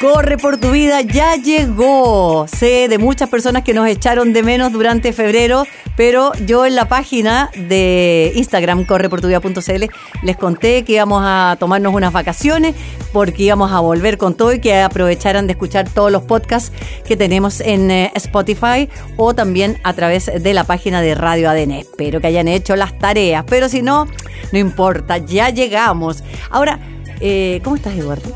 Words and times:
Corre 0.00 0.38
por 0.38 0.56
tu 0.56 0.70
vida, 0.70 1.02
ya 1.02 1.36
llegó. 1.36 2.46
Sé 2.48 2.88
de 2.88 2.96
muchas 2.96 3.28
personas 3.28 3.64
que 3.64 3.74
nos 3.74 3.86
echaron 3.86 4.32
de 4.32 4.42
menos 4.42 4.72
durante 4.72 5.12
febrero, 5.12 5.66
pero 5.94 6.32
yo 6.46 6.64
en 6.64 6.74
la 6.74 6.88
página 6.88 7.50
de 7.54 8.32
Instagram, 8.34 8.86
correportuvida.cl, 8.86 9.84
les 10.22 10.36
conté 10.38 10.84
que 10.84 10.94
íbamos 10.94 11.22
a 11.22 11.58
tomarnos 11.60 11.92
unas 11.92 12.14
vacaciones 12.14 12.76
porque 13.12 13.42
íbamos 13.42 13.72
a 13.72 13.80
volver 13.80 14.16
con 14.16 14.32
todo 14.32 14.54
y 14.54 14.58
que 14.58 14.80
aprovecharan 14.80 15.46
de 15.46 15.52
escuchar 15.52 15.86
todos 15.90 16.10
los 16.10 16.22
podcasts 16.22 16.72
que 17.04 17.18
tenemos 17.18 17.60
en 17.60 17.90
eh, 17.90 18.10
Spotify 18.14 18.88
o 19.18 19.34
también 19.34 19.76
a 19.84 19.92
través 19.92 20.30
de 20.42 20.54
la 20.54 20.64
página 20.64 21.02
de 21.02 21.14
Radio 21.14 21.50
ADN. 21.50 21.72
Espero 21.72 22.22
que 22.22 22.28
hayan 22.28 22.48
hecho 22.48 22.74
las 22.74 22.98
tareas, 22.98 23.44
pero 23.46 23.68
si 23.68 23.82
no, 23.82 24.06
no 24.50 24.58
importa, 24.58 25.18
ya 25.18 25.50
llegamos. 25.50 26.24
Ahora, 26.48 26.78
eh, 27.20 27.60
¿cómo 27.62 27.76
estás, 27.76 27.94
Eduardo? 27.94 28.34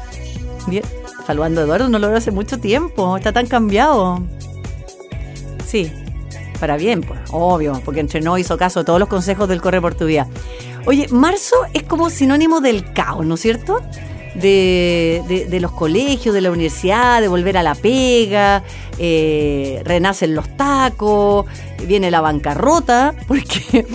Bien 0.67 0.83
saludando 1.27 1.63
Eduardo, 1.63 1.89
no 1.89 1.99
lo 1.99 2.09
veo 2.09 2.17
hace 2.17 2.31
mucho 2.31 2.59
tiempo, 2.59 3.17
está 3.17 3.33
tan 3.33 3.47
cambiado. 3.47 4.23
Sí, 5.67 5.91
para 6.61 6.77
bien, 6.77 7.03
pues, 7.03 7.21
obvio, 7.31 7.81
porque 7.85 8.01
entrenó, 8.01 8.39
hizo 8.39 8.57
caso 8.57 8.81
a 8.81 8.85
todos 8.85 9.01
los 9.01 9.09
consejos 9.09 9.49
del 9.49 9.61
Corre 9.61 9.81
por 9.81 9.95
tu 9.95 10.07
Vida. 10.07 10.29
Oye, 10.87 11.09
marzo 11.09 11.57
es 11.73 11.83
como 11.83 12.11
sinónimo 12.11 12.61
del 12.61 12.93
caos, 12.93 13.25
¿no 13.25 13.35
es 13.35 13.41
cierto? 13.41 13.81
De, 14.35 15.47
de, 15.49 15.61
los 15.61 15.71
colegios, 15.71 16.35
de 16.35 16.41
la 16.41 16.51
universidad, 16.51 17.21
de 17.21 17.29
volver 17.29 17.57
a 17.57 17.63
la 17.63 17.75
pega, 17.77 18.65
eh, 18.99 19.81
renacen 19.85 20.35
los 20.35 20.57
tacos, 20.57 21.47
viene 21.87 22.11
la 22.11 22.21
bancarrota, 22.21 23.15
porque 23.29 23.87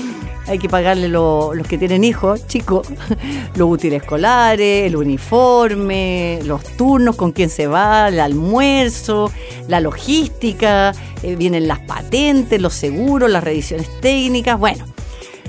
hay 0.49 0.57
que 0.57 0.67
pagarle 0.67 1.07
los 1.07 1.67
que 1.67 1.77
tienen 1.77 2.03
hijos, 2.03 2.47
chicos, 2.47 2.87
los 3.55 3.69
útiles 3.69 4.01
escolares, 4.01 4.87
el 4.87 4.95
uniforme, 4.95 6.39
los 6.43 6.63
turnos, 6.75 7.15
con 7.15 7.31
quién 7.31 7.49
se 7.51 7.67
va, 7.67 8.07
el 8.07 8.19
almuerzo, 8.19 9.31
la 9.67 9.79
logística, 9.79 10.93
eh, 11.21 11.35
vienen 11.35 11.67
las 11.67 11.79
patentes, 11.79 12.59
los 12.59 12.73
seguros, 12.73 13.29
las 13.29 13.43
revisiones 13.43 13.87
técnicas. 14.01 14.57
Bueno, 14.57 14.85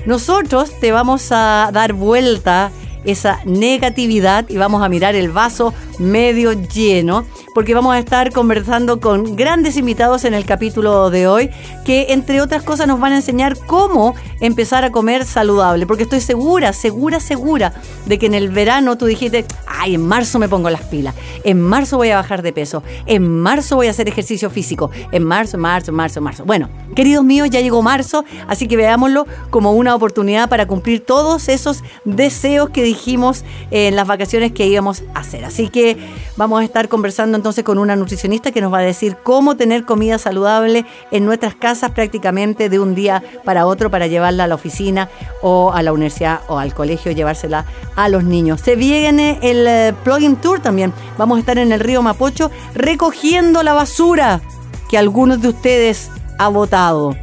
nosotros 0.05 0.71
te 0.79 0.91
vamos 0.91 1.29
a 1.31 1.71
dar 1.73 1.93
vuelta 1.93 2.71
esa 3.05 3.39
negatividad 3.45 4.47
y 4.49 4.57
vamos 4.57 4.83
a 4.83 4.89
mirar 4.89 5.15
el 5.15 5.29
vaso 5.29 5.73
medio 5.99 6.53
lleno, 6.53 7.25
porque 7.53 7.73
vamos 7.73 7.93
a 7.93 7.99
estar 7.99 8.31
conversando 8.31 8.99
con 8.99 9.35
grandes 9.35 9.77
invitados 9.77 10.25
en 10.25 10.33
el 10.33 10.45
capítulo 10.45 11.09
de 11.09 11.27
hoy, 11.27 11.49
que 11.85 12.07
entre 12.09 12.41
otras 12.41 12.63
cosas 12.63 12.87
nos 12.87 12.99
van 12.99 13.13
a 13.13 13.17
enseñar 13.17 13.57
cómo 13.67 14.15
empezar 14.39 14.83
a 14.83 14.91
comer 14.91 15.25
saludable, 15.25 15.85
porque 15.85 16.03
estoy 16.03 16.21
segura, 16.21 16.73
segura, 16.73 17.19
segura 17.19 17.73
de 18.05 18.17
que 18.17 18.25
en 18.25 18.33
el 18.33 18.49
verano 18.49 18.97
tú 18.97 19.05
dijiste, 19.05 19.45
ay, 19.67 19.95
en 19.95 20.07
marzo 20.07 20.39
me 20.39 20.49
pongo 20.49 20.69
las 20.69 20.83
pilas, 20.83 21.15
en 21.43 21.61
marzo 21.61 21.97
voy 21.97 22.09
a 22.09 22.17
bajar 22.17 22.41
de 22.41 22.53
peso, 22.53 22.83
en 23.05 23.27
marzo 23.41 23.75
voy 23.75 23.87
a 23.87 23.91
hacer 23.91 24.07
ejercicio 24.07 24.49
físico, 24.49 24.89
en 25.11 25.23
marzo, 25.23 25.57
marzo, 25.57 25.91
marzo, 25.91 26.21
marzo. 26.21 26.45
Bueno, 26.45 26.69
queridos 26.95 27.23
míos, 27.23 27.49
ya 27.49 27.61
llegó 27.61 27.81
marzo, 27.81 28.25
así 28.47 28.67
que 28.67 28.77
veámoslo 28.77 29.27
como 29.49 29.73
una 29.73 29.93
oportunidad 29.95 30.49
para 30.49 30.67
cumplir 30.67 31.05
todos 31.05 31.49
esos 31.49 31.83
deseos 32.05 32.69
que 32.69 32.81
dijimos 32.91 33.45
en 33.71 33.95
las 33.95 34.05
vacaciones 34.05 34.51
que 34.51 34.67
íbamos 34.67 35.03
a 35.13 35.19
hacer. 35.19 35.45
Así 35.45 35.69
que 35.69 35.97
vamos 36.35 36.61
a 36.61 36.63
estar 36.63 36.89
conversando 36.89 37.37
entonces 37.37 37.63
con 37.63 37.77
una 37.77 37.95
nutricionista 37.95 38.51
que 38.51 38.61
nos 38.61 38.73
va 38.73 38.79
a 38.79 38.81
decir 38.81 39.17
cómo 39.23 39.55
tener 39.55 39.85
comida 39.85 40.17
saludable 40.17 40.85
en 41.11 41.25
nuestras 41.25 41.55
casas 41.55 41.91
prácticamente 41.91 42.69
de 42.69 42.79
un 42.79 42.93
día 42.93 43.23
para 43.45 43.65
otro 43.65 43.89
para 43.89 44.07
llevarla 44.07 44.43
a 44.43 44.47
la 44.47 44.55
oficina 44.55 45.09
o 45.41 45.71
a 45.73 45.81
la 45.83 45.93
universidad 45.93 46.41
o 46.47 46.57
al 46.57 46.73
colegio, 46.73 47.11
llevársela 47.11 47.65
a 47.95 48.09
los 48.09 48.23
niños. 48.23 48.61
Se 48.61 48.75
viene 48.75 49.39
el 49.41 49.65
eh, 49.67 49.93
plugin 50.03 50.35
tour 50.35 50.59
también. 50.59 50.93
Vamos 51.17 51.37
a 51.37 51.39
estar 51.39 51.57
en 51.57 51.71
el 51.71 51.79
río 51.79 52.01
Mapocho 52.01 52.51
recogiendo 52.73 53.63
la 53.63 53.73
basura 53.73 54.41
que 54.89 54.97
algunos 54.97 55.41
de 55.41 55.47
ustedes 55.49 56.09
ha 56.37 56.49
votado. 56.49 57.15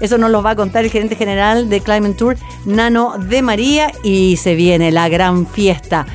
Eso 0.00 0.18
nos 0.18 0.30
lo 0.30 0.42
va 0.42 0.50
a 0.50 0.56
contar 0.56 0.84
el 0.84 0.90
gerente 0.90 1.16
general 1.16 1.68
de 1.68 1.80
Climate 1.80 2.14
Tour, 2.14 2.36
Nano 2.64 3.18
de 3.18 3.42
María, 3.42 3.92
y 4.02 4.36
se 4.36 4.54
viene 4.54 4.90
la 4.90 5.08
gran 5.08 5.46
fiesta. 5.46 6.06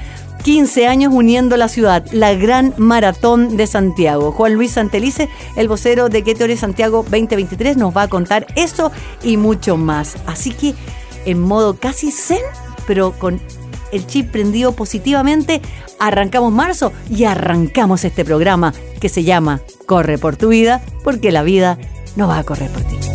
15 0.46 0.86
años 0.86 1.12
uniendo 1.12 1.58
la 1.58 1.68
ciudad, 1.68 2.06
la 2.12 2.36
gran 2.36 2.76
maratón 2.78 3.58
de 3.58 3.66
Santiago. 3.66 4.32
Juan 4.32 4.54
Luis 4.54 4.74
Santelice, 4.74 5.28
el 5.56 5.68
vocero 5.68 6.08
de 6.08 6.24
Qué 6.24 6.56
Santiago 6.56 6.98
2023, 6.98 7.78
nos 7.78 7.98
va 7.98 8.04
a 8.04 8.08
contar 8.08 8.46
eso 8.56 8.92
y 9.24 9.38
mucho 9.38 9.76
más. 9.76 10.18
Así 10.28 10.52
que 10.52 10.76
en 11.26 11.40
modo 11.40 11.78
casi 11.78 12.12
zen, 12.12 12.44
pero 12.86 13.14
con 13.14 13.42
el 13.92 14.06
chip 14.06 14.32
prendido 14.32 14.74
positivamente, 14.74 15.64
arrancamos 16.00 16.54
marzo 16.54 16.94
y 17.10 17.24
arrancamos 17.24 18.06
este 18.06 18.24
programa 18.24 18.72
que 19.00 19.10
se 19.10 19.24
llama 19.24 19.62
Corre 19.88 20.20
por 20.20 20.36
tu 20.36 20.50
vida, 20.50 20.82
porque 21.04 21.32
la 21.32 21.42
vida 21.42 21.80
no 22.16 22.28
va 22.28 22.38
a 22.38 22.44
correr 22.44 22.70
por 22.70 22.84
ti. 22.84 23.15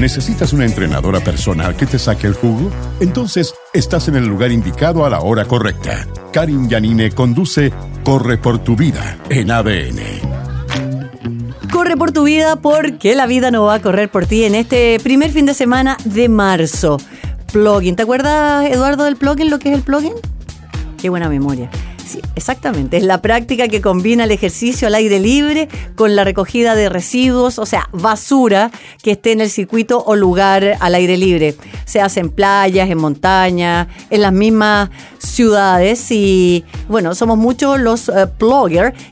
¿Necesitas 0.00 0.52
una 0.52 0.64
entrenadora 0.64 1.18
personal 1.18 1.74
que 1.74 1.84
te 1.84 1.98
saque 1.98 2.28
el 2.28 2.34
jugo? 2.34 2.70
Entonces 3.00 3.52
estás 3.72 4.06
en 4.06 4.14
el 4.14 4.26
lugar 4.26 4.52
indicado 4.52 5.04
a 5.04 5.10
la 5.10 5.20
hora 5.20 5.44
correcta. 5.44 6.06
Karin 6.32 6.68
Yanine 6.68 7.10
conduce 7.10 7.72
Corre 8.04 8.38
por 8.38 8.60
tu 8.60 8.76
vida 8.76 9.18
en 9.28 9.50
ADN. 9.50 9.98
Corre 11.72 11.96
por 11.96 12.12
tu 12.12 12.22
vida 12.22 12.56
porque 12.56 13.16
la 13.16 13.26
vida 13.26 13.50
no 13.50 13.64
va 13.64 13.74
a 13.74 13.82
correr 13.82 14.08
por 14.08 14.24
ti 14.24 14.44
en 14.44 14.54
este 14.54 15.00
primer 15.02 15.32
fin 15.32 15.46
de 15.46 15.54
semana 15.54 15.96
de 16.04 16.28
marzo. 16.28 16.98
Plugin. 17.52 17.96
¿Te 17.96 18.04
acuerdas, 18.04 18.70
Eduardo, 18.70 19.02
del 19.04 19.16
plugin? 19.16 19.50
¿Lo 19.50 19.58
que 19.58 19.70
es 19.70 19.74
el 19.74 19.82
plugin? 19.82 20.12
Qué 20.96 21.08
buena 21.08 21.28
memoria 21.28 21.70
exactamente. 22.34 22.96
Es 22.96 23.02
la 23.02 23.20
práctica 23.22 23.68
que 23.68 23.80
combina 23.80 24.24
el 24.24 24.30
ejercicio 24.30 24.88
al 24.88 24.94
aire 24.94 25.18
libre 25.20 25.68
con 25.94 26.16
la 26.16 26.24
recogida 26.24 26.74
de 26.74 26.88
residuos, 26.88 27.58
o 27.58 27.66
sea, 27.66 27.88
basura 27.92 28.70
que 29.02 29.12
esté 29.12 29.32
en 29.32 29.40
el 29.40 29.50
circuito 29.50 30.02
o 30.04 30.16
lugar 30.16 30.76
al 30.80 30.94
aire 30.94 31.16
libre. 31.16 31.54
Se 31.84 32.00
hace 32.00 32.20
en 32.20 32.30
playas, 32.30 32.90
en 32.90 32.98
montañas, 32.98 33.88
en 34.10 34.22
las 34.22 34.32
mismas 34.32 34.90
ciudades. 35.18 36.10
Y 36.10 36.64
bueno, 36.88 37.14
somos 37.14 37.38
muchos 37.38 37.80
los 37.80 38.08
uh, 38.08 38.28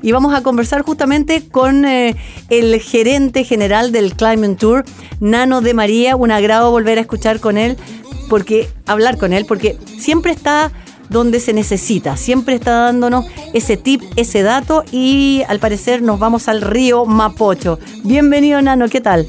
y 0.02 0.12
vamos 0.12 0.34
a 0.34 0.42
conversar 0.42 0.82
justamente 0.82 1.48
con 1.48 1.84
eh, 1.84 2.16
el 2.48 2.80
gerente 2.80 3.44
general 3.44 3.92
del 3.92 4.14
Climate 4.14 4.56
Tour, 4.56 4.84
Nano 5.20 5.60
de 5.60 5.74
María. 5.74 6.16
Un 6.16 6.30
agrado 6.30 6.70
volver 6.70 6.98
a 6.98 7.02
escuchar 7.02 7.40
con 7.40 7.58
él, 7.58 7.76
porque 8.28 8.68
hablar 8.86 9.18
con 9.18 9.32
él, 9.32 9.44
porque 9.46 9.78
siempre 9.98 10.32
está 10.32 10.72
donde 11.08 11.40
se 11.40 11.52
necesita. 11.52 12.16
Siempre 12.16 12.54
está 12.54 12.72
dándonos 12.84 13.26
ese 13.54 13.76
tip, 13.76 14.02
ese 14.16 14.42
dato 14.42 14.84
y 14.92 15.42
al 15.48 15.58
parecer 15.58 16.02
nos 16.02 16.18
vamos 16.18 16.48
al 16.48 16.62
río 16.62 17.04
Mapocho. 17.04 17.78
Bienvenido 18.04 18.60
Nano, 18.62 18.88
¿qué 18.88 19.00
tal? 19.00 19.26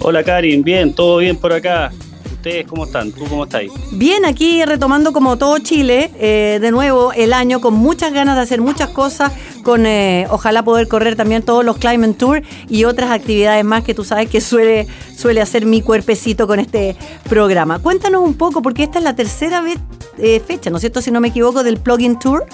Hola 0.00 0.24
Karin, 0.24 0.62
bien, 0.62 0.94
todo 0.94 1.18
bien 1.18 1.36
por 1.36 1.52
acá. 1.52 1.92
¿Ustedes 2.40 2.66
cómo 2.66 2.84
están? 2.86 3.12
¿Tú 3.12 3.26
cómo 3.28 3.44
estás? 3.44 3.64
Bien, 3.92 4.24
aquí 4.24 4.64
retomando 4.64 5.12
como 5.12 5.36
todo 5.36 5.58
Chile, 5.58 6.10
eh, 6.18 6.56
de 6.58 6.70
nuevo 6.70 7.12
el 7.12 7.34
año 7.34 7.60
con 7.60 7.74
muchas 7.74 8.14
ganas 8.14 8.34
de 8.36 8.40
hacer 8.40 8.62
muchas 8.62 8.88
cosas, 8.88 9.30
con 9.62 9.84
eh, 9.84 10.26
ojalá 10.30 10.62
poder 10.62 10.88
correr 10.88 11.16
también 11.16 11.42
todos 11.42 11.66
los 11.66 11.76
Climate 11.76 12.14
Tour 12.14 12.42
y 12.66 12.84
otras 12.84 13.10
actividades 13.10 13.62
más 13.62 13.84
que 13.84 13.92
tú 13.92 14.04
sabes 14.04 14.30
que 14.30 14.40
suele, 14.40 14.86
suele 15.14 15.42
hacer 15.42 15.66
mi 15.66 15.82
cuerpecito 15.82 16.46
con 16.46 16.60
este 16.60 16.96
programa. 17.28 17.78
Cuéntanos 17.78 18.22
un 18.22 18.32
poco, 18.32 18.62
porque 18.62 18.84
esta 18.84 19.00
es 19.00 19.04
la 19.04 19.14
tercera 19.14 19.60
vez, 19.60 19.76
eh, 20.16 20.40
fecha, 20.40 20.70
¿no 20.70 20.78
es 20.78 20.80
cierto? 20.80 21.02
Si 21.02 21.10
no 21.10 21.20
me 21.20 21.28
equivoco, 21.28 21.62
del 21.62 21.76
Plugin 21.76 22.18
Tour. 22.18 22.46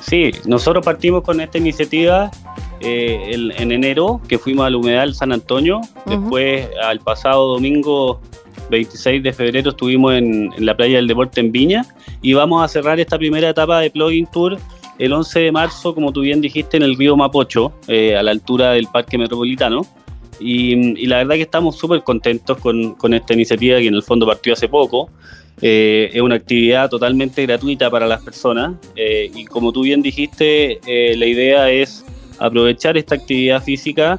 Sí, 0.00 0.30
nosotros 0.46 0.82
partimos 0.82 1.24
con 1.24 1.42
esta 1.42 1.58
iniciativa 1.58 2.30
en 2.80 3.70
enero, 3.70 4.20
que 4.26 4.38
fuimos 4.38 4.66
al 4.66 4.76
Humedal 4.76 5.14
San 5.14 5.30
Antonio, 5.30 5.82
después 6.06 6.68
al 6.82 7.00
pasado 7.00 7.48
domingo 7.52 8.20
26 8.70 9.22
de 9.22 9.32
febrero 9.32 9.70
estuvimos 9.70 10.14
en, 10.14 10.50
la 10.58 10.76
playa 10.76 10.96
del 10.96 11.06
deporte 11.06 11.40
en 11.40 11.52
Viña 11.52 11.84
y 12.20 12.32
vamos 12.34 12.64
a 12.64 12.68
cerrar 12.68 13.00
esta 13.00 13.18
primera 13.18 13.50
etapa 13.50 13.80
de 13.80 13.90
Plugin 13.90 14.26
Tour 14.26 14.58
el 14.98 15.12
11 15.12 15.40
de 15.40 15.52
marzo, 15.52 15.94
como 15.94 16.12
tú 16.12 16.20
bien 16.20 16.40
dijiste, 16.40 16.76
en 16.76 16.82
el 16.82 16.96
río 16.96 17.16
Mapocho, 17.16 17.72
eh, 17.88 18.16
a 18.16 18.22
la 18.22 18.30
altura 18.30 18.72
del 18.72 18.86
Parque 18.86 19.18
Metropolitano. 19.18 19.86
Y, 20.38 21.06
la 21.06 21.18
verdad 21.18 21.36
que 21.36 21.42
estamos 21.42 21.76
súper 21.76 22.02
contentos 22.02 22.58
con, 22.58 23.14
esta 23.14 23.34
iniciativa 23.34 23.78
que 23.78 23.86
en 23.86 23.94
el 23.94 24.02
fondo 24.02 24.26
partió 24.26 24.52
hace 24.52 24.68
poco. 24.68 25.10
Eh, 25.60 26.10
es 26.12 26.20
una 26.20 26.34
actividad 26.36 26.90
totalmente 26.90 27.42
gratuita 27.46 27.90
para 27.90 28.06
las 28.06 28.22
personas 28.22 28.74
eh, 28.96 29.30
y 29.32 29.44
como 29.44 29.70
tú 29.70 29.82
bien 29.82 30.02
dijiste, 30.02 30.80
eh, 30.86 31.14
la 31.16 31.26
idea 31.26 31.70
es 31.70 32.04
aprovechar 32.38 32.96
esta 32.96 33.14
actividad 33.14 33.62
física 33.62 34.18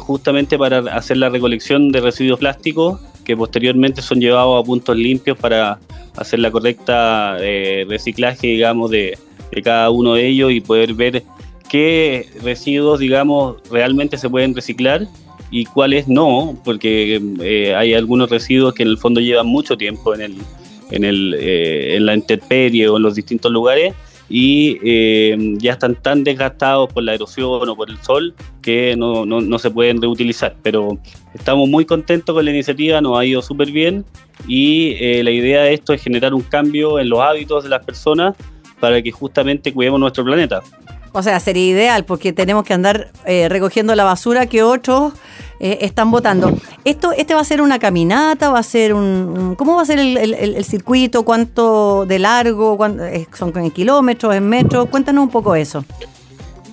justamente 0.00 0.58
para 0.58 0.78
hacer 0.96 1.16
la 1.16 1.28
recolección 1.28 1.92
de 1.92 2.00
residuos 2.00 2.40
plásticos 2.40 3.00
que 3.24 3.36
posteriormente 3.36 4.02
son 4.02 4.20
llevados 4.20 4.62
a 4.62 4.66
puntos 4.66 4.96
limpios 4.96 5.38
para 5.38 5.78
hacer 6.16 6.38
la 6.38 6.50
correcta 6.50 7.36
reciclaje, 7.88 8.46
digamos, 8.46 8.90
de, 8.90 9.18
de 9.50 9.62
cada 9.62 9.90
uno 9.90 10.14
de 10.14 10.26
ellos 10.26 10.52
y 10.52 10.60
poder 10.60 10.94
ver 10.94 11.22
qué 11.68 12.28
residuos, 12.42 13.00
digamos, 13.00 13.56
realmente 13.70 14.16
se 14.16 14.28
pueden 14.28 14.54
reciclar 14.54 15.08
y 15.50 15.64
cuáles 15.66 16.08
no, 16.08 16.58
porque 16.64 17.20
eh, 17.40 17.74
hay 17.74 17.94
algunos 17.94 18.30
residuos 18.30 18.74
que 18.74 18.82
en 18.82 18.90
el 18.90 18.98
fondo 18.98 19.20
llevan 19.20 19.46
mucho 19.46 19.76
tiempo 19.76 20.14
en, 20.14 20.20
el, 20.22 20.34
en, 20.90 21.04
el, 21.04 21.34
eh, 21.38 21.96
en 21.96 22.06
la 22.06 22.14
intemperie 22.14 22.88
o 22.88 22.96
en 22.96 23.02
los 23.02 23.14
distintos 23.14 23.52
lugares 23.52 23.94
y 24.28 24.78
eh, 24.82 25.36
ya 25.58 25.72
están 25.72 25.94
tan 25.96 26.24
desgastados 26.24 26.92
por 26.92 27.02
la 27.02 27.14
erosión 27.14 27.68
o 27.68 27.76
por 27.76 27.90
el 27.90 27.98
sol 27.98 28.34
que 28.62 28.96
no, 28.96 29.26
no, 29.26 29.40
no, 29.40 29.58
se 29.58 29.70
pueden 29.70 30.00
reutilizar. 30.00 30.56
Pero 30.62 30.98
estamos 31.34 31.68
muy 31.68 31.84
contentos 31.84 32.34
con 32.34 32.44
la 32.44 32.50
iniciativa, 32.50 33.00
nos 33.00 33.18
ha 33.18 33.24
ido 33.24 33.42
súper 33.42 33.70
bien 33.70 34.04
y 34.48 35.22
la 35.22 35.30
idea 35.30 35.62
de 35.62 35.74
esto 35.74 35.92
es 35.92 36.02
generar 36.02 36.34
un 36.34 36.42
cambio 36.42 36.98
en 36.98 37.08
los 37.08 37.20
hábitos 37.20 37.64
de 37.64 37.70
las 37.70 37.84
personas 37.84 38.34
para 38.80 39.00
que 39.00 39.10
justamente 39.10 39.72
cuidemos 39.72 40.00
nuestro 40.00 40.24
planeta. 40.24 40.62
O 41.14 41.22
sea, 41.22 41.40
sería 41.40 41.64
ideal 41.64 42.04
porque 42.04 42.32
tenemos 42.32 42.64
que 42.64 42.74
andar 42.74 43.10
recogiendo 43.24 43.94
la 43.94 44.04
basura 44.04 44.46
que 44.46 44.62
otros 44.62 45.14
eh, 45.60 45.78
están 45.82 46.10
votando. 46.10 46.52
Esto, 46.84 47.12
¿Este 47.12 47.34
va 47.34 47.40
a 47.40 47.44
ser 47.44 47.62
una 47.62 47.78
caminata? 47.78 48.50
¿Va 48.50 48.58
a 48.58 48.62
ser 48.62 48.92
un, 48.92 49.54
¿Cómo 49.56 49.76
va 49.76 49.82
a 49.82 49.86
ser 49.86 49.98
el, 49.98 50.64
circuito? 50.64 51.24
¿Cuánto 51.24 52.04
de 52.06 52.18
largo? 52.18 52.76
¿Son 53.32 53.56
en 53.56 53.70
kilómetros, 53.70 54.34
en 54.34 54.48
metros? 54.48 54.88
Cuéntanos 54.88 55.24
un 55.24 55.30
poco 55.30 55.54
eso. 55.54 55.84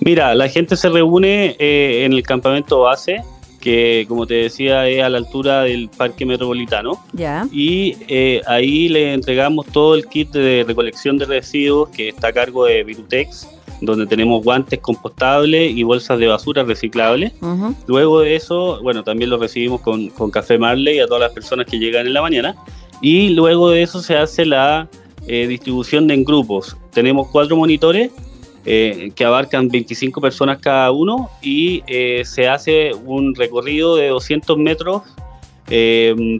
Mira, 0.00 0.34
la 0.34 0.48
gente 0.48 0.76
se 0.76 0.88
reúne 0.88 1.56
eh, 1.58 2.04
en 2.04 2.12
el 2.12 2.24
campamento 2.24 2.80
base, 2.80 3.22
que 3.60 4.04
como 4.08 4.26
te 4.26 4.34
decía 4.34 4.88
es 4.88 5.02
a 5.02 5.08
la 5.08 5.18
altura 5.18 5.62
del 5.62 5.88
Parque 5.88 6.26
Metropolitano. 6.26 7.02
Ya. 7.12 7.46
Y 7.52 7.96
eh, 8.08 8.42
ahí 8.46 8.88
le 8.88 9.14
entregamos 9.14 9.66
todo 9.66 9.94
el 9.94 10.06
kit 10.06 10.32
de 10.32 10.64
recolección 10.66 11.18
de 11.18 11.26
residuos 11.26 11.88
que 11.90 12.08
está 12.08 12.28
a 12.28 12.32
cargo 12.32 12.64
de 12.64 12.82
Virutex 12.82 13.48
donde 13.82 14.06
tenemos 14.06 14.42
guantes 14.44 14.78
compostables 14.80 15.76
y 15.76 15.82
bolsas 15.82 16.18
de 16.18 16.28
basura 16.28 16.62
reciclables. 16.62 17.32
Luego 17.86 18.20
de 18.20 18.36
eso, 18.36 18.80
bueno, 18.82 19.02
también 19.02 19.28
lo 19.28 19.38
recibimos 19.38 19.80
con, 19.80 20.08
Café 20.30 20.56
Marley 20.56 21.00
a 21.00 21.06
todas 21.06 21.22
las 21.22 21.32
personas 21.32 21.66
que 21.66 21.78
llegan 21.78 22.06
en 22.06 22.14
la 22.14 22.22
mañana. 22.22 22.54
Y 23.00 23.30
luego 23.30 23.70
de 23.70 23.82
eso 23.82 24.00
se 24.00 24.16
hace 24.16 24.46
la 24.46 24.88
eh, 25.26 25.46
distribución 25.48 26.10
en 26.10 26.24
grupos. 26.24 26.76
Tenemos 26.92 27.28
cuatro 27.28 27.56
monitores 27.56 28.12
eh, 28.64 29.10
que 29.16 29.24
abarcan 29.24 29.68
25 29.68 30.20
personas 30.20 30.58
cada 30.60 30.92
uno 30.92 31.28
y 31.42 31.82
eh, 31.88 32.22
se 32.24 32.48
hace 32.48 32.92
un 33.04 33.34
recorrido 33.34 33.96
de 33.96 34.08
200 34.08 34.56
metros 34.58 35.02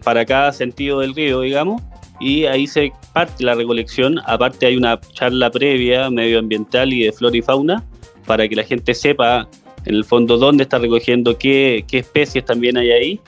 para 0.05 0.27
cada 0.27 0.53
sentido 0.53 1.01
del 1.01 1.15
río, 1.15 1.41
digamos 1.41 1.81
y 2.23 2.47
ahí 2.47 2.67
se 2.67 2.93
parte 3.13 3.45
la 3.45 3.55
recolección. 3.55 4.21
Aparte 4.27 4.67
hay 4.67 4.77
una 4.77 5.01
charla 5.13 5.51
previa 5.51 6.09
medioambiental 6.09 6.93
y 6.93 7.05
de 7.05 7.13
flora 7.13 7.37
y 7.37 7.43
fauna 7.43 7.85
para 8.27 8.49
que 8.49 8.55
la 8.55 8.63
gente 8.63 8.95
sepa 8.95 9.49
en 9.85 9.97
el 9.97 10.05
fondo 10.05 10.39
dónde 10.39 10.63
está 10.63 10.79
recogiendo, 10.79 11.37
qué, 11.37 11.85
qué 11.89 11.99
especies 11.99 12.45
también 12.45 12.77
hay 12.77 12.91
ahí. 12.93 13.21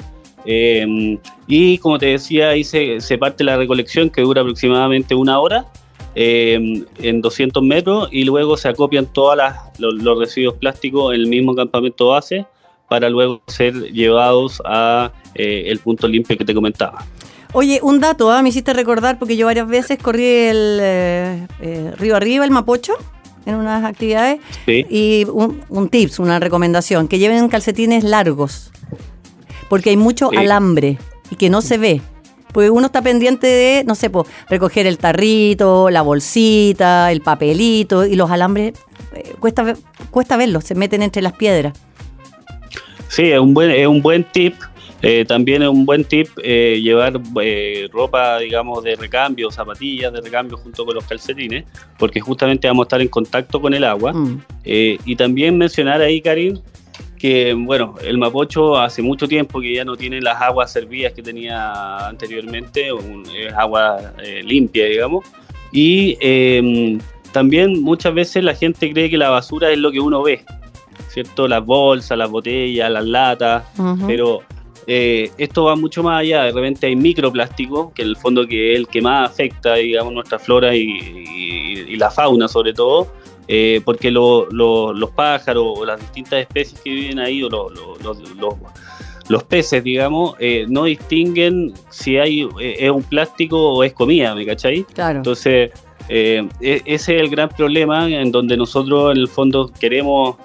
Em, 0.45 1.19
y 1.47 1.79
como 1.79 1.99
te 1.99 2.07
decía, 2.07 2.51
ahí 2.51 2.65
se, 2.65 3.01
parte 3.19 3.45
la 3.45 3.57
recolección 3.57 4.11
que 4.11 4.21
dura 4.21 4.43
aproximadamente 4.43 5.15
una 5.15 5.41
hora 5.41 5.67
em, 6.15 6.85
en 6.99 7.21
200 7.21 7.63
metros 7.63 8.09
y 8.13 8.25
luego 8.25 8.57
se 8.57 8.69
acopian 8.69 9.11
todos 9.13 9.39
los, 9.79 10.19
residuos 10.19 10.55
plásticos 10.55 11.15
en 11.15 11.23
el 11.23 11.27
mismo 11.29 11.55
campamento 11.55 12.09
base 12.09 12.47
para 12.89 13.09
luego 13.09 13.43
ser 13.47 13.75
llevados 13.93 14.63
a 14.65 15.11
eh, 15.35 15.65
el 15.69 15.79
punto 15.79 16.07
limpio 16.07 16.37
que 16.37 16.45
te 16.45 16.55
comentaba. 16.55 17.05
Oye, 17.57 17.79
un 17.85 18.01
dato, 18.01 18.33
¿ah? 18.33 18.43
me 18.43 18.49
hiciste 18.49 18.73
recordar 18.73 19.17
porque 19.17 19.37
yo 19.37 19.47
varias 19.47 19.69
veces 19.69 19.97
corrí 20.03 20.27
el 20.27 20.79
eh, 20.83 21.47
eh, 21.61 21.93
río 21.97 22.17
arriba, 22.17 22.45
el 22.45 22.51
Mapocho, 22.51 22.95
en 23.47 23.55
unas 23.55 23.85
actividades. 23.85 24.41
Y 24.67 25.25
un, 25.29 25.89
tips, 25.89 26.19
una 26.19 26.41
recomendación, 26.41 27.07
que 27.07 27.21
lleven 27.21 27.49
calcetines 27.49 28.03
largos, 28.03 28.73
porque 29.69 29.91
hay 29.91 29.97
mucho 29.97 30.31
alambre 30.37 30.99
y 31.31 31.37
que 31.37 31.49
no 31.49 31.63
se 31.63 31.79
ve. 31.79 32.03
Porque 32.53 32.71
uno 32.71 32.87
está 32.87 33.03
pendiente 33.03 33.47
de, 33.47 33.85
no 33.85 33.95
sé, 33.95 34.11
pues, 34.11 34.27
recoger 34.51 34.89
el 34.89 34.99
tarrito, 34.99 35.91
la 35.91 36.03
bolsita, 36.03 37.13
el 37.13 37.21
papelito, 37.21 38.05
y 38.05 38.17
los 38.17 38.33
alambres, 38.33 38.75
eh, 39.15 39.33
cuesta, 39.39 39.75
cuesta 40.11 40.37
verlos, 40.37 40.65
se 40.65 40.75
meten 40.75 41.03
entre 41.03 41.23
las 41.23 41.35
piedras. 41.35 41.75
Sí, 43.07 43.31
es 43.31 43.39
un 43.39 43.55
buen, 43.55 43.71
es 43.71 43.87
un 43.87 44.03
buen 44.03 44.25
tip 44.25 44.57
eh, 45.07 45.27
también 45.27 45.63
es 45.63 45.69
un 45.69 45.85
buen 45.85 46.03
tip 46.03 46.29
eh, 46.43 46.81
llevar 46.83 47.21
eh, 47.43 47.89
ropa, 47.93 48.39
digamos, 48.39 48.83
de 48.83 48.97
recambio, 48.97 49.51
zapatillas 49.51 50.11
de 50.11 50.23
recambio 50.23 50.57
junto 50.57 50.87
con 50.87 50.95
los 50.95 51.05
calcetines, 51.05 51.67
porque 51.99 52.21
justamente 52.21 52.67
vamos 52.69 52.85
a 52.85 52.87
estar 52.87 53.03
en 53.03 53.09
contacto 53.09 53.61
con 53.61 53.75
el 53.75 53.85
agua. 53.85 54.15
Mm. 54.15 54.41
y 54.65 55.17
también 55.17 55.59
mencionar 55.59 56.01
ahí, 56.01 56.23
Karim, 56.23 56.59
que 57.19 57.53
bueno, 57.53 57.97
el 58.03 58.17
Mapocho 58.17 58.79
hace 58.79 59.03
mucho 59.03 59.29
tiempo 59.29 59.61
que 59.61 59.75
ya 59.75 59.85
no 59.85 59.95
tiene 59.95 60.23
las 60.23 60.41
aguas 60.41 60.73
servidas 60.73 61.13
que 61.13 61.23
tenía 61.23 62.09
anteriormente, 62.09 62.89
es 62.89 63.53
agua 63.53 64.15
limpia, 64.43 64.87
digamos. 64.87 65.27
Y 65.71 66.17
em, 66.21 66.99
también 67.33 67.83
muchas 67.83 68.15
veces 68.15 68.43
la 68.43 68.55
gente 68.55 68.91
cree 68.91 69.11
que 69.11 69.19
la 69.19 69.29
basura 69.29 69.71
es 69.71 69.77
lo 69.77 69.93
que 69.93 70.01
uno 70.01 70.23
ve, 70.23 70.47
¿cierto? 71.09 71.47
Las 71.47 71.63
bolsas, 71.63 72.17
las 72.17 72.31
botellas, 72.31 72.91
las 72.91 73.05
latas, 73.05 73.65
pero 74.07 74.43
eh, 74.87 75.31
esto 75.39 75.65
va 75.65 75.77
mucho 75.77 76.03
más 76.03 76.21
allá, 76.21 76.45
de 76.45 76.53
repente 76.53 76.87
hay 76.87 76.97
microplástico, 76.97 77.93
que 77.95 78.03
en 78.03 78.09
el 78.09 78.17
fondo 78.17 78.47
que 78.47 78.73
es 78.73 78.79
el 78.79 78.89
que 78.89 79.01
más 79.01 79.31
afecta, 79.31 79.75
digamos, 79.77 80.13
nuestra 80.13 80.39
flora 80.39 80.75
y, 80.75 81.97
la 81.97 82.11
fauna 82.11 82.49
sobre 82.49 82.73
todo, 82.73 83.07
eh, 83.47 83.81
porque 83.85 84.11
los 84.11 85.11
pájaros 85.15 85.65
o 85.77 85.85
las 85.85 86.01
distintas 86.01 86.41
especies 86.41 86.81
que 86.81 86.91
viven 86.91 87.19
ahí, 87.21 87.43
o 87.43 87.49
los, 87.49 89.43
peces, 89.45 89.85
digamos, 89.85 90.35
eh, 90.41 90.67
no 90.69 90.85
distinguen 90.85 91.73
si 91.89 92.19
hay 92.19 92.49
es 92.59 92.91
un 92.91 93.05
plástico 93.05 93.75
o 93.75 93.85
es 93.85 93.93
comida, 93.93 94.35
¿me 94.35 94.45
cachai? 94.45 94.83
Claro. 94.93 95.19
Entonces, 95.19 95.71
e, 96.09 96.47
ese 96.61 96.83
es 96.95 97.09
el 97.09 97.31
gran 97.31 97.49
problema 97.49 98.09
en 98.11 98.33
donde 98.33 98.57
nosotros 98.57 99.13
en 99.13 99.19
el 99.19 99.29
fondo 99.29 99.71
queremos, 99.81 100.37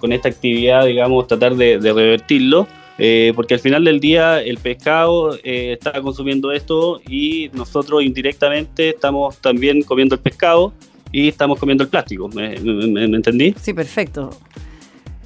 con 0.00 0.12
esta 0.12 0.28
actividad, 0.28 0.84
digamos, 0.84 1.26
tratar 1.28 1.54
de 1.54 1.78
revertirlo 1.78 2.66
eh, 3.02 3.32
porque 3.34 3.54
al 3.54 3.60
final 3.60 3.82
del 3.82 3.98
día 3.98 4.42
el 4.42 4.58
pescado 4.58 5.34
eh, 5.42 5.72
está 5.72 6.02
consumiendo 6.02 6.52
esto 6.52 7.00
y 7.08 7.48
nosotros 7.54 8.02
indirectamente 8.02 8.90
estamos 8.90 9.38
también 9.38 9.80
comiendo 9.80 10.14
el 10.16 10.20
pescado 10.20 10.74
y 11.10 11.28
estamos 11.28 11.58
comiendo 11.58 11.82
el 11.82 11.88
plástico. 11.88 12.28
¿Me, 12.28 12.56
entendí? 12.56 13.54
Sí, 13.58 13.72
perfecto. 13.72 14.28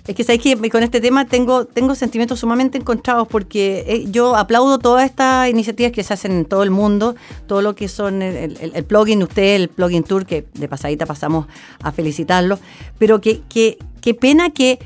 Es 0.06 0.14
que 0.14 0.22
sabéis 0.22 0.42
que 0.42 0.70
con 0.70 0.84
este 0.84 1.00
tema 1.00 1.24
tengo, 1.24 1.64
tengo 1.64 1.96
sentimientos 1.96 2.38
sumamente 2.38 2.78
encontrados 2.78 3.26
porque 3.26 3.84
eh, 3.88 4.04
yo 4.08 4.36
aplaudo 4.36 4.78
todas 4.78 5.04
estas 5.04 5.50
iniciativas 5.50 5.90
que 5.90 6.04
se 6.04 6.14
hacen 6.14 6.30
en 6.30 6.44
todo 6.44 6.62
el 6.62 6.70
mundo, 6.70 7.16
todo 7.48 7.60
lo 7.60 7.74
que 7.74 7.88
son 7.88 8.22
el, 8.22 8.56
el, 8.72 8.84
plugin 8.84 9.20
usted, 9.24 9.56
el 9.56 9.68
plugin 9.68 10.04
tour, 10.04 10.26
que 10.26 10.44
de 10.54 10.68
pasadita 10.68 11.06
pasamos 11.06 11.46
a 11.82 11.90
felicitarlo, 11.90 12.60
pero 13.00 13.20
que, 13.20 13.40
que, 13.48 13.78
qué 14.00 14.14
pena 14.14 14.50
que 14.50 14.78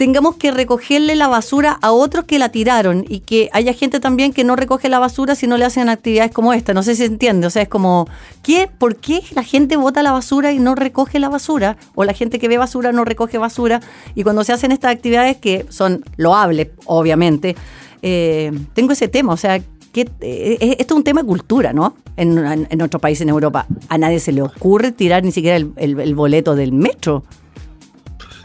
tengamos 0.00 0.36
que 0.36 0.50
recogerle 0.50 1.14
la 1.14 1.28
basura 1.28 1.78
a 1.82 1.92
otros 1.92 2.24
que 2.24 2.38
la 2.38 2.48
tiraron 2.48 3.04
y 3.06 3.20
que 3.20 3.50
haya 3.52 3.74
gente 3.74 4.00
también 4.00 4.32
que 4.32 4.44
no 4.44 4.56
recoge 4.56 4.88
la 4.88 4.98
basura 4.98 5.34
si 5.34 5.46
no 5.46 5.58
le 5.58 5.66
hacen 5.66 5.90
actividades 5.90 6.32
como 6.32 6.54
esta. 6.54 6.72
No 6.72 6.82
sé 6.82 6.94
si 6.94 7.02
se 7.02 7.04
entiende. 7.04 7.46
O 7.46 7.50
sea, 7.50 7.60
es 7.60 7.68
como, 7.68 8.08
¿qué? 8.42 8.66
¿por 8.78 8.96
qué 8.96 9.20
la 9.34 9.42
gente 9.42 9.76
bota 9.76 10.02
la 10.02 10.12
basura 10.12 10.52
y 10.52 10.58
no 10.58 10.74
recoge 10.74 11.18
la 11.18 11.28
basura? 11.28 11.76
O 11.94 12.04
la 12.04 12.14
gente 12.14 12.38
que 12.38 12.48
ve 12.48 12.56
basura 12.56 12.92
no 12.92 13.04
recoge 13.04 13.36
basura. 13.36 13.82
Y 14.14 14.22
cuando 14.22 14.42
se 14.42 14.54
hacen 14.54 14.72
estas 14.72 14.90
actividades 14.90 15.36
que 15.36 15.66
son 15.68 16.02
loables, 16.16 16.68
obviamente, 16.86 17.54
eh, 18.00 18.52
tengo 18.72 18.92
ese 18.92 19.08
tema. 19.08 19.34
O 19.34 19.36
sea, 19.36 19.60
que 19.92 20.08
eh, 20.22 20.76
esto 20.78 20.94
es 20.94 20.96
un 20.96 21.04
tema 21.04 21.20
de 21.20 21.26
cultura, 21.26 21.74
¿no? 21.74 21.94
En, 22.16 22.38
en, 22.38 22.78
nuestro 22.78 23.00
país, 23.00 23.20
en 23.20 23.28
Europa, 23.28 23.66
a 23.90 23.98
nadie 23.98 24.18
se 24.18 24.32
le 24.32 24.40
ocurre 24.40 24.92
tirar 24.92 25.24
ni 25.24 25.30
siquiera 25.30 25.58
el 25.58 26.14
boleto 26.14 26.56
del 26.56 26.72
metro. 26.72 27.22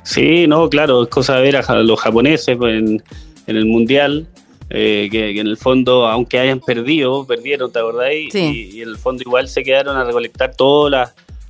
Sí, 0.05 0.45
no, 0.47 0.69
claro, 0.69 1.03
es 1.03 1.09
cosa 1.09 1.35
de 1.38 1.41
ver 1.41 1.55
a 1.57 1.75
los 1.81 2.00
japoneses 2.00 2.57
en, 2.62 3.03
el 3.47 3.65
mundial, 3.65 4.27
eh, 4.69 5.09
que, 5.12 5.39
en 5.39 5.47
el 5.47 5.57
fondo, 5.57 6.05
aunque 6.05 6.38
hayan 6.38 6.59
perdido, 6.59 7.25
perdieron, 7.25 7.71
¿te 7.71 7.79
acordáis? 7.79 8.33
Y, 8.35 8.81
en 8.83 8.89
el 8.89 8.97
fondo 8.97 9.24
igual 9.25 9.47
se 9.47 9.63
quedaron 9.63 9.97
a 9.97 10.03
recolectar 10.03 10.55
todos 10.55 10.93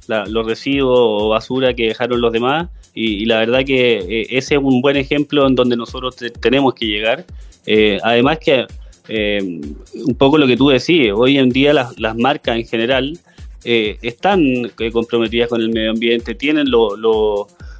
los 0.07 0.45
residuos 0.45 0.97
o 0.97 1.29
basura 1.29 1.74
que 1.74 1.88
dejaron 1.88 2.21
los 2.21 2.31
demás. 2.31 2.69
Y, 2.93 3.25
la 3.25 3.39
verdad 3.39 3.65
que 3.65 3.97
eh, 3.97 4.27
ese 4.29 4.55
es 4.55 4.62
un 4.63 4.81
buen 4.81 4.95
ejemplo 4.95 5.45
en 5.45 5.55
donde 5.55 5.75
nosotros 5.75 6.15
tenemos 6.39 6.74
que 6.75 6.85
llegar. 6.85 7.25
Eh, 7.65 8.00
además 8.03 8.39
que 8.39 8.65
un 9.07 10.15
poco 10.17 10.38
lo 10.38 10.47
que 10.47 10.55
tú 10.55 10.69
decís, 10.69 11.12
hoy 11.13 11.38
en 11.38 11.50
día 11.50 11.74
las, 11.74 12.00
las 12.00 12.15
marcas 12.15 12.55
en 12.55 12.65
general 12.65 13.19
están 13.65 14.71
comprometidas 14.93 15.50
con 15.50 15.59
el 15.59 15.69
medio 15.69 15.91
ambiente, 15.91 16.35
tienen 16.35 16.69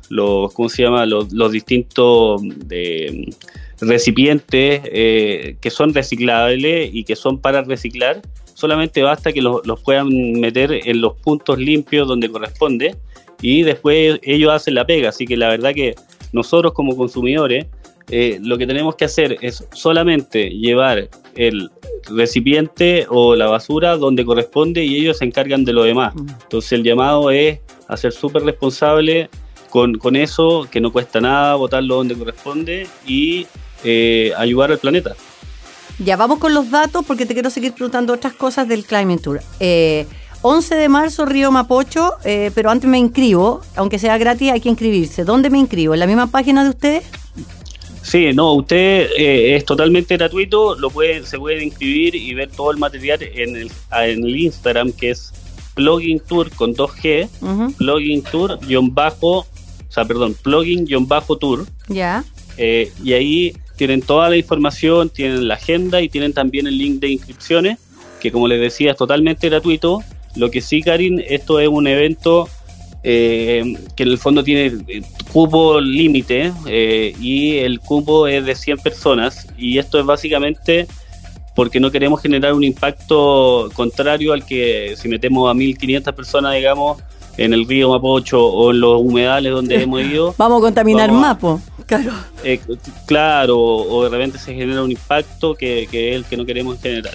los, 0.10 0.54
¿cómo 0.54 0.70
se 0.70 0.84
llama? 0.84 1.06
Los, 1.06 1.32
los 1.32 1.52
distintos 1.52 2.42
de, 2.44 3.34
recipientes 3.82 4.82
que 4.84 5.70
son 5.70 5.94
reciclables 5.94 6.90
y 6.94 7.04
que 7.04 7.16
son 7.18 7.40
para 7.40 7.62
reciclar 7.62 8.22
solamente 8.56 9.04
basta 9.04 9.32
que 9.32 9.42
los, 9.42 9.62
puedan 9.84 10.10
meter 10.40 10.72
en 10.72 11.02
los 11.02 11.14
puntos 11.18 11.60
limpios 11.60 12.08
donde 12.08 12.30
corresponde 12.30 12.96
y 13.42 13.62
después 13.62 14.20
ellos 14.24 14.52
hacen 14.52 14.74
la 14.74 14.88
pega. 14.88 15.10
Así 15.10 15.28
que 15.28 15.38
la 15.38 15.50
verdad 15.50 15.74
que 15.76 15.94
nosotros 16.32 16.74
como 16.74 16.98
consumidores 16.98 17.68
eh, 18.10 18.40
lo 18.42 18.58
que 18.58 18.66
tenemos 18.66 18.96
que 18.96 19.06
hacer 19.06 19.38
es 19.42 19.68
solamente 19.74 20.50
llevar 20.50 21.10
el 21.36 21.70
recipiente 22.10 23.08
o 23.10 23.36
la 23.36 23.48
basura 23.48 23.98
donde 23.98 24.24
corresponde 24.24 24.86
y 24.86 24.96
ellos 24.96 25.18
se 25.18 25.26
encargan 25.26 25.66
de 25.66 25.74
lo 25.74 25.84
demás. 25.84 26.16
Mm. 26.16 26.28
Entonces 26.44 26.72
el 26.72 26.84
llamado 26.84 27.30
es 27.32 27.60
a 27.88 27.98
ser 27.98 28.14
súper 28.14 28.44
responsable 28.44 29.30
con, 29.70 29.98
con, 29.98 30.16
eso, 30.16 30.68
que 30.70 30.82
no 30.82 30.92
cuesta 30.92 31.22
nada, 31.22 31.56
botarlo 31.56 31.96
donde 31.96 32.16
corresponde 32.16 32.88
y 33.06 33.48
eh, 33.84 34.32
ayudar 34.38 34.72
al 34.72 34.80
planeta. 34.80 35.16
Ya, 36.00 36.18
vamos 36.18 36.40
con 36.40 36.54
los 36.54 36.70
datos 36.70 37.06
porque 37.06 37.26
te 37.26 37.34
quiero 37.34 37.50
seguir 37.50 37.74
preguntando 37.74 38.14
otras 38.14 38.34
cosas 38.34 38.68
del 38.68 38.84
Climate 38.84 39.22
Tour. 39.22 39.40
11 39.40 40.76
eh, 40.76 40.78
de 40.78 40.90
marzo, 40.90 41.26
Río 41.26 41.52
Mapocho, 41.52 42.14
eh, 42.26 42.52
pero 42.54 42.70
antes 42.70 42.90
me 42.90 42.98
inscribo, 42.98 43.62
aunque 43.76 43.98
sea 43.98 44.18
gratis, 44.18 44.52
hay 44.52 44.60
que 44.60 44.70
inscribirse. 44.70 45.24
¿Dónde 45.24 45.50
me 45.50 45.58
inscribo? 45.58 45.94
¿En 45.94 46.02
la 46.02 46.08
misma 46.08 46.28
página 46.28 46.64
de 46.64 46.72
ustedes? 46.72 47.04
Sí, 48.02 48.34
no, 48.34 48.54
usted 48.54 49.10
eh, 49.18 49.56
es 49.56 49.66
totalmente 49.66 50.16
gratuito, 50.18 50.76
lo 50.76 50.90
puede, 50.92 51.26
se 51.26 51.40
puede 51.40 51.64
inscribir 51.64 52.14
y 52.14 52.34
ver 52.36 52.52
todo 52.52 52.72
el 52.72 52.78
material 52.78 53.24
en 53.24 53.56
el, 53.56 53.72
en 53.92 54.24
el 54.24 54.36
Instagram 54.38 54.92
que 54.92 55.12
es 55.12 55.34
Plugin 55.74 56.20
Tour 56.20 56.52
con 56.52 56.76
2G, 56.76 57.76
Plugin 57.78 58.22
Tour, 58.24 58.60
bajo, 58.92 59.40
o 59.40 59.46
sea, 59.96 60.06
perdón, 60.06 60.36
Plugin-Tour. 60.44 61.66
Ya. 61.88 62.24
y 62.58 63.14
ahí 63.14 63.54
tienen 63.76 64.02
toda 64.02 64.30
la 64.30 64.38
información, 64.38 65.10
tienen 65.10 65.48
la 65.48 65.56
agenda 65.56 66.02
y 66.02 66.10
tienen 66.10 66.34
también 66.34 66.68
el 66.68 66.78
link 66.78 67.00
de 67.00 67.10
inscripciones, 67.10 67.80
que 68.20 68.32
como 68.32 68.48
les 68.48 68.62
decía 68.62 68.92
es 68.92 68.98
totalmente 68.98 69.50
gratuito. 69.50 70.02
Lo 70.36 70.52
que 70.52 70.62
sí, 70.62 70.82
Karin, 70.82 71.24
esto 71.28 71.60
es 71.60 71.68
un 71.68 71.88
evento 71.88 72.50
eh, 73.08 73.76
que 73.96 74.02
en 74.02 74.10
el 74.10 74.18
fondo 74.18 74.44
tiene 74.44 74.84
eh, 74.88 75.04
cupo 75.32 75.80
límite 75.80 76.52
eh, 76.66 77.14
y 77.20 77.58
el 77.58 77.80
cupo 77.80 78.26
es 78.26 78.44
de 78.44 78.56
100 78.56 78.80
personas 78.80 79.48
y 79.60 79.78
esto 79.78 80.00
es 80.00 80.06
básicamente 80.08 80.88
porque 81.56 81.80
no 81.80 81.92
queremos 81.92 82.20
generar 82.20 82.54
un 82.54 82.64
impacto 82.64 83.70
contrario 83.76 84.34
al 84.34 84.44
que 84.44 84.96
si 84.98 85.08
metemos 85.08 85.48
a 85.48 85.54
1.500 85.54 86.14
personas, 86.16 86.56
digamos, 86.56 87.00
en 87.38 87.54
el 87.54 87.68
río 87.68 87.90
Mapocho 87.90 88.44
o 88.46 88.72
en 88.72 88.80
los 88.80 89.02
humedales 89.02 89.52
donde 89.52 89.76
hemos 89.84 90.02
ido. 90.02 90.36
Vamos 90.38 90.60
a 90.60 90.62
contaminar 90.62 91.12
Mapo. 91.12 91.62
Claro. 91.86 92.14
Eh, 92.44 92.60
claro, 93.06 93.60
o 93.60 94.04
de 94.04 94.10
repente 94.10 94.40
se 94.40 94.54
genera 94.54 94.82
un 94.82 94.92
impacto 94.92 95.54
que, 95.54 95.84
es 95.84 95.94
el 95.94 96.26
que 96.26 96.36
no 96.36 96.46
queremos 96.46 96.80
generar. 96.82 97.14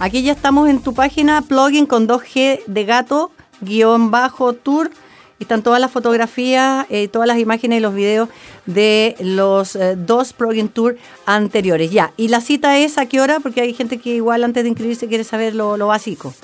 Aquí 0.00 0.22
ya 0.22 0.32
estamos 0.32 0.68
en 0.68 0.82
tu 0.82 0.94
página, 0.94 1.42
plugin 1.42 1.86
con 1.86 2.08
2G 2.08 2.64
de 2.66 2.84
gato, 2.84 3.30
guion 3.60 4.10
bajo 4.10 4.54
tour. 4.54 4.90
Están 5.38 5.62
todas 5.62 5.80
las 5.80 5.90
fotografías, 5.90 6.86
eh, 6.90 7.08
todas 7.08 7.26
las 7.26 7.38
imágenes 7.38 7.78
y 7.78 7.80
los 7.80 7.94
videos 7.94 8.28
de 8.66 9.16
los 9.20 9.74
eh, 9.74 9.96
dos 9.96 10.32
plugin 10.32 10.68
tour 10.68 10.96
anteriores. 11.24 11.90
Ya, 11.90 12.12
¿y 12.16 12.28
la 12.28 12.40
cita 12.40 12.78
es 12.78 12.98
a 12.98 13.06
qué 13.06 13.20
hora? 13.20 13.40
Porque 13.40 13.60
hay 13.60 13.72
gente 13.72 13.98
que 13.98 14.16
igual 14.16 14.44
antes 14.44 14.64
de 14.64 14.70
inscribirse 14.70 15.06
quiere 15.06 15.24
saber 15.24 15.54
lo, 15.54 15.76
lo 15.76 15.86
básico. 15.86 16.34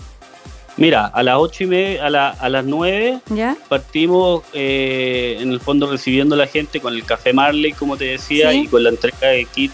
Mira, 0.77 1.07
a 1.07 1.23
las 1.23 1.37
ocho 1.39 1.65
y 1.65 1.67
media, 1.67 2.07
a, 2.07 2.31
a 2.31 2.49
las 2.49 2.65
nueve 2.65 3.21
partimos 3.69 4.43
eh, 4.53 5.39
en 5.41 5.51
el 5.51 5.61
fondo 5.61 5.91
recibiendo 5.91 6.35
a 6.35 6.39
la 6.39 6.47
gente 6.47 6.81
con 6.81 6.95
el 6.95 7.05
café 7.05 7.33
Marley, 7.33 7.73
como 7.73 7.97
te 7.97 8.05
decía, 8.05 8.53
y 8.53 8.67
con 8.67 8.83
la 8.83 8.91
entrega 8.91 9.29
de 9.29 9.47
kit 9.47 9.73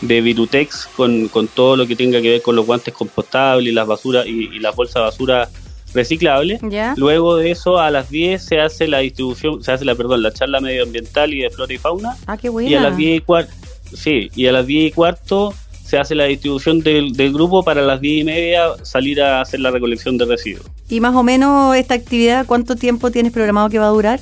de 0.00 0.20
Virutex 0.20 0.88
con, 0.96 1.28
con, 1.28 1.46
todo 1.46 1.76
lo 1.76 1.86
que 1.86 1.94
tenga 1.94 2.20
que 2.22 2.30
ver 2.30 2.42
con 2.42 2.56
los 2.56 2.66
guantes 2.66 2.94
compostables 2.94 3.70
y 3.70 3.74
las 3.74 3.86
basuras 3.86 4.26
y, 4.26 4.58
las 4.58 4.74
bolsas 4.74 4.94
de 4.94 5.00
basura 5.00 5.48
reciclables. 5.92 6.60
Luego 6.96 7.36
de 7.36 7.50
eso, 7.50 7.78
a 7.78 7.90
las 7.90 8.10
10 8.10 8.42
se 8.42 8.60
hace 8.60 8.88
la 8.88 8.98
distribución, 8.98 9.62
se 9.62 9.72
hace 9.72 9.84
la, 9.84 9.94
perdón, 9.94 10.22
la 10.22 10.32
charla 10.32 10.60
medioambiental 10.60 11.32
y 11.34 11.42
de 11.42 11.50
flora 11.50 11.72
y 11.72 11.78
fauna. 11.78 12.16
Ah, 12.26 12.36
qué 12.36 12.48
buena. 12.48 12.70
Y 12.70 12.74
a 12.74 12.80
las 12.80 12.96
10 12.96 13.18
y 13.18 13.20
cuarto, 13.20 13.52
sí, 13.94 14.30
y 14.34 14.46
a 14.46 14.52
las 14.52 14.66
10 14.66 14.88
y 14.88 14.92
cuarto 14.92 15.54
se 15.90 15.98
hace 15.98 16.14
la 16.14 16.24
distribución 16.24 16.80
del, 16.80 17.32
grupo 17.32 17.64
para 17.64 17.82
las 17.82 18.00
10 18.00 18.20
y 18.20 18.24
media 18.24 18.68
salir 18.82 19.20
a 19.20 19.40
hacer 19.40 19.58
la 19.58 19.72
recolección 19.72 20.16
de 20.16 20.24
residuos. 20.24 20.64
¿Y 20.88 21.00
más 21.00 21.16
o 21.16 21.24
menos 21.24 21.74
esta 21.74 21.94
actividad 21.94 22.46
cuánto 22.46 22.76
tiempo 22.76 23.10
tienes 23.10 23.32
programado 23.32 23.68
que 23.68 23.80
va 23.80 23.86
a 23.86 23.90
durar? 23.90 24.20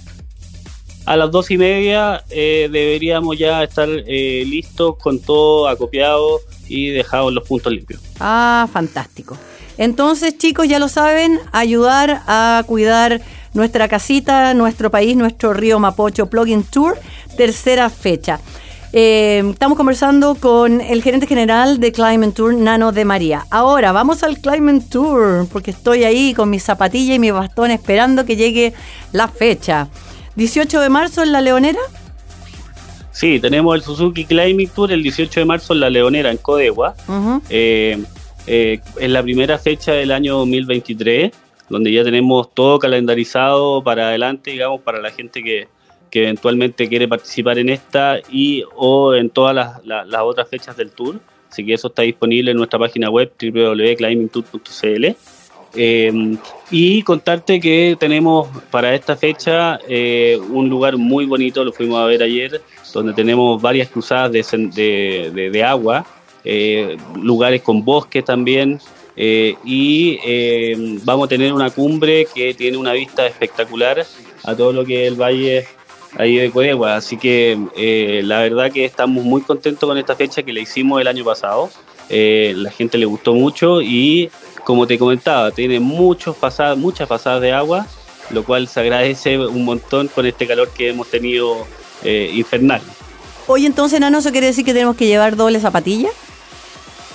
A 1.05 1.17
las 1.17 1.31
dos 1.31 1.51
y 1.51 1.59
media 1.59 2.25
eh, 2.31 2.71
deberíamos 2.73 3.39
ya 3.39 3.63
estar 3.63 3.87
eh, 3.91 4.45
listos 4.47 4.97
con 4.97 5.21
todo 5.21 5.69
acopiado 5.69 6.41
y 6.69 6.89
dejado 6.89 7.29
en 7.29 7.35
los 7.35 7.47
puntos 7.47 7.71
limpios. 7.71 8.01
Ah, 8.19 8.67
fantástico. 8.73 9.37
Entonces, 9.77 10.39
chicos, 10.39 10.69
ya 10.69 10.79
lo 10.79 10.89
saben, 10.89 11.39
ayudar 11.53 12.23
a 12.27 12.63
cuidar 12.67 13.21
nuestra 13.53 13.89
casita, 13.89 14.55
nuestro 14.55 14.91
país, 14.91 15.17
nuestro 15.17 15.53
río 15.53 15.79
Mapocho 15.79 16.31
Plugin 16.31 16.63
Tour, 16.65 16.99
tercera 17.37 17.91
fecha. 17.91 18.41
Eh, 18.93 19.43
estamos 19.51 19.77
conversando 19.77 20.35
con 20.35 20.81
el 20.81 21.03
gerente 21.03 21.27
general 21.27 21.79
de 21.79 21.93
Climate 21.93 22.33
Tour, 22.33 22.55
Nano 22.55 22.91
de 22.91 23.05
María. 23.05 23.45
Ahora, 23.51 23.93
vamos 23.93 24.23
al 24.23 24.39
Climate 24.39 24.87
Tour, 24.91 25.47
porque 25.53 25.73
estoy 25.73 26.05
ahí 26.05 26.33
con 26.33 26.49
mi 26.49 26.59
zapatilla 26.59 27.15
y 27.15 27.19
mi 27.19 27.31
bastón 27.31 27.71
esperando 27.71 28.25
que 28.25 28.37
llegue 28.37 28.73
la 29.13 29.29
fecha. 29.29 29.89
18 30.37 30.81
de 30.81 30.89
marzo 30.89 31.23
en 31.23 31.33
La 31.33 31.43
Leonera. 31.43 31.81
Sí, 33.11 33.41
tenemos 33.41 33.75
el 33.75 33.83
Suzuki 33.83 34.25
Climate 34.25 34.71
Tour 34.75 34.93
el 34.93 35.03
18 35.03 35.41
de 35.41 35.45
marzo 35.45 35.75
en 35.75 35.81
La 35.81 35.91
Leonera, 35.91 36.31
en 36.31 36.39
Codegua. 36.39 36.95
Eh, 37.51 38.03
eh, 38.47 38.81
es 38.99 39.11
la 39.11 39.23
primera 39.23 39.59
fecha 39.59 39.93
del 39.93 40.13
año 40.13 40.39
2023, 40.39 41.33
donde 41.69 41.93
ya 41.93 42.05
tenemos 42.05 42.55
todo 42.55 42.79
calendarizado 42.79 43.83
para 43.83 44.09
adelante, 44.09 44.53
digamos, 44.53 44.81
para 44.81 45.03
la 45.03 45.11
gente 45.11 45.43
que, 45.43 45.69
que 46.11 46.25
eventualmente 46.25 46.89
quiere 46.89 47.09
participar 47.09 47.59
en 47.59 47.69
esta 47.69 48.21
y 48.31 48.65
o 48.77 49.15
en 49.15 49.31
todas 49.31 49.81
las, 49.85 50.23
otras 50.23 50.49
fechas 50.49 50.77
del 50.77 50.91
tour. 50.91 51.21
Así 51.51 51.65
que 51.65 51.75
eso 51.75 51.89
está 51.89 52.03
disponible 52.03 52.51
en 52.51 52.57
nuestra 52.57 52.79
página 52.79 53.11
web 53.11 53.33
www.climbingtour.cl. 53.41 55.07
Eh, 55.75 56.37
y 56.71 57.03
contarte 57.03 57.61
que 57.61 57.97
tenemos 58.01 58.49
para 58.71 58.95
esta 58.95 59.17
fecha 59.17 59.79
eh, 59.87 60.39
un 60.51 60.69
lugar 60.69 60.97
muy 60.97 61.27
bonito, 61.27 61.63
lo 61.63 61.73
fuimos 61.73 62.01
a 62.01 62.07
ver 62.07 62.23
ayer, 62.23 62.63
donde 62.93 63.13
tenemos 63.13 63.61
varias 63.61 63.89
cruzadas 63.89 64.33
de, 64.33 65.65
agua, 65.67 66.07
eh, 66.45 66.97
lugares 67.21 67.63
con 67.63 67.85
bosques 67.85 68.25
también, 68.25 68.81
y 69.17 70.19
vamos 71.05 71.27
a 71.27 71.29
tener 71.29 71.53
una 71.53 71.71
cumbre 71.71 72.27
que 72.35 72.55
tiene 72.55 72.77
una 72.77 72.93
vista 72.93 73.27
espectacular 73.27 74.07
a 74.45 74.57
todo 74.57 74.73
lo 74.73 74.85
que 74.85 75.07
es 75.07 75.13
el 75.13 75.21
valle 75.21 75.67
ahí 76.19 76.37
de 76.37 76.51
Codegua. 76.51 76.97
Así 76.97 77.17
que 77.17 77.59
eh, 77.77 78.21
la 78.25 78.41
verdad 78.41 78.71
que 78.71 78.85
estamos 78.85 79.25
muy 79.25 79.41
contentos 79.41 79.89
con 79.89 79.97
esta 79.97 80.15
fecha 80.15 80.43
que 80.43 80.53
le 80.53 80.61
hicimos 80.61 81.01
el 81.01 81.09
año 81.09 81.25
pasado. 81.25 81.71
Eh, 82.11 82.53
la 82.57 82.71
gente 82.71 82.99
le 82.99 83.07
gustó 83.07 83.33
mucho 83.35 83.81
y 83.81 84.31
como 84.65 84.87
te 84.87 84.99
comentaba, 84.99 85.51
tiene 85.51 85.81
muchos 85.81 86.37
pasadas, 86.37 86.77
muchas 86.77 87.09
pasadas 87.09 87.41
de 87.41 87.53
agua, 87.53 87.87
lo 88.31 88.45
cual 88.45 88.69
se 88.69 88.81
agradece 88.81 89.39
un 89.39 89.65
montón 89.65 90.09
con 90.09 90.27
este 90.27 90.47
calor 90.47 90.69
que 90.71 90.91
hemos 90.91 91.09
tenido 91.09 91.67
eh, 92.03 92.31
infernal. 92.35 92.83
Oye, 93.47 93.67
entonces, 93.67 93.99
Nano, 93.99 94.19
¿eso 94.19 94.31
quiere 94.31 94.49
decir 94.49 94.65
que 94.65 94.75
tenemos 94.75 94.97
que 94.97 95.07
llevar 95.07 95.37
doble 95.37 95.59
zapatilla? 95.61 96.11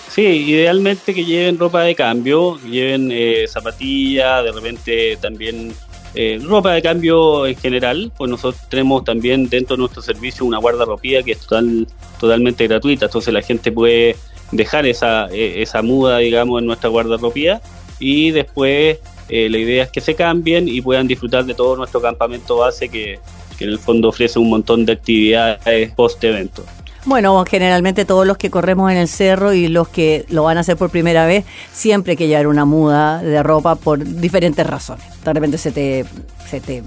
Sí, 0.10 0.22
idealmente 0.22 1.13
que 1.13 1.25
lleven 1.25 1.60
ropa 1.60 1.81
de 1.81 1.95
cambio, 1.95 2.60
lleven 2.60 3.12
zapatillas, 3.48 4.43
de 4.43 4.51
repente 4.51 5.17
también 5.17 5.74
eh, 6.15 6.39
ropa 6.43 6.74
de 6.74 6.82
cambio 6.82 7.48
en 7.48 7.55
general, 7.55 8.12
pues 8.15 8.29
nosotros 8.29 8.62
tenemos 8.70 9.03
también 9.03 9.50
dentro 9.50 9.75
de 9.75 9.79
nuestro 9.79 10.01
servicio 10.01 10.46
una 10.46 10.60
guardarropía 10.60 11.24
que 11.24 11.32
es 11.32 11.39
total, 11.39 11.88
totalmente 12.20 12.67
gratuita, 12.67 13.05
entonces 13.05 13.34
la 13.34 13.41
gente 13.41 13.72
puede 13.72 14.15
dejar 14.51 14.86
esa, 14.86 15.27
eh, 15.32 15.62
esa 15.63 15.82
muda, 15.82 16.20
digamos, 16.20 16.62
en 16.62 16.67
nuestra 16.67 16.89
guardarropía 16.89 17.62
y 18.00 18.32
después 18.32 19.00
eh, 19.29 19.50
la 19.50 19.58
idea 19.58 19.84
es 19.86 19.89
que 19.89 20.01
se 20.01 20.13
cambien 20.13 20.67
y 20.67 20.82
puedan 20.82 21.08
disfrutar 21.08 21.46
de 21.46 21.55
todo 21.55 21.75
nuestro 21.75 22.01
campamento 22.01 22.58
base 22.58 22.89
que, 22.89 23.20
en 23.60 23.70
el 23.70 23.79
fondo 23.79 24.10
ofrece 24.10 24.39
un 24.39 24.50
montón 24.50 24.86
de 24.86 24.91
actividades 24.91 25.91
post-evento. 25.93 26.65
Bueno, 27.05 27.43
generalmente 27.45 28.05
todos 28.05 28.25
los 28.25 28.38
que 28.38 28.50
corremos 28.50 28.89
en 28.89 28.98
el 28.98 29.10
cerro 29.10 29.51
y 29.51 29.67
los 29.67 29.89
que 29.89 30.25
lo 30.29 30.43
van 30.43 30.57
a 30.57 30.62
hacer 30.62 30.77
por 30.77 30.89
primera 30.89 31.25
vez, 31.25 31.43
siempre 31.74 32.12
hay 32.12 32.17
que 32.17 32.27
llevar 32.27 32.48
una 32.48 32.63
muda 32.63 33.22
de 33.22 33.43
ropa 33.43 33.75
por 33.75 34.03
diferentes 34.03 34.65
razones. 34.65 35.05
De 35.22 35.33
repente 35.33 35.57
se 35.57 35.74
te, 35.74 36.05
se 36.50 36.62
te 36.62 36.81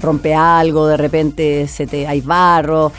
rompe 0.00 0.34
algo, 0.34 0.88
de 0.88 0.96
repente 0.96 1.68
se 1.68 1.86
te, 1.86 2.08
hay 2.08 2.20
barro, 2.20 2.90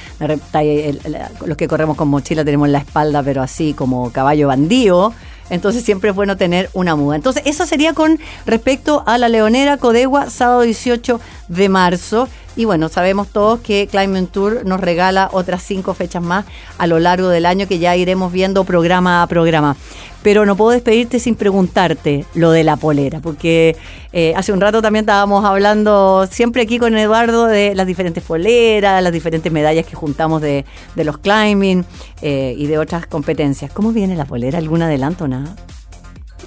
los 1.45 1.57
que 1.57 1.67
corremos 1.67 1.97
con 1.97 2.07
mochila 2.07 2.45
tenemos 2.45 2.69
la 2.69 2.77
espalda, 2.77 3.21
pero 3.21 3.41
así 3.41 3.73
como 3.73 4.11
caballo 4.11 4.47
bandido. 4.47 5.13
Entonces 5.51 5.84
siempre 5.84 6.10
es 6.10 6.15
bueno 6.15 6.38
tener 6.38 6.70
una 6.74 6.96
muda. 6.96 7.17
Entonces 7.17 7.43
eso 7.46 7.65
sería 7.65 7.93
con 7.93 8.20
respecto 8.46 9.03
a 9.05 9.17
la 9.17 9.29
Leonera 9.29 9.77
Codegua, 9.77 10.29
sábado 10.29 10.62
18 10.62 11.20
de 11.50 11.70
marzo. 11.70 12.29
Y 12.55 12.65
bueno, 12.65 12.89
sabemos 12.89 13.27
todos 13.27 13.60
que 13.60 13.88
Climate 13.91 14.27
Tour 14.31 14.65
nos 14.65 14.79
regala 14.79 15.29
otras 15.34 15.62
cinco 15.62 15.93
fechas 15.93 16.24
más 16.24 16.46
a 16.77 16.88
lo 16.88 17.00
largo 17.00 17.27
del 17.27 17.46
año 17.46 17.67
que 17.67 17.79
ya 17.79 17.96
iremos 17.96 18.31
viendo 18.31 18.63
programa 18.63 19.22
a 19.22 19.27
programa. 19.27 19.75
Pero 20.23 20.45
no 20.45 20.55
puedo 20.55 20.71
despedirte 20.71 21.19
sin 21.19 21.35
preguntarte 21.35 22.25
lo 22.35 22.51
de 22.51 22.63
la 22.63 22.77
polera, 22.77 23.19
porque 23.19 23.75
eh, 24.13 24.33
hace 24.35 24.51
un 24.51 24.59
rato 24.59 24.81
también 24.81 25.03
estábamos 25.03 25.45
hablando 25.45 26.27
siempre 26.29 26.63
aquí 26.63 26.79
con 26.79 26.97
Eduardo 26.97 27.47
de 27.47 27.73
las 27.75 27.87
diferentes 27.87 28.23
poleras, 28.23 29.01
las 29.01 29.13
diferentes 29.13 29.51
medallas 29.51 29.85
que 29.85 29.95
juntamos 29.95 30.41
de, 30.41 30.65
los 30.95 31.17
climbing 31.17 31.85
eh, 32.21 32.53
y 32.57 32.67
de 32.67 32.77
otras 32.77 33.07
competencias. 33.07 33.71
¿Cómo 33.71 33.91
viene 33.93 34.15
la 34.15 34.25
polera? 34.25 34.57
¿Algún 34.57 34.81
adelanto? 34.81 35.27
Nada. 35.27 35.55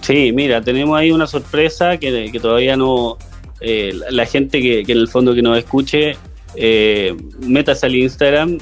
Sí, 0.03 0.33
mira, 0.33 0.61
tenemos 0.61 0.99
ahí 0.99 1.11
una 1.11 1.27
sorpresa 1.27 1.97
que, 1.97 2.31
todavía 2.41 2.77
no, 2.77 3.17
eh, 3.61 3.93
la 4.11 4.27
gente 4.27 4.61
que, 4.61 4.81
en 4.81 4.99
el 4.99 5.09
fondo 5.09 5.35
que 5.35 5.41
nos 5.41 5.57
escuche, 5.57 6.17
eh, 6.55 7.17
métase 7.41 7.87
al 7.87 7.97
Instagram, 7.97 8.59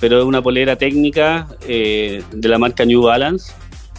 pero 0.00 0.18
es 0.18 0.24
una 0.24 0.40
polera 0.40 0.76
técnica 0.76 1.46
de 1.60 2.22
la 2.48 2.58
marca 2.58 2.86
New 2.86 3.02
Balance. 3.02 3.52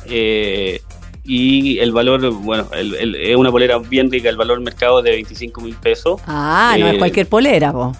Y 0.06 1.80
el 1.80 1.92
valor, 1.92 2.32
bueno, 2.32 2.68
es 2.74 3.36
una 3.36 3.52
polera 3.52 3.78
bien 3.78 4.12
rica, 4.12 4.30
el 4.30 4.38
valor 4.38 4.60
mercado 4.62 5.00
es 5.00 5.06
de 5.06 5.12
25 5.12 5.62
mil 5.62 5.76
pesos. 5.76 6.22
Ah, 6.26 6.76
no 6.80 6.88
es 6.88 6.98
cualquier 6.98 7.28
polera, 7.28 7.72
vos. 7.72 7.98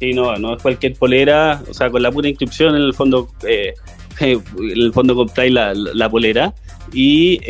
Sí, 0.00 0.12
no, 0.12 0.36
no 0.36 0.56
es 0.56 0.62
cualquier 0.62 0.94
polera, 0.94 1.62
o 1.68 1.74
sea, 1.74 1.90
con 1.90 2.02
la 2.02 2.10
pura 2.10 2.28
inscripción 2.28 2.76
en 2.76 2.82
el 2.82 2.94
fondo, 2.94 3.28
en 3.42 4.42
el 4.58 4.92
fondo 4.92 5.14
compráis 5.14 5.52
la, 5.52 5.72
la, 5.74 6.08
polera 6.08 6.54
y 6.92 7.40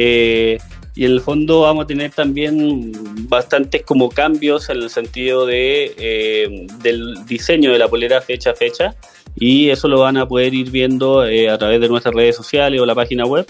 y 0.97 1.05
en 1.05 1.11
el 1.11 1.21
fondo 1.21 1.63
vamos 1.63 1.85
a 1.85 1.87
tener 1.87 2.13
también 2.13 2.93
bastantes 3.29 3.83
como 3.83 4.09
cambios 4.11 4.71
en 4.71 4.77
el 4.77 4.91
sentido 4.91 5.45
de 5.45 5.95
eh, 5.99 6.67
del 6.83 7.27
diseño 7.27 7.73
de 7.73 7.79
la 7.79 7.89
polera 7.89 8.21
fecha 8.21 8.51
a 8.51 8.55
fecha 8.55 8.95
y 9.35 9.71
eso 9.71 9.89
lo 9.89 10.01
van 10.01 10.17
a 10.17 10.29
poder 10.29 10.55
ir 10.55 10.71
viendo 10.71 11.27
eh, 11.27 11.51
a 11.51 11.59
través 11.59 11.81
de 11.81 11.89
nuestras 11.89 12.15
redes 12.15 12.37
sociales 12.37 12.81
o 12.81 12.87
la 12.87 12.95
página 12.95 13.25
web 13.25 13.45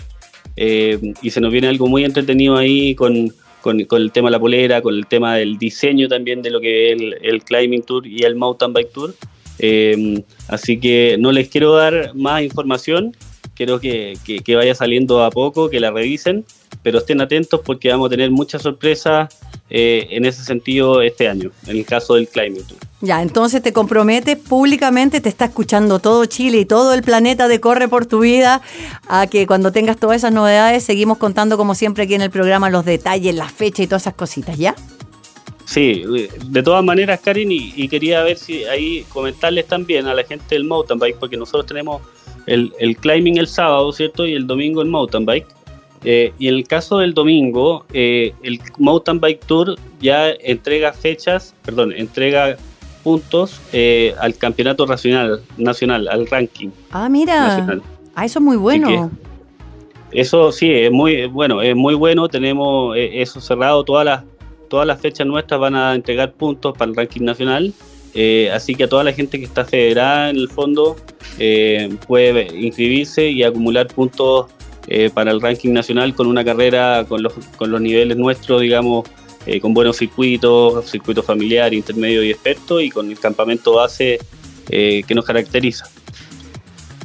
eh, 0.56 1.14
y 1.22 1.30
se 1.30 1.40
nos 1.40 1.52
viene 1.52 1.68
algo 1.68 1.86
muy 1.86 2.04
entretenido 2.04 2.56
ahí 2.56 2.94
con, 2.94 3.32
con, 3.60 3.80
el 3.80 4.12
tema 4.12 4.28
de 4.28 4.32
la 4.32 4.40
polera, 4.40 4.82
con 4.82 4.94
el 4.94 5.06
tema 5.06 5.36
del 5.36 5.58
diseño 5.58 6.08
también 6.08 6.42
de 6.42 6.50
lo 6.50 6.60
que 6.60 6.92
es 6.92 6.98
el, 7.22 7.42
Climbing 7.42 7.82
Tour 7.82 8.06
y 8.06 8.22
el 8.22 8.36
Mountain 8.36 8.72
Bike 8.72 8.92
Tour. 8.92 9.14
así 10.48 10.78
que 10.78 11.16
no 11.18 11.32
les 11.32 11.48
quiero 11.48 11.74
dar 11.74 12.14
más 12.14 12.42
información, 12.42 13.16
quiero 13.54 13.80
que, 13.80 14.14
que 14.44 14.56
vaya 14.56 14.74
saliendo 14.74 15.24
a 15.24 15.30
poco, 15.30 15.70
que 15.70 15.80
la 15.80 15.90
revisen 15.90 16.44
pero 16.84 16.98
estén 16.98 17.20
atentos 17.22 17.60
porque 17.64 17.88
vamos 17.88 18.06
a 18.06 18.10
tener 18.10 18.30
muchas 18.30 18.62
sorpresas 18.62 19.34
eh, 19.70 20.06
en 20.10 20.26
ese 20.26 20.44
sentido 20.44 21.00
este 21.00 21.26
año, 21.26 21.50
en 21.66 21.78
el 21.78 21.86
caso 21.86 22.14
del 22.14 22.28
Climate 22.28 22.74
Ya, 23.00 23.22
entonces 23.22 23.62
te 23.62 23.72
comprometes 23.72 24.36
públicamente, 24.36 25.22
te 25.22 25.30
está 25.30 25.46
escuchando 25.46 25.98
todo 25.98 26.26
Chile 26.26 26.58
y 26.58 26.66
todo 26.66 26.92
el 26.92 27.02
planeta 27.02 27.48
de 27.48 27.58
Corre 27.58 27.88
por 27.88 28.04
tu 28.04 28.20
vida, 28.20 28.60
a 29.08 29.26
que 29.26 29.46
cuando 29.46 29.72
tengas 29.72 29.96
todas 29.96 30.18
esas 30.18 30.32
novedades 30.32 30.84
seguimos 30.84 31.16
contando 31.16 31.56
como 31.56 31.74
siempre 31.74 32.04
aquí 32.04 32.14
en 32.14 32.22
el 32.22 32.30
programa 32.30 32.68
los 32.68 32.84
detalles, 32.84 33.34
las 33.34 33.50
fechas 33.50 33.80
y 33.80 33.86
todas 33.86 34.02
esas 34.02 34.14
cositas, 34.14 34.58
¿ya? 34.58 34.74
Sí, 35.64 36.04
de 36.44 36.62
todas 36.62 36.84
maneras, 36.84 37.20
Karin, 37.20 37.50
y, 37.50 37.88
quería 37.88 38.22
ver 38.22 38.36
si 38.36 38.64
ahí 38.64 39.06
comentarles 39.08 39.66
también 39.66 40.06
a 40.06 40.12
la 40.12 40.22
gente 40.22 40.44
del 40.50 40.64
mountain 40.64 40.98
bike, 40.98 41.16
porque 41.18 41.38
nosotros 41.38 41.64
tenemos 41.64 42.02
el, 42.46 42.74
el 42.78 42.94
climbing 42.98 43.38
el 43.38 43.46
sábado, 43.46 43.90
¿cierto? 43.90 44.26
Y 44.26 44.34
el 44.34 44.46
domingo 44.46 44.82
el 44.82 44.88
mountain 44.88 45.24
bike. 45.24 45.46
Eh, 46.04 46.32
y 46.38 46.48
en 46.48 46.54
el 46.56 46.68
caso 46.68 46.98
del 46.98 47.14
domingo, 47.14 47.86
eh, 47.92 48.34
el 48.42 48.60
Mountain 48.78 49.20
Bike 49.20 49.44
Tour 49.46 49.76
ya 50.00 50.30
entrega 50.30 50.92
fechas, 50.92 51.54
perdón, 51.64 51.92
entrega 51.92 52.56
puntos 53.02 53.60
eh, 53.72 54.14
al 54.20 54.36
campeonato 54.36 54.86
nacional, 54.86 55.42
nacional, 55.56 56.08
al 56.08 56.26
ranking. 56.26 56.68
Ah, 56.90 57.08
mira. 57.08 57.80
Ah, 58.14 58.24
eso 58.24 58.38
es 58.38 58.44
muy 58.44 58.56
bueno. 58.56 59.10
Eso 60.10 60.52
sí, 60.52 60.70
es 60.70 60.92
muy 60.92 61.26
bueno, 61.26 61.60
es 61.62 61.74
muy 61.74 61.94
bueno. 61.94 62.28
Tenemos 62.28 62.94
eso 62.96 63.40
cerrado. 63.40 63.82
Todas 63.82 64.04
las, 64.04 64.24
todas 64.68 64.86
las 64.86 65.00
fechas 65.00 65.26
nuestras 65.26 65.58
van 65.58 65.74
a 65.74 65.94
entregar 65.94 66.32
puntos 66.32 66.76
para 66.76 66.90
el 66.90 66.96
ranking 66.96 67.22
nacional. 67.22 67.72
así 68.52 68.74
que 68.76 68.84
a 68.84 68.88
toda 68.88 69.02
la 69.02 69.12
gente 69.12 69.38
que 69.38 69.44
está 69.44 69.64
federada 69.64 70.30
en 70.30 70.36
el 70.36 70.48
fondo 70.48 70.96
puede 72.06 72.56
inscribirse 72.56 73.28
y 73.28 73.42
acumular 73.42 73.88
puntos 73.88 74.46
eh, 74.86 75.10
para 75.12 75.30
el 75.30 75.40
ranking 75.40 75.72
nacional 75.72 76.14
con 76.14 76.26
una 76.26 76.44
carrera 76.44 77.04
con 77.08 77.22
los, 77.22 77.32
con 77.56 77.70
los 77.70 77.80
niveles 77.80 78.16
nuestros, 78.16 78.60
digamos, 78.60 79.08
eh, 79.46 79.60
con 79.60 79.74
buenos 79.74 79.98
circuitos, 79.98 80.90
circuito 80.90 81.22
familiar, 81.22 81.74
intermedio 81.74 82.22
y 82.22 82.30
experto, 82.30 82.80
y 82.80 82.90
con 82.90 83.10
el 83.10 83.18
campamento 83.18 83.74
base 83.74 84.18
eh, 84.70 85.02
que 85.06 85.14
nos 85.14 85.24
caracteriza. 85.24 85.86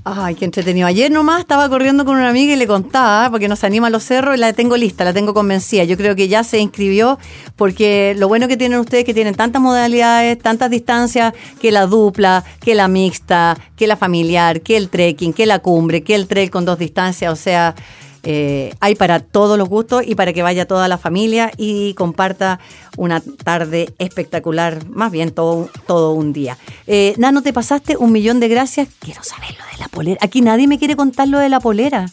Ay, 0.06 0.36
qué 0.36 0.46
entretenido. 0.46 0.88
Ayer 0.88 1.12
nomás 1.12 1.42
estaba 1.42 1.68
corriendo 1.68 2.06
con 2.06 2.16
una 2.16 2.30
amiga 2.30 2.54
y 2.54 2.56
le 2.56 2.68
contaba, 2.68 3.30
porque 3.30 3.48
nos 3.48 3.64
anima 3.64 3.88
a 3.88 3.90
los 3.90 4.04
cerros, 4.04 4.36
y 4.36 4.40
la 4.40 4.54
tengo 4.54 4.78
lista, 4.78 5.04
la 5.04 5.14
tengo 5.14 5.34
convencida. 5.34 5.84
Yo 5.84 5.98
creo 5.98 6.16
que 6.16 6.28
ya 6.28 6.44
se 6.44 6.60
inscribió, 6.60 7.20
porque 7.58 8.16
lo 8.18 8.28
bueno 8.28 8.48
que 8.48 8.56
tienen 8.56 8.80
ustedes 8.80 9.02
es 9.02 9.06
que 9.06 9.14
tienen 9.14 9.36
tantas 9.36 9.62
modalidades, 9.62 10.40
tantas 10.40 10.70
distancias, 10.70 11.34
que 11.62 11.72
la 11.72 11.86
dupla, 11.86 12.46
que 12.62 12.76
la 12.76 12.88
mixta, 12.88 13.58
que 13.76 13.88
la 13.88 13.98
familiar, 13.98 14.62
que 14.62 14.78
el 14.78 14.90
trekking, 14.90 15.34
que 15.34 15.46
la 15.46 15.60
cumbre, 15.60 16.02
que 16.02 16.16
el 16.16 16.28
trail 16.28 16.50
con 16.50 16.64
dos 16.66 16.80
distancias, 16.80 17.32
o 17.32 17.36
sea, 17.36 17.76
eh, 18.24 18.74
hay 18.80 18.96
para 18.96 19.20
todos 19.20 19.58
los 19.58 19.70
gustos 19.70 20.04
y 20.06 20.16
para 20.16 20.34
que 20.34 20.44
vaya 20.44 20.66
toda 20.66 20.88
la 20.88 20.98
familia 20.98 21.52
y 21.58 21.94
comparta 21.94 22.60
una 22.98 23.22
tarde 23.22 23.94
espectacular, 23.98 24.88
más 24.90 25.12
bien 25.12 25.32
todo, 25.32 25.70
todo 25.88 26.14
un 26.14 26.34
día. 26.34 26.58
Eh, 26.88 27.14
Nano, 27.18 27.42
te 27.42 27.54
pasaste 27.54 27.96
un 27.98 28.12
millón 28.12 28.40
de 28.40 28.50
gracias. 28.50 28.90
Quiero 29.00 29.24
saber 29.24 29.52
lo 29.52 29.66
de 29.72 29.78
la 29.80 29.88
polera. 29.88 30.20
Aquí 30.22 30.42
nadie 30.42 30.68
me 30.68 30.78
quiere 30.78 30.96
contar 30.96 31.28
lo 31.28 31.40
de 31.40 31.50
la 31.50 31.60
polera, 31.60 32.08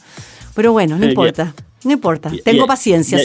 pero 0.55 0.73
bueno, 0.73 0.97
no 0.97 1.05
eh, 1.05 1.09
importa, 1.09 1.55
no 1.85 1.92
importa. 1.92 2.31
Tengo 2.45 2.66
paciencia. 2.66 3.19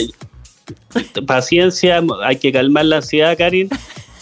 Paciencia, 1.26 2.02
hay 2.24 2.36
que 2.36 2.52
calmar 2.52 2.84
la 2.86 2.96
ansiedad, 2.96 3.36
Karin, 3.36 3.68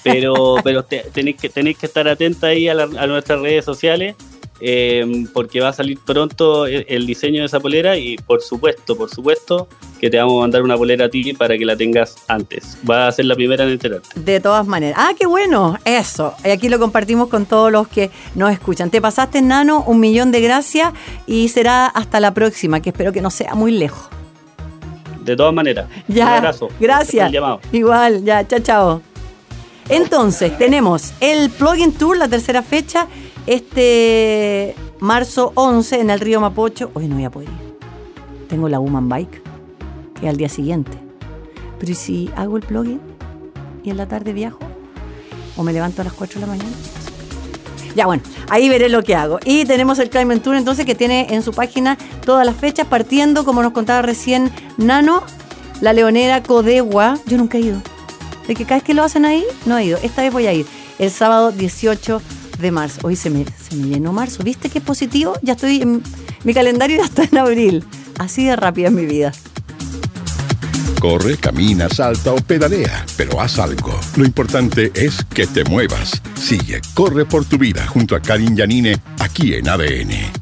pero, 0.02 0.56
pero 0.64 0.84
tenéis, 0.84 1.36
que, 1.36 1.48
tenéis 1.48 1.78
que 1.78 1.86
estar 1.86 2.08
atenta 2.08 2.48
ahí 2.48 2.68
a 2.68 2.74
nuestras 3.06 3.40
redes 3.40 3.64
sociales 3.64 4.16
eh, 4.60 5.24
porque 5.32 5.60
va 5.60 5.68
a 5.68 5.72
salir 5.72 5.98
pronto 6.04 6.66
el, 6.66 7.06
diseño 7.06 7.40
de 7.40 7.46
esa 7.46 7.60
polera 7.60 7.96
y 7.96 8.16
por 8.16 8.42
supuesto, 8.42 8.96
por 8.96 9.10
supuesto 9.10 9.68
que 9.98 10.10
te 10.10 10.18
vamos 10.18 10.38
a 10.38 10.40
mandar 10.40 10.62
una 10.62 10.76
polera 10.76 11.06
a 11.06 11.08
ti 11.08 11.32
para 11.34 11.56
que 11.58 11.64
la 11.64 11.76
tengas 11.76 12.16
antes. 12.28 12.78
Va 12.88 13.06
a 13.06 13.12
ser 13.12 13.26
la 13.26 13.34
primera 13.34 13.64
en 13.64 13.70
enterarte. 13.70 14.08
De 14.18 14.40
todas 14.40 14.66
maneras. 14.66 14.98
Ah, 14.98 15.12
qué 15.18 15.26
bueno, 15.26 15.78
eso. 15.84 16.34
Y 16.44 16.48
aquí 16.48 16.68
lo 16.68 16.78
compartimos 16.78 17.28
con 17.28 17.46
todos 17.46 17.70
los 17.70 17.88
que 17.88 18.10
nos 18.34 18.50
escuchan. 18.52 18.90
Te 18.90 19.00
pasaste, 19.00 19.42
Nano, 19.42 19.84
un 19.86 20.00
millón 20.00 20.30
de 20.32 20.40
gracias 20.40 20.92
y 21.26 21.48
será 21.48 21.86
hasta 21.86 22.20
la 22.20 22.32
próxima, 22.32 22.80
que 22.80 22.90
espero 22.90 23.12
que 23.12 23.20
no 23.20 23.30
sea 23.30 23.54
muy 23.54 23.72
lejos. 23.72 24.08
De 25.24 25.36
todas 25.36 25.52
maneras. 25.52 25.86
Ya. 26.08 26.26
Un 26.26 26.32
abrazo. 26.32 26.68
Gracias. 26.80 27.32
Igual, 27.72 28.24
ya, 28.24 28.46
chao, 28.46 28.60
chao. 28.60 29.02
Entonces, 29.90 30.56
tenemos 30.56 31.12
el 31.20 31.50
Plugin 31.50 31.92
Tour, 31.92 32.16
la 32.16 32.28
tercera 32.28 32.62
fecha, 32.62 33.08
este 33.46 34.74
marzo 34.98 35.52
11 35.54 36.00
en 36.00 36.10
el 36.10 36.20
río 36.20 36.40
Mapocho. 36.40 36.90
Hoy 36.94 37.08
no 37.08 37.16
voy 37.16 37.24
a 37.24 37.30
poder 37.30 37.48
ir. 37.48 37.76
Tengo 38.48 38.68
la 38.68 38.78
Woman 38.78 39.08
Bike, 39.08 39.42
que 40.14 40.26
es 40.26 40.30
al 40.30 40.36
día 40.36 40.48
siguiente. 40.48 40.98
Pero 41.78 41.92
¿y 41.92 41.94
si 41.94 42.30
hago 42.36 42.56
el 42.56 42.62
plugin 42.62 43.00
y 43.82 43.90
en 43.90 43.96
la 43.96 44.06
tarde 44.06 44.32
viajo? 44.32 44.60
¿O 45.56 45.62
me 45.62 45.72
levanto 45.72 46.02
a 46.02 46.04
las 46.04 46.12
4 46.12 46.40
de 46.40 46.46
la 46.46 46.52
mañana? 46.52 46.70
Ya 47.94 48.06
bueno, 48.06 48.22
ahí 48.48 48.68
veré 48.68 48.88
lo 48.88 49.02
que 49.02 49.14
hago. 49.14 49.38
Y 49.44 49.64
tenemos 49.64 49.98
el 49.98 50.10
Climate 50.10 50.40
Tour 50.40 50.56
entonces 50.56 50.86
que 50.86 50.94
tiene 50.94 51.26
en 51.30 51.42
su 51.42 51.52
página 51.52 51.98
todas 52.24 52.46
las 52.46 52.56
fechas, 52.56 52.86
partiendo, 52.86 53.44
como 53.44 53.62
nos 53.62 53.72
contaba 53.72 54.02
recién 54.02 54.50
Nano, 54.76 55.22
la 55.80 55.92
leonera 55.92 56.42
Codegua. 56.42 57.18
Yo 57.26 57.36
nunca 57.36 57.58
he 57.58 57.62
ido. 57.62 57.80
De 58.46 58.54
que 58.54 58.64
cada 58.64 58.76
vez 58.76 58.84
que 58.84 58.94
lo 58.94 59.02
hacen 59.02 59.24
ahí, 59.24 59.44
no 59.66 59.78
he 59.78 59.86
ido. 59.86 59.98
Esta 60.02 60.22
vez 60.22 60.32
voy 60.32 60.46
a 60.46 60.52
ir. 60.52 60.66
El 60.98 61.10
sábado 61.10 61.50
18 61.50 62.20
de 62.60 62.70
marzo. 62.70 63.00
Hoy 63.02 63.16
se 63.16 63.30
me, 63.30 63.44
se 63.44 63.76
me 63.76 63.88
llenó 63.88 64.12
marzo. 64.12 64.42
¿Viste 64.42 64.68
qué 64.68 64.78
es 64.78 64.84
positivo? 64.84 65.34
Ya 65.42 65.54
estoy 65.54 65.82
en 65.82 66.02
mi 66.44 66.54
calendario 66.54 66.98
ya 66.98 67.04
está 67.04 67.24
en 67.24 67.38
abril. 67.38 67.84
Así 68.18 68.46
de 68.46 68.56
rápida 68.56 68.88
es 68.88 68.92
mi 68.92 69.06
vida. 69.06 69.32
Corre, 71.00 71.38
camina, 71.38 71.88
salta 71.88 72.32
o 72.32 72.36
pedalea, 72.36 73.06
pero 73.16 73.40
haz 73.40 73.58
algo. 73.58 73.98
Lo 74.16 74.24
importante 74.24 74.92
es 74.94 75.24
que 75.24 75.46
te 75.46 75.64
muevas. 75.64 76.20
Sigue, 76.34 76.80
corre 76.92 77.24
por 77.24 77.46
tu 77.46 77.56
vida 77.56 77.86
junto 77.86 78.14
a 78.14 78.20
Karin 78.20 78.54
Yanine 78.54 79.00
aquí 79.18 79.54
en 79.54 79.68
ADN. 79.68 80.40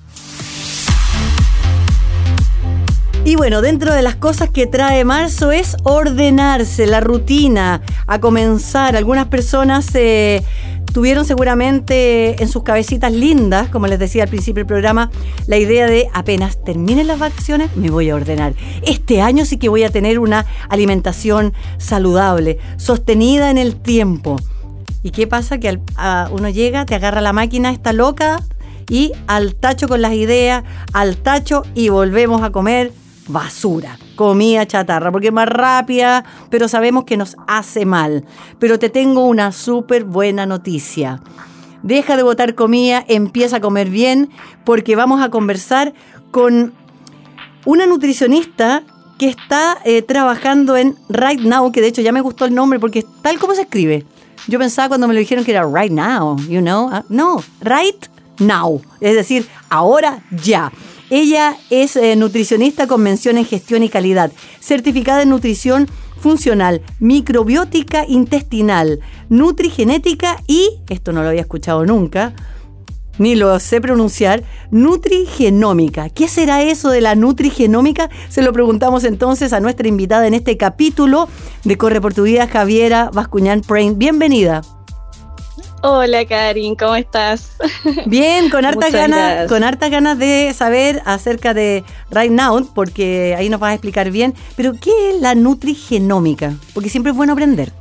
Y 3.24 3.36
bueno, 3.36 3.60
dentro 3.60 3.92
de 3.92 4.02
las 4.02 4.16
cosas 4.16 4.50
que 4.50 4.66
trae 4.66 5.04
marzo 5.04 5.52
es 5.52 5.76
ordenarse, 5.82 6.86
la 6.86 7.00
rutina, 7.00 7.82
a 8.06 8.20
comenzar. 8.20 8.96
Algunas 8.96 9.26
personas 9.26 9.86
eh, 9.94 10.42
tuvieron 10.98 11.24
seguramente 11.24 12.42
en 12.42 12.48
sus 12.48 12.64
cabecitas 12.64 13.12
lindas, 13.12 13.68
como 13.68 13.86
les 13.86 14.00
decía 14.00 14.24
al 14.24 14.28
principio 14.28 14.62
del 14.62 14.66
programa, 14.66 15.12
la 15.46 15.56
idea 15.56 15.86
de 15.86 16.08
apenas 16.12 16.64
terminen 16.64 17.06
las 17.06 17.20
vacaciones, 17.20 17.70
me 17.76 17.88
voy 17.88 18.10
a 18.10 18.16
ordenar. 18.16 18.54
Este 18.82 19.22
año 19.22 19.44
sí 19.44 19.58
que 19.58 19.68
voy 19.68 19.84
a 19.84 19.90
tener 19.90 20.18
una 20.18 20.44
alimentación 20.68 21.52
saludable, 21.76 22.58
sostenida 22.78 23.48
en 23.48 23.58
el 23.58 23.76
tiempo. 23.76 24.40
¿Y 25.04 25.10
qué 25.10 25.28
pasa? 25.28 25.58
Que 25.58 25.78
uno 26.32 26.48
llega, 26.48 26.84
te 26.84 26.96
agarra 26.96 27.20
la 27.20 27.32
máquina, 27.32 27.70
está 27.70 27.92
loca, 27.92 28.42
y 28.90 29.12
al 29.28 29.54
tacho 29.54 29.86
con 29.86 30.02
las 30.02 30.14
ideas, 30.14 30.64
al 30.92 31.16
tacho 31.16 31.62
y 31.76 31.90
volvemos 31.90 32.42
a 32.42 32.50
comer 32.50 32.90
basura, 33.28 34.00
comida 34.18 34.66
chatarra, 34.66 35.12
porque 35.12 35.28
es 35.28 35.32
más 35.32 35.48
rápida, 35.48 36.24
pero 36.50 36.66
sabemos 36.66 37.04
que 37.04 37.16
nos 37.16 37.36
hace 37.46 37.86
mal. 37.86 38.24
Pero 38.58 38.76
te 38.80 38.90
tengo 38.90 39.24
una 39.24 39.52
súper 39.52 40.02
buena 40.02 40.44
noticia. 40.44 41.22
Deja 41.84 42.16
de 42.16 42.24
botar 42.24 42.56
comida, 42.56 43.04
empieza 43.06 43.58
a 43.58 43.60
comer 43.60 43.88
bien, 43.88 44.28
porque 44.64 44.96
vamos 44.96 45.22
a 45.22 45.30
conversar 45.30 45.94
con 46.32 46.74
una 47.64 47.86
nutricionista 47.86 48.82
que 49.18 49.28
está 49.28 49.78
eh, 49.84 50.02
trabajando 50.02 50.76
en 50.76 50.96
Right 51.08 51.42
Now, 51.42 51.70
que 51.70 51.80
de 51.80 51.86
hecho 51.86 52.02
ya 52.02 52.10
me 52.10 52.20
gustó 52.20 52.44
el 52.44 52.56
nombre 52.56 52.80
porque 52.80 53.06
tal 53.22 53.38
como 53.38 53.54
se 53.54 53.62
escribe. 53.62 54.04
Yo 54.48 54.58
pensaba 54.58 54.88
cuando 54.88 55.06
me 55.06 55.14
lo 55.14 55.20
dijeron 55.20 55.44
que 55.44 55.52
era 55.52 55.64
Right 55.64 55.92
Now, 55.92 56.36
you 56.48 56.60
know. 56.60 56.90
Ah, 56.92 57.04
no, 57.08 57.40
Right 57.60 58.06
Now, 58.40 58.82
es 59.00 59.14
decir, 59.14 59.46
ahora 59.70 60.24
ya. 60.42 60.72
Ella 61.10 61.56
es 61.70 61.96
eh, 61.96 62.16
nutricionista 62.16 62.86
con 62.86 63.02
mención 63.02 63.38
en 63.38 63.46
gestión 63.46 63.82
y 63.82 63.88
calidad, 63.88 64.30
certificada 64.60 65.22
en 65.22 65.30
nutrición 65.30 65.88
funcional, 66.20 66.82
microbiótica 67.00 68.04
intestinal, 68.06 69.00
nutrigenética 69.28 70.42
y, 70.46 70.80
esto 70.88 71.12
no 71.12 71.22
lo 71.22 71.28
había 71.28 71.40
escuchado 71.40 71.86
nunca, 71.86 72.34
ni 73.18 73.34
lo 73.34 73.58
sé 73.58 73.80
pronunciar, 73.80 74.44
nutrigenómica. 74.70 76.08
¿Qué 76.10 76.28
será 76.28 76.62
eso 76.62 76.90
de 76.90 77.00
la 77.00 77.14
nutrigenómica? 77.14 78.10
Se 78.28 78.42
lo 78.42 78.52
preguntamos 78.52 79.04
entonces 79.04 79.52
a 79.52 79.60
nuestra 79.60 79.88
invitada 79.88 80.26
en 80.26 80.34
este 80.34 80.56
capítulo 80.56 81.28
de 81.64 81.76
Corre 81.76 82.00
por 82.00 82.14
tu 82.14 82.24
Vida, 82.24 82.46
Javiera 82.46 83.10
Bascuñán 83.12 83.62
Prain. 83.62 83.98
Bienvenida. 83.98 84.62
Hola 85.80 86.26
Karin, 86.26 86.74
¿cómo 86.74 86.96
estás? 86.96 87.52
Bien, 88.06 88.50
con 88.50 88.64
hartas 88.64 88.92
ganas, 88.92 89.48
con 89.48 89.62
hartas 89.62 89.90
ganas 89.90 90.18
de 90.18 90.52
saber 90.52 91.02
acerca 91.04 91.54
de 91.54 91.84
Right 92.10 92.32
Now, 92.32 92.68
porque 92.74 93.36
ahí 93.38 93.48
nos 93.48 93.60
vas 93.60 93.70
a 93.70 93.74
explicar 93.74 94.10
bien. 94.10 94.34
Pero 94.56 94.72
¿qué 94.72 95.10
es 95.10 95.20
la 95.20 95.36
nutrigenómica? 95.36 96.56
Porque 96.74 96.88
siempre 96.88 97.12
es 97.12 97.16
bueno 97.16 97.32
aprender. 97.34 97.72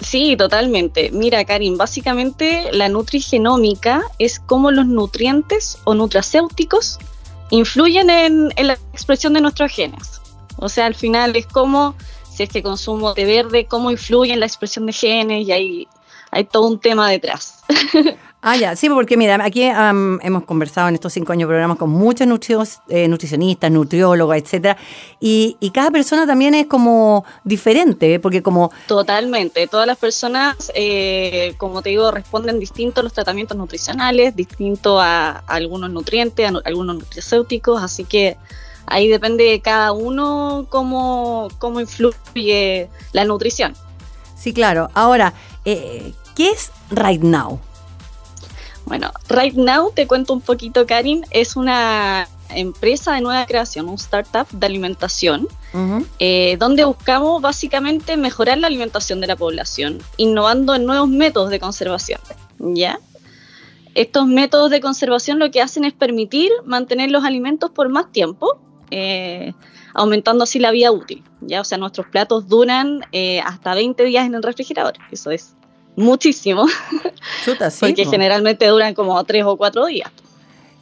Sí, 0.00 0.36
totalmente. 0.36 1.10
Mira, 1.12 1.42
Karin, 1.46 1.78
básicamente 1.78 2.68
la 2.72 2.90
nutrigenómica 2.90 4.02
es 4.18 4.38
cómo 4.38 4.70
los 4.70 4.86
nutrientes 4.86 5.78
o 5.84 5.94
nutracéuticos 5.94 6.98
influyen 7.48 8.10
en, 8.10 8.52
en 8.56 8.66
la 8.66 8.74
expresión 8.92 9.32
de 9.32 9.40
nuestros 9.40 9.72
genes. 9.72 10.20
O 10.56 10.68
sea, 10.68 10.84
al 10.84 10.94
final 10.94 11.34
es 11.36 11.46
como 11.46 11.94
si 12.30 12.42
es 12.42 12.50
que 12.50 12.62
consumo 12.62 13.14
de 13.14 13.24
verde, 13.24 13.64
cómo 13.64 13.90
influye 13.90 14.32
en 14.32 14.40
la 14.40 14.46
expresión 14.46 14.84
de 14.86 14.92
genes 14.92 15.46
y 15.46 15.52
ahí 15.52 15.88
hay 16.30 16.44
todo 16.44 16.68
un 16.68 16.78
tema 16.80 17.10
detrás. 17.10 17.62
Ah, 18.42 18.56
ya, 18.56 18.74
sí, 18.74 18.88
porque 18.88 19.18
mira, 19.18 19.38
aquí 19.44 19.64
hemos 19.64 20.44
conversado 20.44 20.88
en 20.88 20.94
estos 20.94 21.12
cinco 21.12 21.32
años 21.32 21.46
de 21.46 21.52
programas 21.52 21.76
con 21.76 21.90
muchos 21.90 22.26
eh, 22.88 23.06
nutricionistas, 23.06 23.70
nutriólogos, 23.70 24.34
etcétera, 24.34 24.78
y, 25.20 25.58
cada 25.74 25.90
persona 25.90 26.26
también 26.26 26.54
es 26.54 26.66
como 26.66 27.26
diferente, 27.44 28.18
porque 28.18 28.42
como... 28.42 28.70
Totalmente, 28.86 29.66
todas 29.66 29.86
las 29.86 29.98
personas, 29.98 30.72
eh, 30.74 31.52
como 31.58 31.82
te 31.82 31.90
digo, 31.90 32.10
responden 32.10 32.58
distinto 32.58 33.02
a 33.02 33.04
los 33.04 33.12
tratamientos 33.12 33.58
nutricionales, 33.58 34.34
distinto 34.34 34.98
a, 34.98 35.42
algunos 35.46 35.90
nutrientes, 35.90 36.50
a, 36.50 36.60
algunos 36.64 36.96
nutracéuticos, 36.96 37.82
así 37.82 38.04
que 38.04 38.38
ahí 38.86 39.06
depende 39.06 39.44
de 39.44 39.60
cada 39.60 39.92
uno 39.92 40.64
cómo, 40.70 41.48
cómo 41.58 41.78
influye 41.78 42.88
la 43.12 43.26
nutrición. 43.26 43.74
Sí, 44.40 44.54
claro. 44.54 44.88
Ahora, 44.94 45.34
eh, 45.64 46.12
¿qué 46.34 46.50
es 46.50 46.72
Right 46.90 47.22
Now? 47.22 47.60
Bueno, 48.86 49.12
Right 49.28 49.54
Now, 49.54 49.92
te 49.94 50.06
cuento 50.06 50.32
un 50.32 50.40
poquito, 50.40 50.86
Karin, 50.86 51.24
es 51.30 51.56
una 51.56 52.28
empresa 52.54 53.14
de 53.14 53.20
nueva 53.20 53.46
creación, 53.46 53.88
un 53.88 53.94
startup 53.94 54.48
de 54.50 54.66
alimentación, 54.66 55.46
eh, 56.18 56.56
donde 56.58 56.84
buscamos 56.84 57.40
básicamente 57.40 58.16
mejorar 58.16 58.58
la 58.58 58.66
alimentación 58.66 59.20
de 59.20 59.28
la 59.28 59.36
población, 59.36 60.00
innovando 60.16 60.74
en 60.74 60.86
nuevos 60.86 61.08
métodos 61.08 61.50
de 61.50 61.60
conservación. 61.60 62.20
¿Ya? 62.58 62.98
Estos 63.94 64.26
métodos 64.26 64.70
de 64.70 64.80
conservación 64.80 65.38
lo 65.38 65.50
que 65.50 65.60
hacen 65.62 65.84
es 65.84 65.92
permitir 65.92 66.50
mantener 66.64 67.10
los 67.10 67.24
alimentos 67.24 67.70
por 67.70 67.88
más 67.88 68.10
tiempo, 68.12 68.58
eh, 68.90 69.52
aumentando 69.94 70.44
así 70.44 70.58
la 70.58 70.70
vida 70.70 70.90
útil. 70.90 71.24
¿ya? 71.40 71.60
O 71.60 71.64
sea, 71.64 71.78
nuestros 71.78 72.06
platos 72.06 72.48
duran 72.48 73.00
eh, 73.12 73.40
hasta 73.40 73.74
20 73.74 74.04
días 74.04 74.26
en 74.26 74.34
el 74.34 74.42
refrigerador. 74.42 74.94
Eso 75.10 75.30
es 75.30 75.54
muchísimo. 75.96 76.66
Chuta, 77.44 77.70
sí, 77.70 77.86
porque 77.86 78.04
generalmente 78.06 78.66
duran 78.66 78.94
como 78.94 79.22
3 79.22 79.44
o 79.44 79.56
4 79.56 79.86
días. 79.86 80.10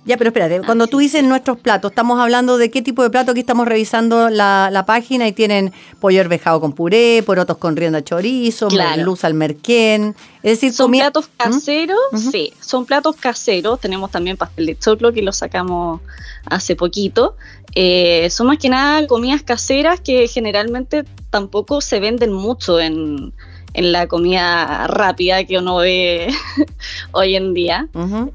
Ya, 0.05 0.17
pero 0.17 0.29
espérate, 0.29 0.63
cuando 0.65 0.87
tú 0.87 0.99
dices 0.99 1.23
nuestros 1.23 1.59
platos, 1.59 1.91
estamos 1.91 2.19
hablando 2.19 2.57
de 2.57 2.71
qué 2.71 2.81
tipo 2.81 3.03
de 3.03 3.11
plato 3.11 3.33
aquí 3.33 3.41
estamos 3.41 3.69
revisando 3.69 4.31
la, 4.31 4.85
página 4.87 5.29
y 5.29 5.33
tienen 5.33 5.73
pollo 6.01 6.21
hervejado 6.21 6.61
con 6.61 6.73
puré, 6.73 7.23
porotos 7.27 7.59
con 7.59 7.77
rienda 7.77 8.03
chorizo, 8.03 8.69
luz 8.97 9.25
al 9.25 9.35
merquén. 9.35 10.17
Es 10.43 10.53
decir, 10.53 10.73
son 10.73 10.93
platos 10.93 11.27
¿Mm? 11.27 11.37
caseros, 11.37 11.99
sí, 12.33 12.55
son 12.61 12.87
platos 12.87 13.17
caseros. 13.17 13.81
Tenemos 13.81 14.11
también 14.11 14.39
pastel 14.39 14.67
de 14.67 14.79
choclo 14.79 15.13
que 15.13 15.21
lo 15.21 15.33
sacamos 15.33 16.01
hace 16.47 16.75
poquito. 16.75 17.37
Eh, 17.75 18.31
son 18.31 18.47
más 18.47 18.59
que 18.59 18.71
nada 18.71 19.07
comidas 19.07 19.43
caseras 19.43 20.01
que 20.01 20.27
generalmente 20.27 21.05
tampoco 21.29 21.83
se 21.83 22.01
venden 22.01 22.33
mucho 22.33 22.81
en, 22.81 23.35
en 23.79 23.93
la 23.93 24.09
comida 24.09 24.89
rápida 24.89 25.45
que 25.45 25.57
uno 25.57 25.77
ve 25.77 26.27
hoy 27.13 27.37
en 27.37 27.55
día. 27.55 27.89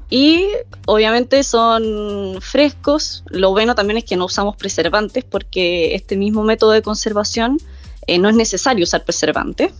Y 0.08 0.46
obviamente 0.86 1.44
son 1.44 2.38
frescos. 2.40 3.24
Lo 3.26 3.50
bueno 3.50 3.74
también 3.74 3.98
es 3.98 4.04
que 4.04 4.16
no 4.16 4.24
usamos 4.24 4.56
preservantes 4.56 5.22
porque 5.22 5.94
este 5.94 6.16
mismo 6.16 6.44
método 6.44 6.70
de 6.70 6.80
conservación 6.80 7.58
eh, 8.06 8.18
no 8.18 8.30
es 8.30 8.36
necesario 8.36 8.84
usar 8.84 9.04
preservantes. 9.04 9.72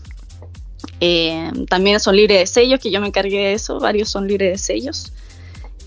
Eh, 0.99 1.51
también 1.67 1.99
son 1.99 2.15
libres 2.15 2.41
de 2.41 2.45
sellos, 2.45 2.79
que 2.79 2.91
yo 2.91 3.01
me 3.01 3.07
encargué 3.07 3.37
de 3.37 3.53
eso, 3.53 3.79
varios 3.79 4.09
son 4.09 4.27
libres 4.27 4.51
de 4.51 4.57
sellos. 4.59 5.13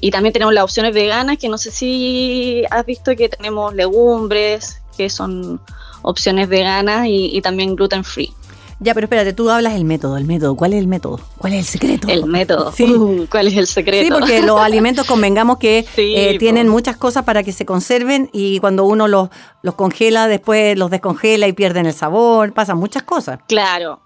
Y 0.01 0.11
también 0.11 0.33
tenemos 0.33 0.55
las 0.55 0.65
opciones 0.65 0.93
veganas, 0.93 1.39
que 1.39 1.49
no 1.49 1.57
sé 1.57 1.71
si 1.71 2.65
has 2.69 2.85
visto 2.85 3.15
que 3.15 3.29
tenemos 3.29 3.73
legumbres, 3.77 4.83
que 4.97 5.09
son 5.09 5.61
opciones 6.03 6.49
veganas 6.49 7.07
y 7.09 7.41
también 7.43 7.77
gluten 7.77 8.03
free. 8.03 8.33
Ya, 8.81 8.95
pero 8.95 9.07
espérate, 9.07 9.33
tú 9.33 9.51
hablas 9.51 9.75
el 9.75 9.85
método, 9.85 10.17
el 10.17 10.25
método. 10.25 10.55
¿Cuál 10.55 10.73
es 10.73 10.79
el 10.79 10.87
método? 10.87 11.21
¿Cuál 11.39 11.55
es 11.55 11.59
el 11.61 11.65
secreto? 11.65 12.09
El 12.09 12.27
método. 12.27 12.73
Sí. 12.73 12.85
Uh, 12.99 13.27
¿Cuál 13.31 13.49
es 13.49 13.57
el 13.57 13.67
secreto? 13.67 14.05
Sí, 14.05 14.11
porque 14.11 14.43
los 14.43 14.59
alimentos 14.61 15.07
convengamos 15.07 15.59
que 15.59 15.87
eh, 15.97 16.39
tienen 16.39 16.69
muchas 16.69 16.97
cosas 16.97 17.25
para 17.25 17.43
que 17.43 17.53
se 17.53 17.65
conserven 17.65 18.29
y 18.33 18.59
cuando 18.61 18.85
uno 18.85 19.09
los, 19.09 19.29
los 19.63 19.75
congela, 19.75 20.27
después 20.27 20.77
los 20.77 20.91
descongela 20.91 21.47
y 21.47 21.53
pierden 21.53 21.87
el 21.87 21.93
sabor, 21.93 22.53
pasan 22.55 22.79
muchas 22.79 23.03
cosas. 23.05 23.41
Claro. 23.47 24.01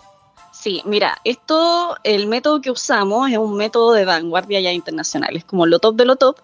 Sí, 0.53 0.83
mira, 0.85 1.19
esto, 1.25 1.97
el 2.05 2.27
método 2.27 2.61
que 2.61 2.71
usamos 2.71 3.31
es 3.31 3.39
un 3.39 3.57
método 3.57 3.93
de 3.93 4.05
vanguardia 4.05 4.61
ya 4.61 4.73
internacional, 4.73 5.37
es 5.37 5.45
como 5.45 5.67
lo 5.67 5.79
top 5.79 5.97
de 5.97 6.05
lo 6.05 6.17
top 6.17 6.37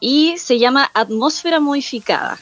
y 0.00 0.36
se 0.38 0.58
llama 0.58 0.90
atmósfera 0.94 1.58
modificada. 1.58 2.38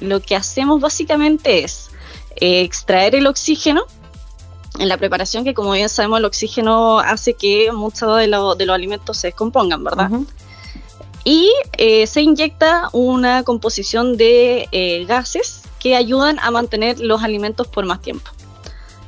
Lo 0.00 0.20
que 0.20 0.36
hacemos 0.36 0.80
básicamente 0.80 1.64
es 1.64 1.90
eh, 2.36 2.60
extraer 2.62 3.14
el 3.14 3.26
oxígeno 3.26 3.84
en 4.78 4.88
la 4.88 4.96
preparación, 4.96 5.44
que 5.44 5.54
como 5.54 5.72
bien 5.72 5.88
sabemos 5.88 6.18
el 6.18 6.24
oxígeno 6.24 6.98
hace 6.98 7.34
que 7.34 7.70
muchos 7.72 8.18
de, 8.18 8.26
los 8.26 8.56
alimentos 8.70 9.18
se 9.18 9.28
descompongan, 9.28 9.84
¿verdad? 9.84 10.10
Y 11.24 11.50
eh, 11.78 12.06
se 12.06 12.20
inyecta 12.20 12.90
una 12.92 13.44
composición 13.44 14.16
de 14.16 14.68
eh, 14.72 15.04
gases 15.06 15.62
que 15.78 15.96
ayudan 15.96 16.38
a 16.40 16.50
mantener 16.50 16.98
los 16.98 17.22
alimentos 17.22 17.66
por 17.68 17.86
más 17.86 18.02
tiempo, 18.02 18.30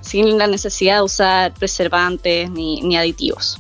sin 0.00 0.38
la 0.38 0.46
necesidad 0.46 0.96
de 0.96 1.02
usar 1.02 1.55
preservantes 1.55 2.50
ni, 2.50 2.96
aditivos. 2.96 3.59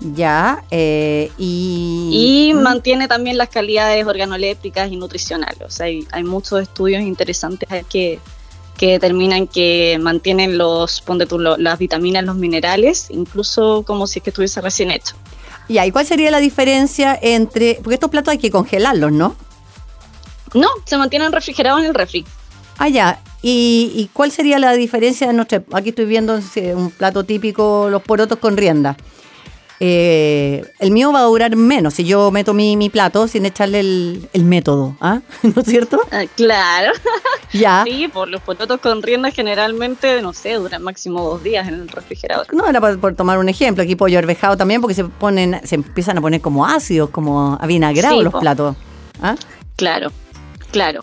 Ya, 0.00 0.62
eh, 0.70 1.32
y... 1.38 2.50
Y 2.50 2.54
mantiene 2.54 3.08
también 3.08 3.38
las 3.38 3.48
calidades 3.48 4.06
organolépticas 4.06 4.92
y 4.92 4.96
nutricionales. 4.96 5.62
O 5.62 5.70
sea, 5.70 5.86
hay, 5.86 6.06
hay 6.12 6.22
muchos 6.22 6.62
estudios 6.62 7.02
interesantes 7.02 7.68
que, 7.88 8.20
que 8.76 8.92
determinan 8.92 9.46
que 9.46 9.98
mantienen 10.00 10.58
los, 10.58 11.00
ponte 11.00 11.26
tú, 11.26 11.38
las 11.38 11.78
vitaminas, 11.78 12.24
los 12.24 12.36
minerales, 12.36 13.06
incluso 13.10 13.82
como 13.86 14.06
si 14.06 14.18
es 14.18 14.22
que 14.22 14.30
estuviese 14.30 14.60
recién 14.60 14.90
hecho. 14.90 15.16
¿y 15.68 15.90
cuál 15.90 16.06
sería 16.06 16.30
la 16.30 16.38
diferencia 16.38 17.18
entre, 17.20 17.80
porque 17.82 17.94
estos 17.94 18.10
platos 18.10 18.32
hay 18.32 18.38
que 18.38 18.50
congelarlos, 18.50 19.12
¿no? 19.12 19.34
No, 20.54 20.68
se 20.84 20.96
mantienen 20.96 21.32
refrigerados 21.32 21.80
en 21.80 21.86
el 21.86 21.94
refri. 21.94 22.24
Ah, 22.78 22.88
ya. 22.88 23.20
¿Y, 23.42 24.10
cuál 24.12 24.32
sería 24.32 24.58
la 24.58 24.72
diferencia? 24.72 25.32
No 25.32 25.46
sé, 25.48 25.62
aquí 25.72 25.90
estoy 25.90 26.04
viendo 26.06 26.40
un 26.74 26.90
plato 26.90 27.24
típico, 27.24 27.88
los 27.90 28.02
porotos 28.02 28.38
con 28.38 28.56
rienda. 28.56 28.96
Eh, 29.78 30.64
el 30.78 30.90
mío 30.90 31.12
va 31.12 31.20
a 31.20 31.24
durar 31.24 31.54
menos 31.54 31.94
si 31.94 32.04
yo 32.04 32.30
meto 32.30 32.54
mi, 32.54 32.76
mi 32.76 32.88
plato 32.88 33.28
sin 33.28 33.44
echarle 33.44 33.80
el, 33.80 34.44
método, 34.44 34.96
¿ah? 35.00 35.20
¿no 35.42 35.60
es 35.60 35.66
cierto? 35.66 36.00
Ah, 36.10 36.24
claro. 36.34 36.92
Ya. 37.52 37.84
Sí, 37.86 38.08
por 38.08 38.28
los 38.28 38.42
porotos 38.42 38.80
con 38.80 39.02
rienda 39.02 39.30
generalmente, 39.30 40.20
no 40.20 40.32
sé, 40.32 40.54
duran 40.54 40.82
máximo 40.82 41.22
dos 41.22 41.42
días 41.42 41.66
en 41.68 41.74
el 41.74 41.88
refrigerador. 41.88 42.52
No, 42.52 42.66
era 42.66 42.80
por, 42.80 43.14
tomar 43.14 43.38
un 43.38 43.48
ejemplo. 43.48 43.84
Aquí 43.84 43.94
pollo 43.94 44.18
arvejado 44.18 44.56
también 44.56 44.80
porque 44.80 44.94
se 44.94 45.04
ponen, 45.04 45.60
se 45.64 45.76
empiezan 45.76 46.18
a 46.18 46.20
poner 46.20 46.40
como 46.40 46.66
ácidos, 46.66 47.08
como 47.10 47.56
avinagrados 47.60 48.22
los 48.22 48.34
platos. 48.34 48.76
¿ah? 49.22 49.36
Claro, 49.76 50.10
claro. 50.72 51.00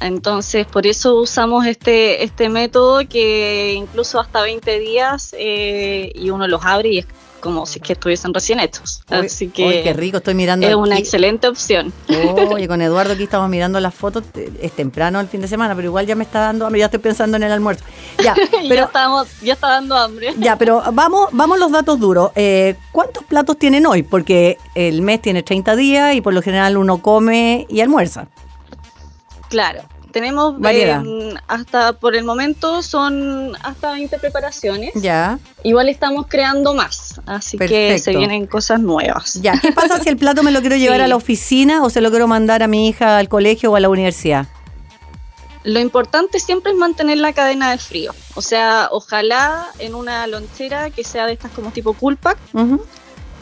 Entonces, 0.00 0.66
por 0.66 0.86
eso 0.86 1.16
usamos 1.16 1.66
este, 1.66 2.24
este 2.24 2.48
método 2.48 3.06
que 3.06 3.74
incluso 3.74 4.18
hasta 4.18 4.42
20 4.42 4.78
días 4.78 5.34
eh, 5.38 6.10
y 6.14 6.30
uno 6.30 6.48
los 6.48 6.64
abre 6.64 6.88
y 6.88 6.98
es 6.98 7.06
como 7.44 7.66
si 7.66 7.78
que 7.78 7.92
estuviesen 7.92 8.32
recién 8.32 8.58
hechos. 8.58 9.02
Así 9.10 9.48
que 9.48 9.82
qué 9.82 9.92
rico, 9.92 10.16
estoy 10.16 10.32
mirando. 10.32 10.66
Es 10.66 10.74
una 10.74 10.96
excelente 10.96 11.46
opción. 11.46 11.92
Oye, 12.50 12.66
con 12.66 12.80
Eduardo 12.80 13.12
aquí 13.12 13.24
estamos 13.24 13.50
mirando 13.50 13.78
las 13.80 13.94
fotos, 13.94 14.24
es 14.62 14.72
temprano 14.72 15.20
el 15.20 15.28
fin 15.28 15.42
de 15.42 15.48
semana, 15.48 15.74
pero 15.76 15.88
igual 15.88 16.06
ya 16.06 16.14
me 16.14 16.24
está 16.24 16.40
dando 16.40 16.64
hambre, 16.64 16.78
ya 16.80 16.86
estoy 16.86 17.00
pensando 17.00 17.36
en 17.36 17.42
el 17.42 17.52
almuerzo. 17.52 17.84
Ya, 18.22 18.34
pero 18.50 18.74
ya, 18.74 18.84
estamos, 18.84 19.28
ya 19.42 19.52
está 19.52 19.68
dando 19.68 19.94
hambre. 19.94 20.32
Ya, 20.38 20.56
pero 20.56 20.82
vamos, 20.94 21.28
vamos 21.32 21.58
los 21.58 21.70
datos 21.70 22.00
duros. 22.00 22.30
Eh, 22.34 22.76
¿Cuántos 22.92 23.24
platos 23.24 23.58
tienen 23.58 23.84
hoy? 23.84 24.02
Porque 24.02 24.56
el 24.74 25.02
mes 25.02 25.20
tiene 25.20 25.42
30 25.42 25.76
días 25.76 26.14
y 26.14 26.22
por 26.22 26.32
lo 26.32 26.40
general 26.40 26.78
uno 26.78 27.02
come 27.02 27.66
y 27.68 27.82
almuerza. 27.82 28.28
Claro. 29.50 29.82
Tenemos 30.14 30.54
eh, 30.64 31.34
hasta 31.48 31.94
por 31.94 32.14
el 32.14 32.22
momento 32.22 32.82
son 32.82 33.52
hasta 33.64 33.90
20 33.94 34.16
preparaciones. 34.20 34.92
Ya. 34.94 35.40
Igual 35.64 35.88
estamos 35.88 36.26
creando 36.28 36.72
más, 36.72 37.20
así 37.26 37.58
que 37.58 37.98
se 37.98 38.14
vienen 38.14 38.46
cosas 38.46 38.78
nuevas. 38.78 39.34
Ya, 39.42 39.58
¿qué 39.60 39.72
pasa 39.72 40.00
si 40.00 40.08
el 40.08 40.16
plato 40.16 40.44
me 40.44 40.52
lo 40.52 40.60
quiero 40.60 40.76
llevar 40.84 41.00
a 41.00 41.08
la 41.08 41.16
oficina 41.16 41.82
o 41.82 41.90
se 41.90 42.00
lo 42.00 42.10
quiero 42.10 42.28
mandar 42.28 42.62
a 42.62 42.68
mi 42.68 42.86
hija 42.86 43.18
al 43.18 43.28
colegio 43.28 43.72
o 43.72 43.76
a 43.76 43.80
la 43.80 43.88
universidad? 43.88 44.46
Lo 45.64 45.80
importante 45.80 46.38
siempre 46.38 46.70
es 46.70 46.78
mantener 46.78 47.18
la 47.18 47.32
cadena 47.32 47.72
de 47.72 47.78
frío. 47.78 48.14
O 48.36 48.40
sea, 48.40 48.90
ojalá 48.92 49.66
en 49.80 49.96
una 49.96 50.28
lonchera 50.28 50.90
que 50.90 51.02
sea 51.02 51.26
de 51.26 51.32
estas 51.32 51.50
como 51.50 51.72
tipo 51.72 51.92
cool 51.94 52.16
pack 52.16 52.38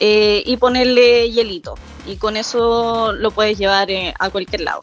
eh, 0.00 0.42
y 0.46 0.56
ponerle 0.56 1.30
hielito. 1.30 1.74
Y 2.06 2.16
con 2.16 2.38
eso 2.38 3.12
lo 3.12 3.30
puedes 3.30 3.58
llevar 3.58 3.90
eh, 3.90 4.14
a 4.18 4.30
cualquier 4.30 4.62
lado. 4.62 4.80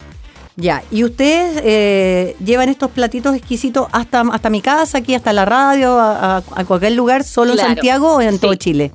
Ya, 0.60 0.84
y 0.92 1.06
ustedes 1.06 1.62
eh, 1.64 2.36
llevan 2.44 2.68
estos 2.68 2.92
platitos 2.92 3.34
exquisitos 3.34 3.88
hasta, 3.94 4.22
hasta 4.22 4.50
mi 4.50 4.62
casa, 4.62 4.98
aquí, 4.98 5.16
hasta 5.16 5.32
la 5.32 5.46
radio, 5.46 5.98
a, 5.98 6.44
cualquier 6.68 6.94
lugar, 6.94 7.24
solo 7.24 7.54
en 7.54 7.60
Santiago 7.60 8.16
o 8.16 8.22
en 8.22 8.40
todo 8.40 8.54
Chile. 8.56 8.92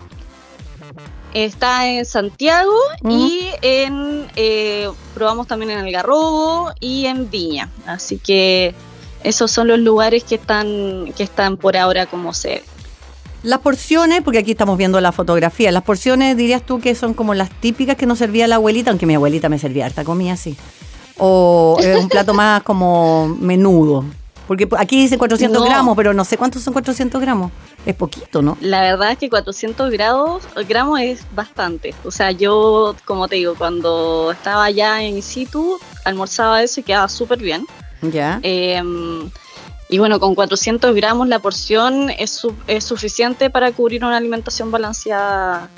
Está 1.32 1.88
en 1.88 2.04
Santiago 2.04 2.74
y 3.08 3.48
en 3.62 4.26
eh, 4.36 4.90
probamos 5.14 5.46
también 5.46 5.70
en 5.70 5.78
Algarrobo 5.78 6.70
y 6.80 7.06
en 7.06 7.30
Viña. 7.30 7.70
Así 7.86 8.18
que 8.18 8.74
esos 9.24 9.50
son 9.50 9.68
los 9.68 9.78
lugares 9.78 10.22
que 10.22 10.34
están, 10.34 11.12
que 11.16 11.22
están 11.22 11.56
por 11.56 11.78
ahora 11.78 12.04
como 12.04 12.34
sede. 12.34 12.62
Las 13.42 13.60
porciones, 13.60 14.20
porque 14.22 14.38
aquí 14.38 14.50
estamos 14.52 14.76
viendo 14.76 15.00
la 15.00 15.12
fotografía, 15.12 15.72
las 15.72 15.82
porciones 15.82 16.36
dirías 16.36 16.64
tú 16.64 16.78
que 16.78 16.94
son 16.94 17.14
como 17.14 17.34
las 17.34 17.50
típicas 17.50 17.96
que 17.96 18.06
nos 18.06 18.18
servía 18.18 18.46
la 18.46 18.56
abuelita, 18.56 18.90
aunque 18.90 19.06
mi 19.06 19.14
abuelita 19.14 19.48
me 19.48 19.58
servía 19.58 19.86
harta 19.86 20.04
comida 20.04 20.34
así 20.34 20.56
o 21.18 21.76
es 21.80 21.96
un 21.98 22.08
plato 22.08 22.34
más 22.34 22.62
como 22.62 23.28
menudo? 23.40 24.04
Porque 24.46 24.68
aquí 24.76 25.00
dice 25.00 25.16
400 25.16 25.64
gramos, 25.64 25.96
pero 25.96 26.12
no 26.12 26.24
sé 26.24 26.36
cuántos 26.36 26.62
son 26.62 26.72
400 26.74 27.20
gramos. 27.20 27.50
Es 27.86 27.94
poquito, 27.94 28.42
¿no? 28.42 28.58
La 28.60 28.82
verdad 28.82 29.12
es 29.12 29.18
que 29.18 29.30
400 29.30 29.90
grados, 29.90 30.44
gramos 30.68 31.00
es 31.00 31.24
bastante. 31.34 31.94
O 32.04 32.10
sea, 32.10 32.30
yo, 32.30 32.94
como 33.04 33.26
te 33.28 33.36
digo, 33.36 33.54
cuando 33.56 34.32
estaba 34.32 34.64
allá 34.64 35.02
en 35.02 35.22
situ, 35.22 35.78
almorzaba 36.04 36.62
eso 36.62 36.80
y 36.80 36.82
quedaba 36.82 37.08
súper 37.08 37.38
bien. 37.38 37.66
Ya. 38.02 38.38
Em, 38.42 39.30
y 39.88 39.98
bueno, 39.98 40.20
con 40.20 40.34
400 40.34 40.94
gramos 40.94 41.28
la 41.28 41.38
porción 41.38 42.10
es, 42.10 42.46
es 42.66 42.84
suficiente 42.84 43.48
para 43.48 43.72
cubrir 43.72 44.04
una 44.04 44.16
alimentación 44.16 44.70
balanceada 44.70 45.70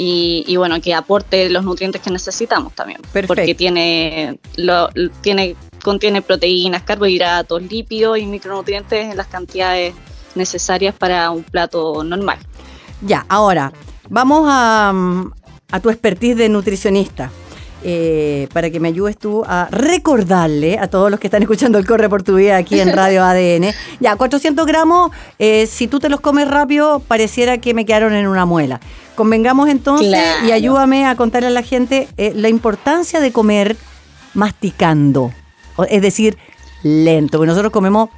y, 0.00 0.56
bueno, 0.56 0.80
que 0.80 0.94
aporte 0.94 1.50
los 1.50 1.64
nutrientes 1.64 2.00
que 2.00 2.10
necesitamos 2.10 2.72
también. 2.72 3.00
Porque 3.26 3.54
tiene, 3.56 4.38
lo, 4.56 4.88
tiene, 5.22 5.56
contiene 5.82 6.22
proteínas, 6.22 6.82
carbohidratos, 6.82 7.60
lípidos 7.62 8.16
y 8.18 8.26
micronutrientes 8.26 9.10
en 9.10 9.16
las 9.16 9.26
cantidades 9.26 9.94
necesarias 10.36 10.94
para 10.94 11.32
un 11.32 11.42
plato 11.42 12.04
normal. 12.04 12.38
Ya, 13.02 13.26
ahora, 13.28 13.72
vamos 14.08 14.44
a, 14.48 14.94
a 15.72 15.80
tu 15.80 15.90
expertise 15.90 16.36
de 16.36 16.48
nutricionista. 16.48 17.32
Eh, 17.84 18.48
para 18.52 18.70
que 18.70 18.80
me 18.80 18.88
ayudes 18.88 19.16
tú 19.16 19.44
a 19.46 19.68
recordarle 19.70 20.78
a 20.80 20.88
todos 20.88 21.12
los 21.12 21.20
que 21.20 21.28
están 21.28 21.42
escuchando 21.42 21.78
el 21.78 21.86
Corre 21.86 22.08
por 22.08 22.24
tu 22.24 22.34
Vida 22.34 22.56
aquí 22.56 22.80
en 22.80 22.92
Radio 22.92 23.22
ADN. 23.24 23.72
Ya, 24.00 24.16
400 24.16 24.66
gramos, 24.66 25.12
eh, 25.38 25.66
si 25.66 25.86
tú 25.86 26.00
te 26.00 26.08
los 26.08 26.20
comes 26.20 26.48
rápido, 26.48 26.98
pareciera 26.98 27.58
que 27.58 27.74
me 27.74 27.86
quedaron 27.86 28.14
en 28.14 28.26
una 28.26 28.46
muela. 28.46 28.80
Convengamos 29.14 29.68
entonces 29.68 30.18
y 30.46 30.50
ayúdame 30.50 31.06
a 31.06 31.14
contarle 31.14 31.48
a 31.48 31.52
la 31.52 31.62
gente 31.62 32.08
eh, 32.16 32.32
la 32.34 32.48
importancia 32.48 33.20
de 33.20 33.32
comer 33.32 33.76
masticando, 34.34 35.32
es 35.88 36.02
decir, 36.02 36.36
lento, 36.82 37.38
porque 37.38 37.48
nosotros 37.48 37.72
comemos 37.72 38.10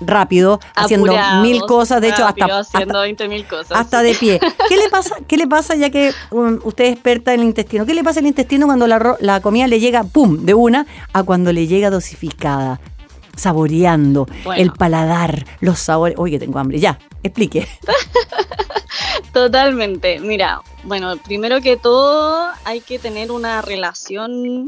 rápido, 0.00 0.60
haciendo 0.74 1.12
mil 1.42 1.60
cosas, 1.62 2.00
de 2.00 2.10
hecho 2.10 2.24
hasta, 2.26 2.60
haciendo 2.60 3.28
mil 3.28 3.46
cosas, 3.46 3.72
hasta 3.72 4.02
de 4.02 4.14
pie. 4.14 4.40
¿Qué 4.68 4.76
le 4.76 4.88
pasa? 4.88 5.16
¿Qué 5.26 5.36
le 5.36 5.46
pasa 5.46 5.74
ya 5.74 5.90
que 5.90 6.12
um, 6.30 6.58
usted 6.64 6.84
es 6.84 6.92
experta 6.92 7.34
en 7.34 7.40
el 7.40 7.46
intestino? 7.46 7.86
¿Qué 7.86 7.94
le 7.94 8.04
pasa 8.04 8.20
al 8.20 8.26
intestino 8.26 8.66
cuando 8.66 8.86
la, 8.86 9.16
la 9.20 9.40
comida 9.40 9.66
le 9.66 9.80
llega 9.80 10.04
pum 10.04 10.44
de 10.44 10.54
una 10.54 10.86
a 11.12 11.22
cuando 11.22 11.52
le 11.52 11.66
llega 11.66 11.90
dosificada? 11.90 12.80
saboreando 13.38 14.26
el 14.56 14.72
paladar, 14.72 15.46
los 15.60 15.78
sabores. 15.78 16.16
Oye, 16.18 16.38
tengo 16.38 16.58
hambre. 16.58 16.80
Ya, 16.80 16.98
explique. 17.22 17.68
Totalmente. 19.32 20.18
Mira, 20.20 20.60
bueno, 20.82 21.16
primero 21.16 21.60
que 21.60 21.76
todo 21.76 22.50
hay 22.64 22.80
que 22.80 22.98
tener 22.98 23.30
una 23.30 23.62
relación 23.62 24.66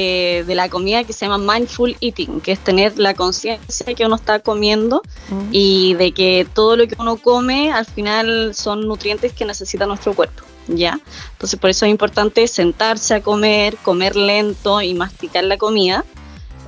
eh, 0.00 0.44
de 0.46 0.54
la 0.54 0.68
comida 0.68 1.02
que 1.02 1.12
se 1.12 1.26
llama 1.26 1.54
mindful 1.54 1.96
eating, 2.00 2.40
que 2.40 2.52
es 2.52 2.60
tener 2.60 2.96
la 3.00 3.14
conciencia 3.14 3.94
que 3.96 4.06
uno 4.06 4.14
está 4.14 4.38
comiendo 4.38 5.02
mm. 5.28 5.48
y 5.50 5.94
de 5.94 6.12
que 6.12 6.46
todo 6.54 6.76
lo 6.76 6.86
que 6.86 6.94
uno 7.00 7.16
come 7.16 7.72
al 7.72 7.84
final 7.84 8.54
son 8.54 8.86
nutrientes 8.86 9.32
que 9.32 9.44
necesita 9.44 9.86
nuestro 9.86 10.14
cuerpo. 10.14 10.44
¿Ya? 10.68 11.00
Entonces 11.32 11.58
por 11.58 11.70
eso 11.70 11.84
es 11.84 11.90
importante 11.90 12.46
sentarse 12.46 13.12
a 13.12 13.22
comer, 13.22 13.76
comer 13.78 14.14
lento 14.14 14.80
y 14.80 14.94
masticar 14.94 15.42
la 15.42 15.56
comida. 15.56 16.04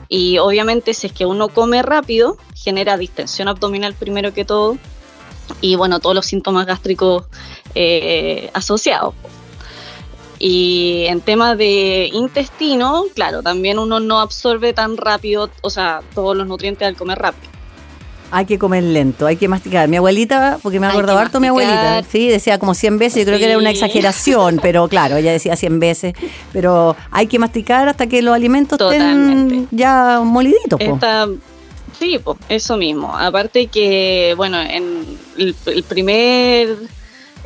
Y 0.08 0.38
obviamente 0.38 0.92
si 0.92 1.06
es 1.06 1.12
que 1.12 1.24
uno 1.24 1.50
come 1.50 1.82
rápido, 1.82 2.36
genera 2.56 2.96
distensión 2.96 3.46
abdominal 3.46 3.94
primero 3.94 4.34
que 4.34 4.44
todo 4.44 4.76
y 5.60 5.76
bueno, 5.76 6.00
todos 6.00 6.16
los 6.16 6.26
síntomas 6.26 6.66
gástricos 6.66 7.26
eh, 7.76 8.50
asociados. 8.54 9.14
Y 10.42 11.04
en 11.06 11.20
temas 11.20 11.58
de 11.58 12.08
intestino, 12.14 13.04
claro, 13.14 13.42
también 13.42 13.78
uno 13.78 14.00
no 14.00 14.20
absorbe 14.20 14.72
tan 14.72 14.96
rápido, 14.96 15.50
o 15.60 15.68
sea, 15.68 16.00
todos 16.14 16.34
los 16.34 16.46
nutrientes 16.46 16.88
al 16.88 16.96
comer 16.96 17.18
rápido. 17.18 17.50
Hay 18.30 18.46
que 18.46 18.58
comer 18.58 18.82
lento, 18.84 19.26
hay 19.26 19.36
que 19.36 19.48
masticar. 19.48 19.86
Mi 19.88 19.98
abuelita, 19.98 20.58
porque 20.62 20.80
me 20.80 20.86
acuerdo 20.86 21.18
harto 21.18 21.40
mi 21.40 21.48
abuelita, 21.48 22.02
sí, 22.04 22.28
decía 22.28 22.58
como 22.58 22.72
100 22.72 22.98
veces, 22.98 23.18
yo 23.18 23.26
creo 23.26 23.38
que 23.38 23.44
era 23.44 23.58
una 23.58 23.70
exageración, 23.70 24.58
pero 24.62 24.88
claro, 24.88 25.16
ella 25.16 25.30
decía 25.30 25.56
100 25.56 25.78
veces, 25.78 26.14
pero 26.54 26.96
hay 27.10 27.26
que 27.26 27.38
masticar 27.38 27.88
hasta 27.88 28.06
que 28.06 28.22
los 28.22 28.34
alimentos 28.34 28.80
estén 28.80 29.68
ya 29.70 30.22
moliditos. 30.24 30.80
sí, 31.98 32.18
pues, 32.24 32.38
eso 32.48 32.78
mismo. 32.78 33.14
Aparte 33.14 33.66
que, 33.66 34.32
bueno, 34.38 34.58
en 34.62 35.18
el 35.36 35.82
primer 35.86 36.78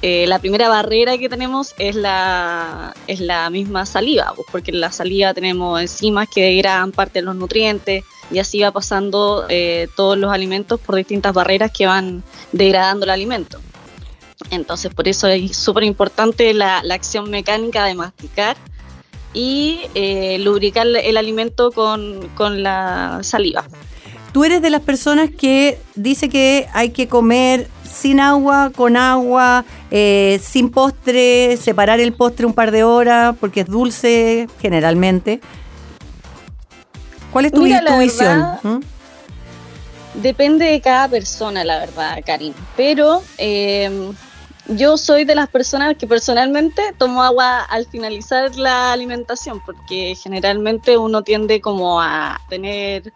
eh, 0.06 0.26
la 0.26 0.38
primera 0.38 0.68
barrera 0.68 1.16
que 1.16 1.30
tenemos 1.30 1.74
es 1.78 1.96
la, 1.96 2.92
es 3.06 3.20
la 3.20 3.48
misma 3.48 3.86
saliva, 3.86 4.34
pues, 4.36 4.46
porque 4.52 4.70
en 4.70 4.80
la 4.80 4.92
saliva 4.92 5.32
tenemos 5.32 5.80
enzimas 5.80 6.28
que 6.28 6.42
degradan 6.42 6.92
parte 6.92 7.20
de 7.20 7.22
los 7.24 7.34
nutrientes 7.34 8.04
y 8.30 8.38
así 8.38 8.60
va 8.60 8.70
pasando 8.70 9.46
eh, 9.48 9.88
todos 9.96 10.18
los 10.18 10.30
alimentos 10.30 10.78
por 10.78 10.96
distintas 10.96 11.32
barreras 11.32 11.72
que 11.72 11.86
van 11.86 12.22
degradando 12.52 13.06
el 13.06 13.12
alimento. 13.12 13.60
Entonces 14.50 14.92
por 14.92 15.08
eso 15.08 15.26
es 15.26 15.56
súper 15.56 15.84
importante 15.84 16.52
la, 16.52 16.80
acción 16.80 17.30
mecánica 17.30 17.86
de 17.86 17.94
masticar 17.94 18.58
y 19.32 19.80
eh, 19.94 20.36
lubricar 20.38 20.86
el 20.86 21.16
alimento 21.16 21.72
con, 21.72 22.28
con 22.34 22.62
la 22.62 23.20
saliva. 23.22 23.64
Tú 24.34 24.44
eres 24.44 24.60
de 24.60 24.68
las 24.68 24.82
personas 24.82 25.30
que 25.30 25.78
dice 25.94 26.28
que 26.28 26.66
hay 26.74 26.90
que 26.90 27.08
comer 27.08 27.70
sin 28.04 28.20
agua, 28.20 28.70
con 28.76 28.98
agua, 28.98 29.64
eh, 29.90 30.38
sin 30.42 30.68
postre, 30.70 31.56
separar 31.56 32.00
el 32.00 32.12
postre 32.12 32.44
un 32.44 32.52
par 32.52 32.70
de 32.70 32.84
horas 32.84 33.34
porque 33.40 33.60
es 33.60 33.66
dulce 33.66 34.46
generalmente. 34.60 35.40
¿Cuál 37.32 37.46
es 37.46 37.52
tu, 37.52 37.62
Mira, 37.62 37.80
visión? 37.98 38.40
verdad, 38.42 38.58
¿Mm? 38.62 38.80
Depende 40.20 40.66
de 40.66 40.82
cada 40.82 41.08
persona, 41.08 41.64
la 41.64 41.78
verdad, 41.78 42.18
Karin. 42.26 42.54
Pero 42.76 43.22
eh, 43.38 44.10
yo 44.68 44.98
soy 44.98 45.24
de 45.24 45.34
las 45.34 45.48
personas 45.48 45.96
que 45.96 46.06
personalmente 46.06 46.82
tomo 46.98 47.22
agua 47.22 47.60
al 47.62 47.86
finalizar 47.86 48.54
la 48.56 48.92
alimentación, 48.92 49.62
porque 49.64 50.14
generalmente 50.22 50.98
uno 50.98 51.22
tiende 51.22 51.62
como 51.62 52.02
a 52.02 52.38
tener 52.50 53.14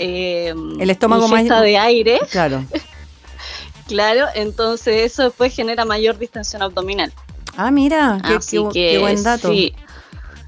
eh, 0.00 0.52
El 0.80 0.90
estómago 0.90 1.28
más- 1.28 1.44
de 1.62 1.78
aire, 1.78 2.18
Claro. 2.32 2.64
claro, 3.86 4.26
entonces 4.34 5.12
eso 5.12 5.24
después 5.24 5.54
genera 5.54 5.84
mayor 5.84 6.18
distensión 6.18 6.62
abdominal. 6.62 7.12
Ah, 7.56 7.70
mira, 7.70 8.20
qué, 8.26 8.34
Así 8.34 8.56
qué- 8.58 8.68
que 8.72 8.90
qué 8.92 8.98
buen 8.98 9.22
dato. 9.22 9.48
sí, 9.48 9.72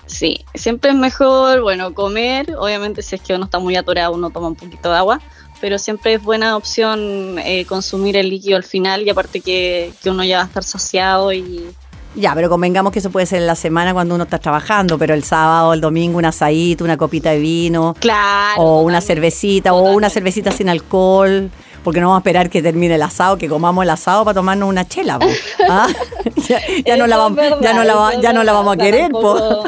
sí, 0.06 0.44
siempre 0.54 0.90
es 0.90 0.96
mejor, 0.96 1.62
bueno, 1.62 1.94
comer, 1.94 2.54
obviamente 2.58 3.02
si 3.02 3.14
es 3.16 3.20
que 3.20 3.34
uno 3.34 3.44
está 3.44 3.58
muy 3.58 3.76
atorado 3.76 4.12
uno 4.14 4.30
toma 4.30 4.48
un 4.48 4.56
poquito 4.56 4.90
de 4.90 4.96
agua, 4.98 5.20
pero 5.60 5.78
siempre 5.78 6.14
es 6.14 6.22
buena 6.22 6.56
opción 6.56 7.38
eh, 7.38 7.64
consumir 7.66 8.16
el 8.16 8.28
líquido 8.30 8.56
al 8.56 8.64
final 8.64 9.02
y 9.02 9.10
aparte 9.10 9.40
que, 9.40 9.92
que 10.02 10.10
uno 10.10 10.22
ya 10.24 10.38
va 10.38 10.42
a 10.42 10.46
estar 10.46 10.62
saciado 10.64 11.32
y 11.32 11.66
Ya, 12.14 12.34
pero 12.34 12.48
convengamos 12.48 12.92
que 12.92 12.98
eso 12.98 13.10
puede 13.10 13.26
ser 13.26 13.40
en 13.40 13.46
la 13.46 13.54
semana 13.56 13.92
cuando 13.92 14.14
uno 14.14 14.24
está 14.24 14.38
trabajando, 14.38 14.98
pero 14.98 15.14
el 15.14 15.22
sábado, 15.24 15.72
el 15.74 15.80
domingo, 15.80 16.18
un 16.18 16.24
asadito, 16.24 16.82
una 16.84 16.96
copita 16.96 17.30
de 17.30 17.38
vino, 17.38 17.94
claro. 18.00 18.60
o 18.62 18.80
una 18.82 19.00
totalmente. 19.00 19.06
cervecita, 19.06 19.72
o 19.74 19.92
una 19.92 20.08
cervecita 20.10 20.50
sin 20.50 20.68
alcohol, 20.68 21.50
porque 21.86 22.00
no 22.00 22.08
vamos 22.08 22.18
a 22.18 22.22
esperar 22.22 22.50
que 22.50 22.60
termine 22.62 22.96
el 22.96 23.02
asado, 23.02 23.38
que 23.38 23.48
comamos 23.48 23.84
el 23.84 23.90
asado 23.90 24.24
para 24.24 24.34
tomarnos 24.34 24.68
una 24.68 24.88
chela. 24.88 25.20
¿Ah? 25.70 25.86
ya, 26.48 26.60
ya 26.84 26.96
no 26.96 27.06
la 27.06 27.16
vamos, 27.16 27.38
es 27.38 27.44
verdad, 27.50 27.62
ya 27.62 27.72
no 27.74 27.84
la, 27.84 27.94
va- 27.94 28.08
eso 28.10 28.18
es 28.18 28.22
ya 28.24 28.32
no 28.32 28.42
la 28.42 28.52
verdad. 28.52 28.54
vamos 28.54 28.74
a 28.74 28.76
querer, 28.76 29.10
po. 29.12 29.64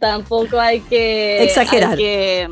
tampoco, 0.00 0.60
hay 0.60 0.80
que 0.82 1.42
Exagerar. 1.42 1.90
hay 1.90 1.96
que 1.96 2.48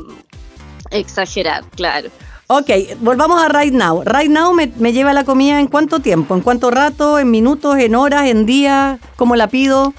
exagerar, 0.91 1.63
claro. 1.73 2.09
Ok, 2.47 2.69
volvamos 2.99 3.41
a 3.41 3.47
Right 3.47 3.73
Now. 3.73 4.03
Right 4.03 4.29
Now 4.29 4.53
me, 4.53 4.67
me 4.77 4.91
lleva 4.91 5.13
la 5.13 5.23
comida 5.23 5.59
en 5.61 5.67
cuánto 5.67 5.99
tiempo, 6.01 6.35
en 6.35 6.41
cuánto 6.41 6.69
rato, 6.69 7.17
en 7.17 7.31
minutos, 7.31 7.77
en 7.77 7.95
horas, 7.95 8.27
en 8.27 8.45
días, 8.45 8.99
cómo 9.15 9.37
la 9.37 9.47
pido, 9.47 9.93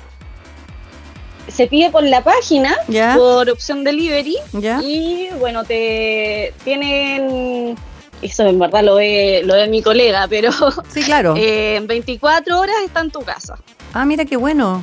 Se 1.49 1.67
pide 1.67 1.91
por 1.91 2.03
la 2.05 2.23
página, 2.23 2.77
por 3.17 3.49
opción 3.51 3.83
delivery, 3.85 4.37
y 4.83 5.29
bueno, 5.41 5.65
te 5.65 6.53
tienen, 6.65 7.75
eso 8.23 8.45
en 8.45 8.59
verdad 8.59 8.83
lo 8.85 8.97
ve, 8.97 9.43
lo 9.45 9.55
ve 9.55 9.69
mi 9.69 9.83
colega, 9.83 10.27
pero 10.29 10.51
Sí, 10.89 11.03
claro. 11.03 11.35
eh, 11.37 11.77
en 11.77 11.87
24 11.87 12.59
horas 12.61 12.77
está 12.85 13.01
en 13.01 13.11
tu 13.11 13.21
casa. 13.21 13.59
Ah, 13.93 14.05
mira 14.05 14.25
qué 14.25 14.37
bueno. 14.37 14.83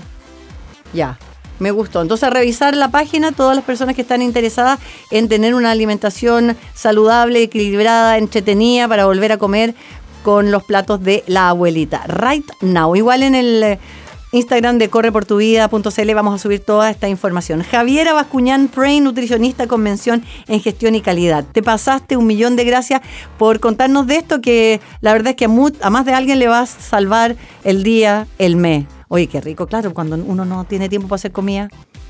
Ya, 0.94 1.18
me 1.60 1.72
gustó. 1.72 2.02
Entonces, 2.02 2.24
a 2.26 2.30
revisar 2.30 2.76
la 2.76 2.90
página, 2.90 3.32
todas 3.32 3.56
las 3.56 3.66
personas 3.66 3.96
que 3.96 4.02
están 4.02 4.22
interesadas 4.22 4.80
en 5.12 5.28
tener 5.30 5.54
una 5.56 5.72
alimentación 5.72 6.56
saludable, 6.74 7.42
equilibrada, 7.44 8.18
entretenida 8.18 8.88
para 8.88 9.06
volver 9.06 9.32
a 9.32 9.38
comer 9.38 9.76
con 10.24 10.52
los 10.52 10.64
platos 10.64 11.04
de 11.04 11.24
la 11.28 11.50
abuelita. 11.50 12.04
Right 12.08 12.46
now. 12.62 12.96
Igual 12.96 13.24
en 13.24 13.36
el 13.36 13.64
eh, 13.64 13.80
Instagram 14.36 14.78
de 14.78 14.90
correportuvida.cl 14.90 16.14
vamos 16.14 16.36
a 16.36 16.38
subir 16.38 16.60
toda 16.60 16.90
esta 16.90 17.08
información. 17.08 17.64
Javiera 17.64 18.14
Bascuñán 18.14 18.68
Prain, 18.68 19.04
nutricionista 19.04 19.68
con 19.68 19.82
mención 19.82 20.24
en 20.48 20.60
gestión 20.62 20.96
y 20.96 21.02
calidad. 21.02 21.46
Te 21.52 21.64
pasaste 21.64 22.18
un 22.18 22.28
millón 22.28 22.56
de 22.56 22.66
gracias 22.66 23.02
por 23.38 23.60
contarnos 23.60 24.08
de 24.08 24.18
esto 24.18 24.42
que 24.42 24.82
la 25.02 25.14
verdad 25.14 25.30
es 25.30 25.36
que 25.36 25.46
a, 25.46 25.50
a 25.82 25.90
más 25.90 26.06
de 26.06 26.14
alguien 26.14 26.40
le 26.40 26.48
va 26.48 26.62
a 26.62 26.66
salvar 26.66 27.36
el 27.64 27.84
día, 27.84 28.28
el 28.38 28.56
mes. 28.56 28.86
Oye, 29.08 29.28
qué 29.28 29.40
rico, 29.40 29.68
claro, 29.68 29.94
cuando 29.94 30.16
uno 30.16 30.46
no 30.46 30.66
tiene 30.66 30.90
tiempo 30.90 31.08
para 31.08 31.16
hacer 31.16 31.32
comida 31.32 31.70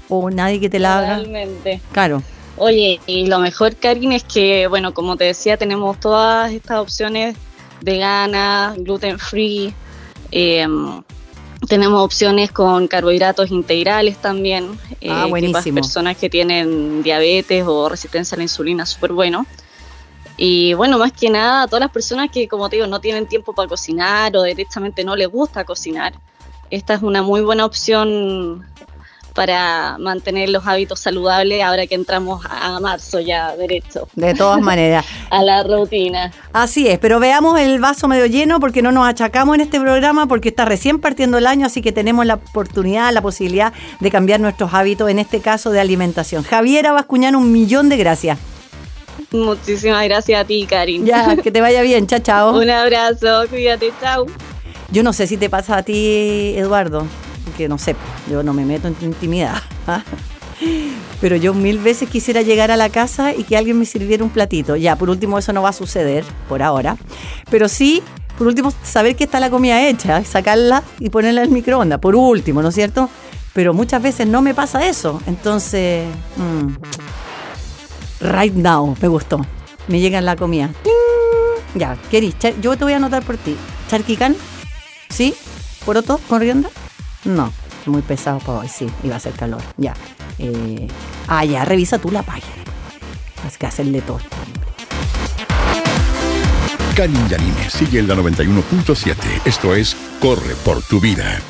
o 0.09 0.29
nadie 0.29 0.59
que 0.59 0.69
te 0.69 0.79
la 0.79 0.97
haga. 0.97 1.15
Realmente. 1.17 1.81
Claro. 1.91 2.23
Oye, 2.57 3.01
y 3.05 3.27
lo 3.27 3.39
mejor, 3.39 3.75
Karin, 3.75 4.13
es 4.13 4.23
que, 4.23 4.67
bueno, 4.67 4.93
como 4.93 5.17
te 5.17 5.25
decía, 5.25 5.57
tenemos 5.57 5.99
todas 5.99 6.51
estas 6.51 6.79
opciones 6.79 7.35
veganas, 7.81 8.77
gluten 8.77 9.19
free, 9.19 9.73
eh, 10.31 10.65
tenemos 11.65 12.03
opciones 12.03 12.51
con 12.51 12.87
carbohidratos 12.87 13.51
integrales 13.51 14.17
también, 14.17 14.65
eh, 14.65 14.95
Ah, 14.95 14.97
que 15.01 15.09
para 15.11 15.25
buenísimo. 15.27 15.75
personas 15.75 16.17
que 16.17 16.29
tienen 16.29 17.01
diabetes 17.03 17.63
o 17.67 17.89
resistencia 17.89 18.35
a 18.35 18.37
la 18.37 18.43
insulina, 18.43 18.85
súper 18.85 19.11
bueno. 19.13 19.45
Y 20.37 20.73
bueno, 20.73 20.97
más 20.97 21.13
que 21.13 21.29
nada, 21.29 21.63
a 21.63 21.67
todas 21.67 21.79
las 21.81 21.91
personas 21.91 22.29
que, 22.29 22.47
como 22.47 22.69
te 22.69 22.75
digo, 22.75 22.87
no 22.87 22.99
tienen 22.99 23.25
tiempo 23.25 23.53
para 23.53 23.69
cocinar 23.69 24.35
o 24.35 24.43
directamente 24.43 25.03
no 25.03 25.15
les 25.15 25.29
gusta 25.29 25.63
cocinar, 25.63 26.13
esta 26.69 26.95
es 26.95 27.01
una 27.03 27.21
muy 27.21 27.41
buena 27.41 27.65
opción 27.65 28.65
para 29.35 29.97
mantener 29.99 30.49
los 30.49 30.65
hábitos 30.65 30.99
saludables 31.01 31.61
ahora 31.61 31.85
que 31.85 31.93
entramos 31.95 32.43
a 32.49 32.79
marzo 32.79 33.19
ya 33.19 33.55
derecho 33.55 34.07
De 34.15 34.33
todas 34.33 34.61
maneras. 34.71 35.05
a 35.29 35.43
la 35.43 35.61
rutina. 35.61 36.31
Así 36.53 36.87
es, 36.87 36.97
pero 36.99 37.19
veamos 37.19 37.59
el 37.59 37.79
vaso 37.79 38.07
medio 38.07 38.25
lleno 38.25 38.59
porque 38.61 38.81
no 38.81 38.91
nos 38.93 39.05
achacamos 39.07 39.55
en 39.55 39.61
este 39.61 39.79
programa 39.79 40.25
porque 40.25 40.49
está 40.49 40.63
recién 40.65 40.99
partiendo 40.99 41.37
el 41.37 41.45
año, 41.47 41.65
así 41.65 41.81
que 41.81 41.91
tenemos 41.91 42.25
la 42.25 42.35
oportunidad, 42.35 43.11
la 43.13 43.21
posibilidad 43.21 43.73
de 43.99 44.09
cambiar 44.09 44.39
nuestros 44.39 44.73
hábitos, 44.73 45.09
en 45.09 45.19
este 45.19 45.41
caso 45.41 45.69
de 45.71 45.81
alimentación. 45.81 46.43
Javiera 46.43 46.93
Bascuñán, 46.93 47.35
un 47.35 47.51
millón 47.51 47.89
de 47.89 47.97
gracias. 47.97 48.39
Muchísimas 49.31 50.03
gracias 50.05 50.41
a 50.41 50.45
ti, 50.45 50.65
Karin. 50.69 51.05
Ya, 51.05 51.35
que 51.35 51.51
te 51.51 51.59
vaya 51.59 51.81
bien, 51.81 52.07
chao, 52.07 52.19
chao. 52.19 52.57
Un 52.57 52.69
abrazo, 52.69 53.43
cuídate, 53.49 53.91
chao. 54.01 54.25
Yo 54.91 55.03
no 55.03 55.11
sé 55.11 55.27
si 55.27 55.35
te 55.35 55.49
pasa 55.49 55.77
a 55.77 55.83
ti, 55.83 56.53
Eduardo, 56.55 57.05
que 57.57 57.67
no 57.67 57.77
sé, 57.77 57.95
yo 58.29 58.43
no 58.43 58.53
me 58.53 58.65
meto 58.65 58.87
en 58.87 58.95
tu 58.95 59.05
intimidad. 59.05 59.55
¿ah? 59.87 60.03
Pero 61.21 61.35
yo 61.35 61.53
mil 61.53 61.79
veces 61.79 62.09
quisiera 62.09 62.41
llegar 62.41 62.71
a 62.71 62.77
la 62.77 62.89
casa 62.89 63.33
y 63.33 63.43
que 63.43 63.57
alguien 63.57 63.77
me 63.79 63.85
sirviera 63.85 64.23
un 64.23 64.29
platito. 64.29 64.75
Ya, 64.75 64.95
por 64.95 65.09
último, 65.09 65.37
eso 65.39 65.53
no 65.53 65.61
va 65.61 65.69
a 65.69 65.73
suceder 65.73 66.23
por 66.47 66.61
ahora. 66.61 66.97
Pero 67.49 67.67
sí, 67.67 68.01
por 68.37 68.47
último, 68.47 68.73
saber 68.83 69.15
que 69.15 69.23
está 69.25 69.39
la 69.39 69.49
comida 69.49 69.87
hecha, 69.87 70.23
sacarla 70.23 70.83
y 70.99 71.09
ponerla 71.09 71.41
en 71.41 71.47
el 71.47 71.53
microondas. 71.53 71.99
Por 71.99 72.15
último, 72.15 72.61
¿no 72.61 72.69
es 72.69 72.75
cierto? 72.75 73.09
Pero 73.53 73.73
muchas 73.73 74.01
veces 74.01 74.27
no 74.27 74.41
me 74.41 74.53
pasa 74.53 74.87
eso. 74.87 75.21
Entonces, 75.27 76.05
mm, 76.35 76.67
right 78.33 78.53
now, 78.53 78.95
me 79.01 79.07
gustó. 79.07 79.45
Me 79.87 79.99
llega 79.99 80.19
la 80.21 80.35
comida. 80.35 80.69
Ya, 81.75 81.97
char- 82.39 82.59
yo 82.61 82.77
te 82.77 82.83
voy 82.85 82.93
a 82.93 82.97
anotar 82.97 83.23
por 83.23 83.37
ti. 83.37 83.55
¿Charquicán? 83.89 84.35
¿Sí? 85.09 85.33
¿Poroto? 85.85 86.19
¿Con 86.27 86.39
rienda? 86.41 86.69
No, 87.25 87.51
muy 87.87 88.01
pesado 88.01 88.39
para 88.39 88.59
hoy, 88.59 88.67
sí, 88.67 88.87
iba 89.03 89.15
a 89.15 89.17
hacer 89.17 89.33
calor. 89.33 89.61
Ya. 89.77 89.93
Eh, 90.37 90.87
ah, 91.27 91.43
ya, 91.43 91.65
revisa 91.65 91.97
tú 91.99 92.11
la 92.11 92.23
página. 92.23 92.63
Es 93.47 93.57
que 93.57 93.65
hacerle 93.65 94.01
todo. 94.01 94.19
Karin 96.95 97.27
Yanine 97.27 97.69
sigue 97.69 97.99
en 97.99 98.07
la 98.07 98.15
91.7. 98.15 99.15
Esto 99.43 99.75
es 99.75 99.97
Corre 100.21 100.55
por 100.63 100.81
tu 100.81 100.99
vida. 101.01 101.41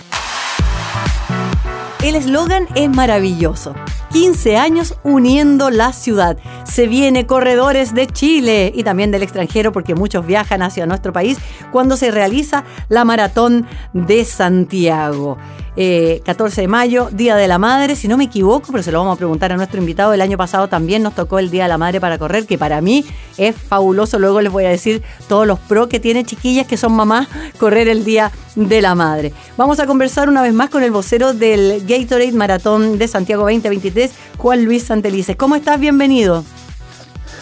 El 2.01 2.15
eslogan 2.15 2.67
es 2.75 2.89
maravilloso. 2.89 3.73
15 4.11 4.57
años 4.57 4.95
uniendo 5.03 5.69
la 5.69 5.91
ciudad. 5.91 6.37
Se 6.63 6.87
viene 6.87 7.25
Corredores 7.25 7.93
de 7.93 8.07
Chile 8.07 8.71
y 8.73 8.83
también 8.83 9.11
del 9.11 9.23
extranjero 9.23 9.71
porque 9.71 9.95
muchos 9.95 10.25
viajan 10.25 10.61
hacia 10.61 10.85
nuestro 10.85 11.11
país 11.13 11.37
cuando 11.71 11.97
se 11.97 12.11
realiza 12.11 12.63
la 12.89 13.05
Maratón 13.05 13.67
de 13.93 14.23
Santiago. 14.23 15.37
Eh, 15.77 16.21
14 16.25 16.61
de 16.61 16.67
mayo, 16.67 17.09
Día 17.11 17.35
de 17.35 17.47
la 17.47 17.57
Madre, 17.57 17.95
si 17.95 18.07
no 18.07 18.15
me 18.15 18.25
equivoco, 18.25 18.71
pero 18.71 18.81
se 18.81 18.91
lo 18.91 18.99
vamos 18.99 19.15
a 19.15 19.17
preguntar 19.17 19.51
a 19.51 19.57
nuestro 19.57 19.79
invitado. 19.79 20.13
El 20.13 20.21
año 20.21 20.37
pasado 20.37 20.69
también 20.69 21.03
nos 21.03 21.15
tocó 21.15 21.37
el 21.39 21.51
Día 21.51 21.63
de 21.63 21.69
la 21.69 21.77
Madre 21.77 21.99
para 21.99 22.17
correr, 22.17 22.45
que 22.45 22.57
para 22.57 22.79
mí 22.79 23.05
es 23.37 23.55
fabuloso. 23.55 24.17
Luego 24.17 24.41
les 24.41 24.51
voy 24.51 24.65
a 24.65 24.69
decir 24.69 25.03
todos 25.27 25.45
los 25.45 25.59
pros 25.59 25.87
que 25.87 25.99
tiene 25.99 26.23
chiquillas 26.23 26.65
que 26.65 26.77
son 26.77 26.93
mamás 26.93 27.27
correr 27.59 27.89
el 27.89 28.05
Día 28.05 28.31
de 28.55 28.81
la 28.81 28.95
Madre. 28.95 29.33
Vamos 29.57 29.79
a 29.79 29.85
conversar 29.85 30.29
una 30.29 30.41
vez 30.41 30.53
más 30.53 30.69
con 30.69 30.81
el 30.83 30.91
vocero 30.91 31.33
del 31.33 31.85
Gatorade 31.85 32.31
Maratón 32.31 32.97
de 32.97 33.07
Santiago 33.07 33.43
2023, 33.43 34.11
Juan 34.37 34.63
Luis 34.63 34.83
Santelices. 34.83 35.35
¿Cómo 35.35 35.55
estás? 35.55 35.79
Bienvenido. 35.79 36.45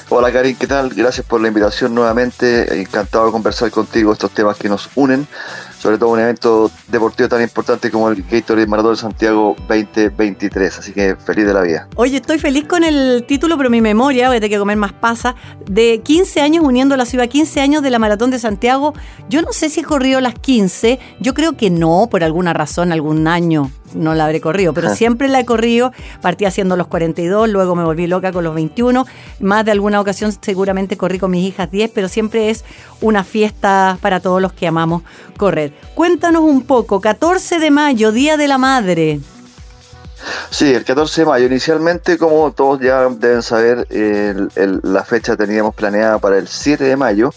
Hola 0.10 0.32
Karin, 0.32 0.56
¿qué 0.56 0.68
tal? 0.68 0.90
Gracias 0.90 1.26
por 1.26 1.42
la 1.42 1.48
invitación 1.48 1.96
nuevamente. 1.96 2.82
Encantado 2.82 3.26
de 3.26 3.32
conversar 3.32 3.72
contigo 3.72 4.14
estos 4.14 4.32
temas 4.32 4.58
que 4.58 4.70
nos 4.70 4.90
unen, 4.96 5.28
sobre 5.84 5.98
todo 5.98 6.12
un 6.12 6.20
evento 6.20 6.72
deportivo 6.88 7.28
tan 7.28 7.42
importante 7.42 7.92
como 7.92 8.08
el 8.08 8.24
Gatorade 8.24 8.68
Maratón 8.68 8.94
de 8.94 9.02
Santiago 9.02 9.54
2023. 9.68 10.80
Así 10.80 10.94
que 10.94 11.18
feliz 11.18 11.46
de 11.46 11.54
la 11.54 11.62
vida. 11.62 11.90
Oye, 11.98 12.16
estoy 12.16 12.40
feliz 12.40 12.64
con 12.70 12.86
el 12.86 13.26
título, 13.28 13.58
pero 13.58 13.70
mi 13.70 13.82
memoria, 13.82 14.30
voy 14.30 14.38
a 14.38 14.40
tener 14.40 14.52
que 14.52 14.60
comer 14.60 14.78
más 14.78 14.94
pasa, 14.94 15.36
de 15.70 16.00
15 16.02 16.40
años 16.40 16.64
uniendo 16.64 16.96
la 16.96 17.04
ciudad, 17.04 17.28
15 17.28 17.60
años 17.60 17.84
de 17.84 17.90
la 17.90 18.00
Maratón 18.00 18.32
de 18.32 18.40
Santiago. 18.40 18.94
Yo 19.28 19.42
no 19.42 19.52
sé 19.52 19.70
si 19.70 19.82
he 19.82 19.84
corrido 19.84 20.22
las 20.22 20.36
15, 20.36 21.00
yo 21.20 21.34
creo 21.34 21.58
que 21.58 21.70
no, 21.70 22.08
por 22.10 22.24
alguna 22.24 22.54
razón, 22.54 22.94
algún 22.94 23.28
año 23.28 23.70
no 23.96 24.14
la 24.14 24.26
habré 24.26 24.42
corrido, 24.42 24.74
pero 24.74 24.94
siempre 24.96 25.28
la 25.28 25.40
he 25.40 25.46
corrido, 25.46 25.92
partí 26.22 26.46
haciendo 26.46 26.76
los 26.76 26.88
42, 26.88 27.50
luego 27.50 27.76
me 27.76 27.84
volví 27.84 28.08
loca 28.08 28.32
con 28.32 28.44
los 28.44 28.56
21, 28.56 29.06
más 29.40 29.66
de 29.66 29.72
alguna 29.72 30.00
ocasión 30.02 30.32
seguramente 30.42 30.98
corrí 30.98 31.20
con 31.20 31.32
mis 31.32 31.48
hijas 31.48 31.70
10, 31.72 31.92
pero 31.94 32.08
siempre 32.08 32.50
es 32.50 32.64
una 33.02 33.24
fiesta 33.24 33.98
para 34.02 34.20
todos 34.20 34.42
los 34.42 34.54
que 34.54 34.68
amamos 34.68 35.04
correr. 35.38 35.74
Cuéntanos 35.96 36.44
un 36.44 36.64
poco, 36.64 37.02
14 37.02 37.60
de 37.60 37.72
mayo, 37.72 38.12
Día 38.12 38.38
de 38.38 38.48
la 38.48 38.58
Madre. 38.58 39.20
Sí, 40.50 40.74
el 40.74 40.84
14 40.84 41.22
de 41.22 41.26
mayo. 41.26 41.46
Inicialmente, 41.46 42.18
como 42.18 42.52
todos 42.52 42.80
ya 42.80 43.10
deben 43.10 43.42
saber, 43.42 43.88
la 44.84 45.04
fecha 45.04 45.36
teníamos 45.36 45.76
planeada 45.76 46.20
para 46.20 46.38
el 46.38 46.48
7 46.48 46.84
de 46.84 46.96
mayo, 46.96 47.32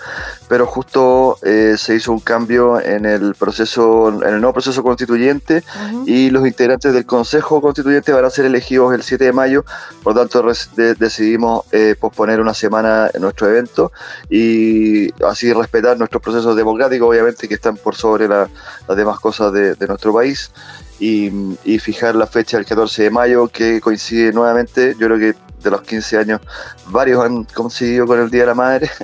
pero 0.49 0.67
justo 0.67 1.39
eh, 1.43 1.75
se 1.79 1.97
hizo 1.97 2.13
un 2.13 2.21
cambio 2.21 2.81
en 2.81 3.05
el 3.05 3.35
proceso, 3.35 4.09
en 4.09 4.35
el 4.35 4.41
nuevo 4.41 4.53
proceso 4.53 4.83
constituyente 4.83 5.65
y 6.07 6.31
los 6.31 6.47
integrantes 6.47 6.93
del 6.93 7.07
Consejo 7.07 7.61
Constituyente 7.61 8.13
van 8.13 8.25
a 8.25 8.31
ser 8.31 8.45
elegidos 8.45 8.95
el 8.95 9.03
7 9.03 9.25
de 9.25 9.33
mayo, 9.33 9.65
por 10.03 10.15
lo 10.15 10.21
tanto 10.21 10.45
decidimos 10.77 11.65
eh, 11.73 11.97
posponer 11.99 12.41
una 12.41 12.55
semana 12.55 13.11
en 13.13 13.23
nuestro 13.23 13.49
evento 13.49 13.93
y 14.31 15.11
así 15.25 15.53
respetar 15.53 15.99
nuestros 15.99 16.23
procesos 16.23 16.55
democráticos, 16.57 17.09
obviamente 17.09 17.49
que 17.49 17.55
están 17.55 17.77
por 17.77 17.97
sobre 17.97 18.29
las 18.29 18.49
demás 18.89 19.19
cosas 19.21 19.53
de, 19.53 19.75
de 19.75 19.87
nuestro 19.87 20.13
país 20.13 20.51
y, 20.99 21.79
fijar 21.79 22.15
la 22.15 22.27
fecha 22.27 22.57
del 22.57 22.67
14 22.67 23.05
de 23.05 23.11
mayo 23.11 23.49
que 23.49 23.81
coincide 23.81 24.33
nuevamente, 24.33 24.95
yo 24.99 25.07
creo 25.07 25.19
que 25.19 25.35
de 25.63 25.71
los 25.71 25.83
15 25.83 26.19
años 26.19 26.41
varios 26.89 27.25
han 27.25 27.45
coincidido 27.45 28.07
con 28.07 28.21
el 28.21 28.31
Día 28.31 28.43
de 28.43 28.47
la 28.47 28.55
Madre. 28.55 28.91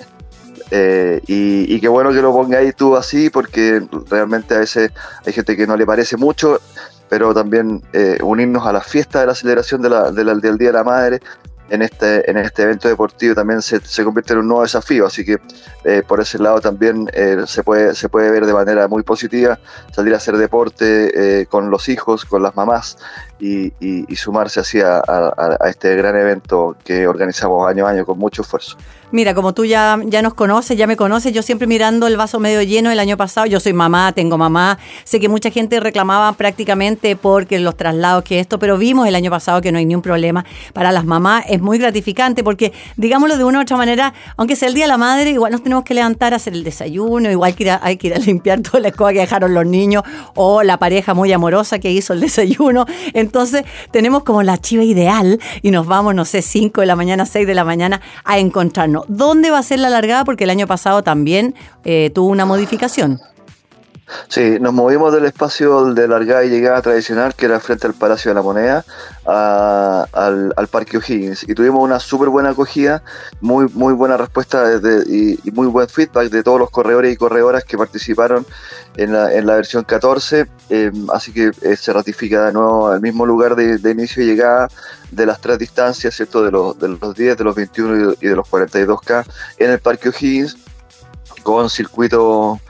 Eh, 0.75 1.21
y, 1.27 1.79
qué 1.81 1.89
bueno 1.89 2.13
que 2.13 2.23
lo 2.23 2.33
pongáis 2.33 2.75
tú 2.75 2.97
así, 2.97 3.29
porque 3.29 3.87
realmente 4.09 4.55
a 4.55 4.61
veces 4.61 4.91
hay 5.27 5.33
gente 5.35 5.55
que 5.55 5.67
no 5.67 5.77
le 5.77 5.85
parece 5.85 6.17
mucho, 6.17 6.63
pero 7.11 7.35
también 7.35 7.83
eh, 7.93 8.19
unirnos 8.23 8.67
a 8.67 8.73
la 8.73 8.81
fiesta 8.81 9.21
de 9.21 9.27
la 9.27 9.35
celebración 9.35 9.83
del 9.83 10.41
Día 10.41 10.69
de 10.69 10.73
la 10.73 10.83
Madre 10.83 11.21
en 11.73 11.81
este, 11.81 12.31
en 12.31 12.37
este 12.37 12.63
evento 12.65 12.87
deportivo 12.87 13.35
también 13.35 13.63
se, 13.63 13.81
se 13.81 14.05
convierte 14.05 14.35
en 14.35 14.41
un 14.41 14.49
nuevo 14.49 14.63
desafío, 14.63 15.07
así 15.07 15.25
que 15.25 15.39
eh, 15.85 16.03
por 16.07 16.21
ese 16.21 16.39
lado 16.39 16.61
también 16.61 17.09
eh, 17.15 17.39
se, 17.47 17.65
puede, 17.65 17.95
se 17.95 18.11
puede 18.11 18.31
ver 18.31 18.45
de 18.45 18.53
manera 18.53 18.87
muy 18.89 19.03
positiva 19.03 19.59
salir 19.91 20.13
a 20.13 20.19
hacer 20.19 20.37
deporte 20.37 21.41
eh, 21.41 21.47
con 21.47 21.71
los 21.71 21.89
hijos, 21.89 22.27
con 22.27 22.43
las 22.43 22.55
mamás 22.55 22.99
y, 23.43 24.17
sumarse 24.17 24.61
así 24.61 24.81
a, 24.81 25.03
este 25.69 25.97
gran 25.97 26.17
evento 26.17 26.77
que 26.85 27.07
organizamos 27.07 27.69
año 27.69 27.87
a 27.87 27.91
año 27.91 28.07
con 28.07 28.19
mucho 28.19 28.43
esfuerzo. 28.43 28.77
Mira, 29.11 29.35
como 29.35 29.53
tú 29.53 29.67
ya, 29.67 29.99
ya 30.07 30.23
nos 30.23 30.33
conoces, 30.33 30.79
ya 30.79 30.87
me 30.87 30.97
conoces, 30.97 31.35
yo 31.35 31.43
siempre 31.43 31.67
mirando 31.67 32.07
el 32.07 32.17
vaso 32.17 32.41
medio 32.41 32.63
lleno 32.63 32.91
el 32.91 32.99
año 32.99 33.19
pasado, 33.19 33.47
yo 33.47 33.61
soy 33.61 33.75
mamá, 33.75 34.13
tengo 34.13 34.39
mamá, 34.39 34.79
sé 35.05 35.21
que 35.21 35.29
mucha 35.29 35.51
gente 35.51 35.81
reclamaba 35.81 36.33
prácticamente 36.33 37.15
porque 37.15 37.59
los 37.59 37.77
traslados, 37.77 38.25
que 38.25 38.41
esto, 38.41 38.59
pero 38.59 38.79
vimos 38.79 39.07
el 39.07 39.15
año 39.15 39.31
pasado 39.31 39.61
que 39.61 39.71
no 39.71 39.77
hay 39.77 39.85
ni 39.85 39.95
un 39.95 40.01
problema 40.01 40.47
para 40.73 40.93
las 40.93 41.05
mamás, 41.05 41.45
es 41.47 41.61
muy 41.61 41.77
gratificante 41.77 42.43
porque, 42.43 42.73
digámoslo 42.97 43.37
de 43.37 43.45
una 43.45 43.59
u 43.59 43.63
otra 43.63 43.77
manera, 43.77 44.15
aunque 44.39 44.57
sea 44.57 44.69
el 44.69 44.75
Día 44.75 44.85
de 44.85 44.89
la 44.89 44.99
Madre, 44.99 45.31
igual 45.31 45.53
nos 45.53 45.63
tenemos 45.63 45.85
que 45.85 45.93
levantar 45.93 46.33
a 46.33 46.37
hacer 46.37 46.55
el 46.55 46.65
desayuno, 46.65 47.31
igual 47.31 47.55
que 47.55 47.71
hay 47.71 47.99
que 47.99 48.07
ir 48.07 48.15
a 48.15 48.19
limpiar 48.19 48.63
toda 48.63 48.81
la 48.81 48.89
escoba 48.89 49.13
que 49.13 49.19
dejaron 49.19 49.53
los 49.53 49.67
niños 49.67 50.05
o 50.35 50.63
la 50.63 50.79
pareja 50.79 51.13
muy 51.13 51.31
amorosa 51.33 51.79
que 51.79 51.91
hizo 51.91 52.15
el 52.15 52.21
desayuno. 52.21 52.87
Entonces 53.13 53.32
tenemos 53.91 54.23
como 54.23 54.43
la 54.43 54.59
chiva 54.59 54.85
ideal 54.85 55.41
y 55.63 55.71
nos 55.71 55.87
vamos, 55.87 56.15
no 56.15 56.25
sé, 56.25 56.43
5 56.43 56.81
de 56.81 56.87
la 56.87 56.97
mañana, 56.97 57.27
6 57.27 57.47
de 57.47 57.55
la 57.55 57.65
mañana 57.65 58.01
a 58.25 58.39
encontrarnos. 58.39 59.05
¿Dónde 59.09 59.51
va 59.51 59.59
a 59.59 59.63
ser 59.63 59.81
la 59.81 59.91
largada? 59.91 60.25
Porque 60.25 60.45
el 60.45 60.51
año 60.51 60.67
pasado 60.67 61.03
también 61.03 61.55
eh, 61.85 62.11
tuvo 62.15 62.29
una 62.29 62.45
modificación. 62.45 63.21
Sí, 64.29 64.59
nos 64.61 64.73
movimos 64.73 65.13
del 65.13 65.25
espacio 65.25 65.93
de 65.93 66.09
largada 66.09 66.45
y 66.45 66.51
llegada 66.51 66.81
tradicional, 66.83 67.35
que 67.35 67.47
era 67.47 67.61
frente 67.61 67.87
al 67.87 67.95
Palacio 67.95 68.31
de 68.31 68.35
la 68.35 68.43
Moneda, 68.43 68.85
al, 69.25 70.69
Parque 70.71 70.97
O'Higgins. 70.97 71.45
Y 71.49 71.55
tuvimos 71.55 71.83
una 71.83 72.01
súper 72.01 72.29
buena 72.29 72.51
acogida, 72.51 73.03
muy, 73.41 73.67
muy 73.75 73.93
buena 73.93 74.17
respuesta 74.17 74.65
y, 75.07 75.39
muy 75.53 75.67
buen 75.67 75.89
feedback 75.89 76.31
de 76.31 76.43
todos 76.43 76.59
los 76.59 76.71
corredores 76.71 77.13
y 77.13 77.17
corredoras 77.17 77.65
que 77.65 77.77
participaron 77.77 78.47
en 78.97 79.13
la, 79.13 79.33
en 79.33 79.47
la 79.47 79.57
versión 79.57 79.85
14. 79.85 80.47
Em, 80.71 81.11
así 81.11 81.33
que 81.33 81.51
eh, 81.63 81.77
se 81.77 81.93
ratifica 81.93 82.47
de 82.47 82.53
nuevo 82.53 82.93
el 82.93 83.01
mismo 83.01 83.27
lugar 83.27 83.55
de, 83.55 83.91
inicio 83.91 84.23
y 84.23 84.27
llegada 84.27 84.69
de 85.11 85.27
las 85.27 85.41
tres 85.41 85.59
distancias, 85.59 86.15
¿cierto? 86.15 86.43
De 86.43 86.51
los, 86.51 86.79
de 86.79 86.89
los 86.89 87.15
10, 87.15 87.37
de 87.37 87.45
los 87.45 87.55
21 87.55 88.15
y 88.21 88.27
de 88.29 88.37
los 88.37 88.49
42K 88.49 89.25
en 89.59 89.71
el 89.71 89.79
Parque 89.79 90.09
O'Higgins, 90.09 90.57
con 91.43 91.69
circuito 91.69 92.61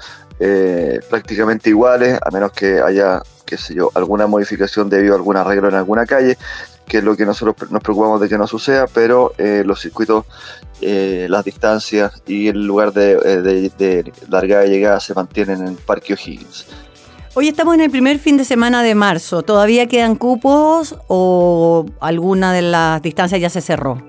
eh, 0.45 0.99
prácticamente 1.09 1.71
iguales, 1.71 2.19
a 2.21 2.29
menos 2.33 2.51
que 2.51 2.81
haya, 2.81 3.23
qué 3.47 3.57
sé 3.57 3.75
yo, 3.75 3.93
alguna 3.95 4.27
modificación 4.27 4.91
debido 4.91 5.15
a 5.15 5.17
algún 5.17 5.37
arreglo 5.37 5.69
en 5.69 5.77
alguna 5.77 6.05
calle, 6.05 6.37
que 6.85 6.99
es 6.99 7.05
lo 7.05 7.17
que 7.17 7.25
nosotros 7.25 7.71
nos 7.71 7.81
preocupamos 7.81 8.21
de 8.21 8.29
que 8.29 8.37
no 8.37 8.49
suceda, 8.49 8.89
pero 8.93 9.35
eh, 9.39 9.63
los 9.65 9.81
circuitos, 9.81 10.25
eh, 10.81 11.29
las 11.31 11.45
distancias 11.45 12.21
y 12.27 12.49
el 12.49 12.67
lugar 12.67 12.93
de, 12.93 13.15
de, 13.41 14.13
largada 14.29 14.67
y 14.67 14.71
llegada 14.71 14.99
se 14.99 15.15
mantienen 15.15 15.61
en 15.61 15.69
el 15.69 15.77
Parque 15.77 16.15
O'Higgins. 16.15 16.67
Hoy 17.35 17.47
estamos 17.47 17.75
en 17.75 17.83
el 17.83 17.91
primer 17.93 18.19
fin 18.19 18.37
de 18.37 18.45
semana 18.45 18.83
de 18.83 18.97
marzo. 18.97 19.43
¿Todavía 19.43 19.87
quedan 19.87 20.17
cupos 20.17 20.97
o 21.07 21.87
alguna 22.01 22.53
de 22.53 22.63
las 22.63 23.01
distancias 23.01 23.41
ya 23.41 23.49
se 23.49 23.61
cerró? 23.61 24.03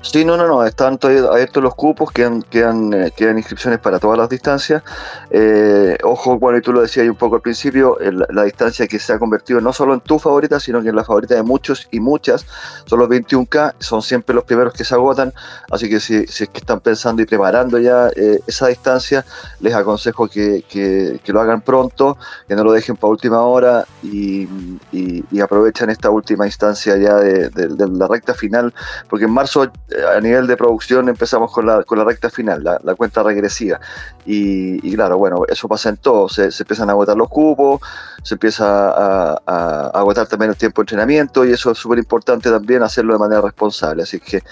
Sí, 0.00 0.24
no, 0.24 0.36
no, 0.36 0.46
no, 0.46 0.64
están 0.64 0.96
todavía 0.96 1.28
abiertos 1.28 1.60
los 1.60 1.74
cupos, 1.74 2.12
quedan, 2.12 2.42
quedan, 2.42 2.94
eh, 2.94 3.12
quedan 3.16 3.36
inscripciones 3.36 3.80
para 3.80 3.98
todas 3.98 4.16
las 4.16 4.28
distancias. 4.28 4.80
Eh, 5.28 5.98
ojo, 6.04 6.38
bueno, 6.38 6.56
y 6.58 6.62
tú 6.62 6.72
lo 6.72 6.82
decías 6.82 7.08
un 7.08 7.16
poco 7.16 7.34
al 7.34 7.42
principio, 7.42 7.98
la 8.30 8.44
distancia 8.44 8.86
que 8.86 9.00
se 9.00 9.12
ha 9.12 9.18
convertido 9.18 9.60
no 9.60 9.72
solo 9.72 9.94
en 9.94 10.00
tu 10.00 10.20
favorita, 10.20 10.60
sino 10.60 10.80
que 10.82 10.90
en 10.90 10.96
la 10.96 11.02
favorita 11.02 11.34
de 11.34 11.42
muchos 11.42 11.88
y 11.90 11.98
muchas, 11.98 12.46
son 12.86 13.00
los 13.00 13.08
21K, 13.08 13.74
son 13.80 14.00
siempre 14.00 14.36
los 14.36 14.44
primeros 14.44 14.72
que 14.72 14.84
se 14.84 14.94
agotan, 14.94 15.32
así 15.68 15.88
que 15.88 15.98
si, 15.98 16.14
es 16.14 16.48
que 16.48 16.58
están 16.58 16.78
pensando 16.78 17.20
y 17.20 17.26
preparando 17.26 17.78
ya 17.80 18.08
eh, 18.14 18.38
esa 18.46 18.68
distancia, 18.68 19.24
les 19.58 19.74
aconsejo 19.74 20.28
que, 20.28 20.62
que, 20.68 21.20
lo 21.26 21.40
hagan 21.40 21.60
pronto, 21.60 22.16
que 22.46 22.54
no 22.54 22.62
lo 22.62 22.72
dejen 22.72 22.96
para 22.96 23.10
última 23.10 23.42
hora 23.42 23.84
y, 24.02 24.48
y, 24.92 25.40
aprovechen 25.40 25.90
esta 25.90 26.10
última 26.10 26.46
instancia 26.46 26.96
ya 26.96 27.16
de 27.16 27.50
la 27.76 28.08
recta 28.08 28.34
final, 28.34 28.72
porque 29.08 29.26
en 29.26 29.32
marzo 29.32 29.70
a 30.14 30.20
nivel 30.20 30.46
de 30.46 30.56
producción 30.56 31.08
empezamos 31.08 31.50
con 31.50 31.66
la, 31.66 31.82
con 31.82 31.98
la 31.98 32.04
recta 32.04 32.30
final, 32.30 32.62
la, 32.62 32.94
cuenta 32.94 33.22
regresiva. 33.22 33.80
Y, 34.26 34.94
claro, 34.94 35.16
bueno, 35.18 35.42
eso 35.48 35.68
pasa 35.68 35.88
en 35.88 35.96
todo. 35.96 36.28
Se, 36.28 36.44
empiezan 36.44 36.90
a 36.90 36.92
agotar 36.92 37.16
los 37.16 37.28
cupos, 37.28 37.80
se 38.22 38.34
empieza 38.34 38.64
a, 38.66 39.90
agotar 39.94 40.26
también 40.26 40.50
el 40.50 40.56
tiempo 40.56 40.82
de 40.82 40.84
entrenamiento 40.84 41.44
y 41.44 41.52
eso 41.52 41.70
es 41.70 41.78
súper 41.78 41.98
importante 41.98 42.50
también 42.50 42.82
hacerlo 42.82 43.14
de 43.14 43.18
manera 43.18 43.40
responsable. 43.40 44.02
Así 44.02 44.20
que 44.20 44.42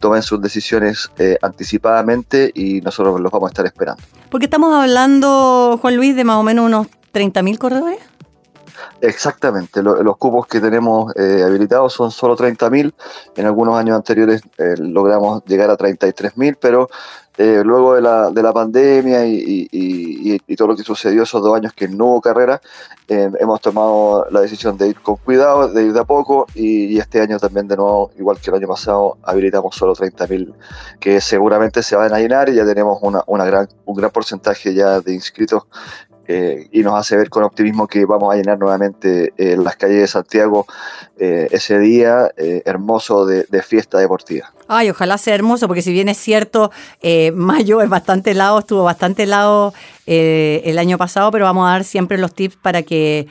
tomen 0.00 0.22
sus 0.22 0.40
decisiones 0.40 1.10
eh, 1.18 1.36
anticipadamente 1.42 2.50
y 2.54 2.80
nosotros 2.80 3.20
los 3.20 3.30
vamos 3.30 3.48
a 3.48 3.50
estar 3.50 3.66
esperando. 3.66 4.02
Porque 4.30 4.46
estamos 4.46 4.74
hablando, 4.74 5.78
Juan 5.80 5.96
Luis, 5.96 6.16
de 6.16 6.24
más 6.24 6.36
o 6.36 6.42
menos 6.42 6.66
unos 6.66 6.88
30.000 7.12 7.58
corredores. 7.58 7.98
Exactamente, 9.00 9.82
los 9.82 10.16
cupos 10.18 10.46
que 10.46 10.60
tenemos 10.60 11.12
eh, 11.16 11.42
habilitados 11.42 11.92
son 11.94 12.10
solo 12.10 12.36
30.000, 12.36 12.92
en 13.36 13.46
algunos 13.46 13.78
años 13.78 13.96
anteriores 13.96 14.42
eh, 14.58 14.74
logramos 14.78 15.42
llegar 15.46 15.70
a 15.70 15.76
33.000, 15.78 16.58
pero 16.60 16.88
eh, 17.38 17.62
luego 17.64 17.94
de 17.94 18.02
la, 18.02 18.30
de 18.30 18.42
la 18.42 18.52
pandemia 18.52 19.24
y, 19.26 20.38
todo 20.56 20.68
lo 20.68 20.76
que 20.76 20.82
sucedió 20.82 21.22
esos 21.22 21.42
dos 21.42 21.56
años 21.56 21.72
que 21.72 21.88
no 21.88 22.06
hubo 22.06 22.20
carrera, 22.20 22.60
hemos 23.08 23.62
tomado 23.62 24.26
la 24.30 24.42
decisión 24.42 24.76
de 24.76 24.88
ir 24.88 25.00
con 25.00 25.16
cuidado, 25.16 25.68
de 25.68 25.84
ir 25.84 25.94
de 25.94 26.00
a 26.00 26.04
poco 26.04 26.46
y, 26.54 26.98
este 26.98 27.22
año 27.22 27.38
también 27.38 27.66
de 27.66 27.78
nuevo, 27.78 28.10
igual 28.18 28.38
que 28.38 28.50
el 28.50 28.56
año 28.56 28.68
pasado, 28.68 29.16
habilitamos 29.22 29.74
solo 29.74 29.94
30.000 29.94 30.52
que 30.98 31.22
seguramente 31.22 31.82
se 31.82 31.96
van 31.96 32.12
a 32.12 32.18
llenar 32.18 32.50
y 32.50 32.56
ya 32.56 32.66
tenemos 32.66 32.98
una, 33.00 33.22
una 33.26 33.46
gran, 33.46 33.66
un 33.86 33.96
gran 33.96 34.10
porcentaje 34.10 34.74
ya 34.74 35.00
de 35.00 35.14
inscritos 35.14 35.62
eh, 36.32 36.68
y 36.70 36.84
nos 36.84 36.94
hace 36.94 37.16
ver 37.16 37.28
con 37.28 37.42
optimismo 37.42 37.88
que 37.88 38.04
vamos 38.04 38.32
a 38.32 38.36
llenar 38.36 38.56
nuevamente 38.56 39.32
eh, 39.36 39.56
las 39.56 39.74
calles 39.74 40.02
de 40.02 40.06
Santiago 40.06 40.64
eh, 41.18 41.48
ese 41.50 41.80
día 41.80 42.30
hermoso 42.36 43.26
de, 43.26 43.62
fiesta 43.62 43.98
deportiva. 43.98 44.52
Ay, 44.68 44.90
ojalá 44.90 45.18
sea 45.18 45.34
hermoso, 45.34 45.66
porque 45.66 45.82
si 45.82 45.92
bien 45.92 46.08
es 46.08 46.18
cierto, 46.18 46.70
mayo 47.34 47.82
es 47.82 47.88
bastante 47.88 48.30
helado, 48.30 48.60
estuvo 48.60 48.84
bastante 48.84 49.24
helado 49.24 49.74
el 50.06 50.78
año 50.78 50.98
pasado, 50.98 51.32
pero 51.32 51.46
vamos 51.46 51.66
a 51.66 51.72
dar 51.72 51.84
siempre 51.84 52.16
los 52.16 52.32
tips 52.32 52.56
para 52.56 52.82
que 52.82 53.26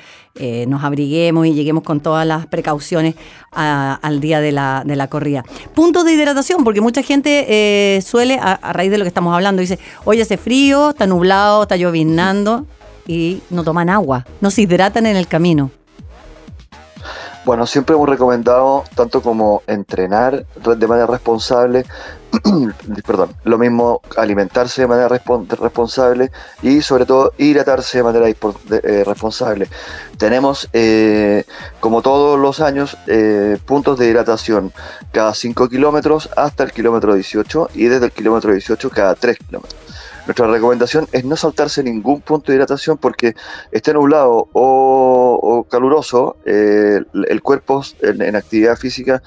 nos 0.68 0.84
abriguemos 0.84 1.48
y 1.48 1.54
lleguemos 1.54 1.84
con 1.84 2.02
todas 2.02 2.28
las 2.28 2.48
precauciones 2.48 3.16
al 3.52 4.20
día 4.20 4.42
de 4.42 4.52
la, 4.52 4.84
de 4.86 4.98
la 4.98 5.08
corrida. 5.08 5.44
Puntos 5.74 6.04
de 6.04 6.14
hidratación, 6.14 6.66
porque 6.66 6.82
mucha 6.82 7.02
gente 7.02 8.02
suele, 8.06 8.40
a, 8.40 8.54
a, 8.54 8.74
raíz 8.74 8.92
de 8.92 8.98
lo 8.98 9.06
que 9.06 9.10
estamos 9.10 9.34
hablando, 9.34 9.62
dice, 9.62 9.80
oye, 10.04 10.22
hace 10.22 10.38
frío, 10.38 10.90
está 10.90 11.08
nublado, 11.08 11.64
está 11.64 11.78
lloviznando 11.78 12.68
y 13.10 13.42
no 13.50 13.64
toman 13.64 13.90
agua, 13.90 14.24
no 14.40 14.52
se 14.52 14.62
hidratan 14.62 15.08
en 15.08 15.16
el 15.16 15.28
camino. 15.28 15.72
Bueno, 17.44 17.66
siempre 17.66 17.96
hemos 17.96 18.08
recomendado, 18.08 18.84
tanto 18.94 19.24
como 19.24 19.64
entrenar 19.66 20.46
de 20.46 20.88
manera 20.88 21.08
responsable, 21.08 21.86
perdón, 23.08 23.32
lo 23.46 23.58
mismo 23.58 24.02
alimentarse 24.16 24.84
de 24.84 24.88
manera 24.88 25.08
responsable 25.08 26.30
y 26.62 26.82
sobre 26.82 27.08
todo 27.08 27.34
hidratarse 27.40 27.98
de 27.98 28.04
manera 28.04 28.30
eh, 28.30 29.04
responsable. 29.04 29.68
Tenemos, 30.20 30.70
eh, 30.74 31.46
como 31.80 32.04
todos 32.04 32.38
los 32.38 32.60
años, 32.60 32.96
eh, 33.08 33.58
puntos 33.66 33.98
de 33.98 34.08
hidratación 34.08 34.72
cada 35.12 35.34
5 35.34 35.68
kilómetros 35.70 36.30
hasta 36.38 36.64
el 36.64 36.72
kilómetro 36.72 37.16
18 37.16 37.70
y 37.74 37.86
desde 37.86 38.06
el 38.06 38.12
kilómetro 38.12 38.52
18 38.52 38.92
cada 38.92 39.16
3 39.16 39.40
kilómetros. 39.40 39.79
Nuestra 40.30 40.46
recomendación 40.46 41.08
es 41.12 41.26
no 41.26 41.36
saltarse 41.36 41.82
ningún 41.82 42.22
punto 42.22 42.52
de 42.52 42.58
hidratación 42.58 43.00
porque 43.00 43.36
esté 43.72 43.96
nublado 43.96 44.48
o, 44.54 45.66
caluroso, 45.72 46.36
eh, 46.46 47.02
el 47.28 47.42
cuerpo 47.42 47.82
en, 48.02 48.36
actividad 48.36 48.76
física 48.78 49.24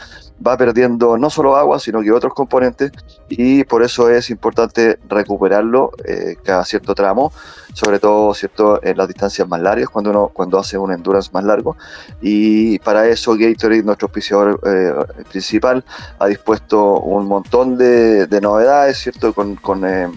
va 0.47 0.57
perdiendo 0.57 1.19
no 1.19 1.29
solo 1.29 1.57
agua, 1.57 1.81
sino 1.81 2.03
que 2.03 2.13
otros 2.13 2.35
componentes 2.35 2.93
y 3.29 3.65
por 3.65 3.83
eso 3.83 4.11
es 4.11 4.31
importante 4.31 5.01
recuperarlo 5.09 5.91
eh, 6.05 6.37
cada 6.45 6.65
cierto 6.65 6.95
tramo, 6.95 7.33
sobre 7.75 7.99
todo 7.99 8.33
cierto 8.35 8.81
en 8.85 8.97
las 8.97 9.09
distancias 9.09 9.49
más 9.49 9.61
largas, 9.61 9.89
cuando 9.89 10.11
uno 10.11 10.31
cuando 10.33 10.59
hace 10.59 10.79
un 10.79 10.93
endurance 10.93 11.31
más 11.33 11.45
largo. 11.45 11.77
Y 12.21 12.79
para 12.81 13.09
eso 13.09 13.37
Gatorade, 13.37 13.83
nuestro 13.83 14.07
auspiciador 14.07 14.61
eh, 14.65 14.95
principal, 15.31 15.85
ha 16.19 16.27
dispuesto 16.27 17.01
un 17.01 17.27
montón 17.27 17.77
de, 17.77 18.29
novedades, 18.43 18.99
¿cierto? 18.99 19.33
Con, 19.33 19.85
eh, 19.85 20.09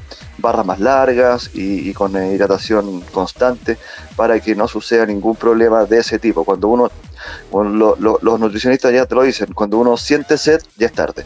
barras 0.46 0.66
más 0.66 0.80
largas 0.80 1.50
y, 1.54 1.92
con 1.94 2.12
hidratación 2.16 3.02
constante 3.12 3.78
para 4.16 4.40
que 4.40 4.56
no 4.56 4.68
suceda 4.68 5.06
ningún 5.06 5.36
problema 5.36 5.86
de 5.86 5.98
ese 5.98 6.20
tipo. 6.20 6.46
Cuando 6.46 6.68
uno 6.68 6.92
los 7.52 8.40
nutricionistas 8.40 8.94
ya 8.94 9.06
te 9.08 9.16
lo 9.16 9.24
dicen, 9.24 9.54
cuando 9.54 9.80
uno 9.80 9.98
siente 9.98 10.38
sed, 10.38 10.62
ya 10.78 10.86
es 10.86 10.94
tarde. 10.94 11.26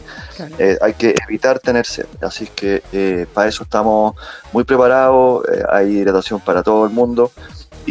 Eh, 0.58 0.78
hay 0.80 0.94
que 0.94 1.14
evitar 1.28 1.58
tener 1.58 1.84
sed. 1.84 2.06
Así 2.22 2.46
que 2.46 2.82
eh, 2.92 3.26
para 3.34 3.48
eso 3.48 3.64
estamos 3.64 4.14
muy 4.52 4.64
preparados, 4.64 5.44
eh, 5.48 5.62
hay 5.68 5.98
hidratación 5.98 6.40
para 6.40 6.62
todo 6.62 6.86
el 6.86 6.90
mundo. 6.90 7.30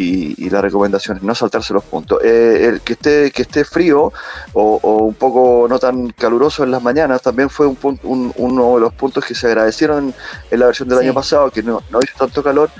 Y, 0.00 0.50
la 0.50 0.60
recomendación 0.60 1.18
es 1.18 1.22
no 1.22 1.32
saltarse 1.34 1.72
los 1.72 1.84
puntos. 1.84 2.20
el 2.24 2.80
que 2.80 2.94
esté 2.94 3.30
que 3.30 3.42
esté 3.42 3.64
frío 3.64 4.12
o, 4.52 4.78
un 4.82 5.14
poco 5.14 5.66
no 5.68 5.78
tan 5.78 6.10
caluroso 6.10 6.64
en 6.64 6.72
las 6.72 6.82
mañanas 6.82 7.22
también 7.22 7.48
fue 7.48 7.66
un, 7.68 8.32
uno 8.36 8.74
de 8.74 8.80
los 8.80 8.92
puntos 8.94 9.24
que 9.24 9.34
se 9.34 9.46
agradecieron 9.46 10.12
en 10.50 10.60
la 10.60 10.66
versión 10.66 10.88
del 10.88 10.98
año 10.98 11.14
pasado, 11.14 11.50
que 11.50 11.62
no, 11.62 11.82
no 11.90 12.00
hizo 12.02 12.16
tanto 12.18 12.42
calor 12.42 12.70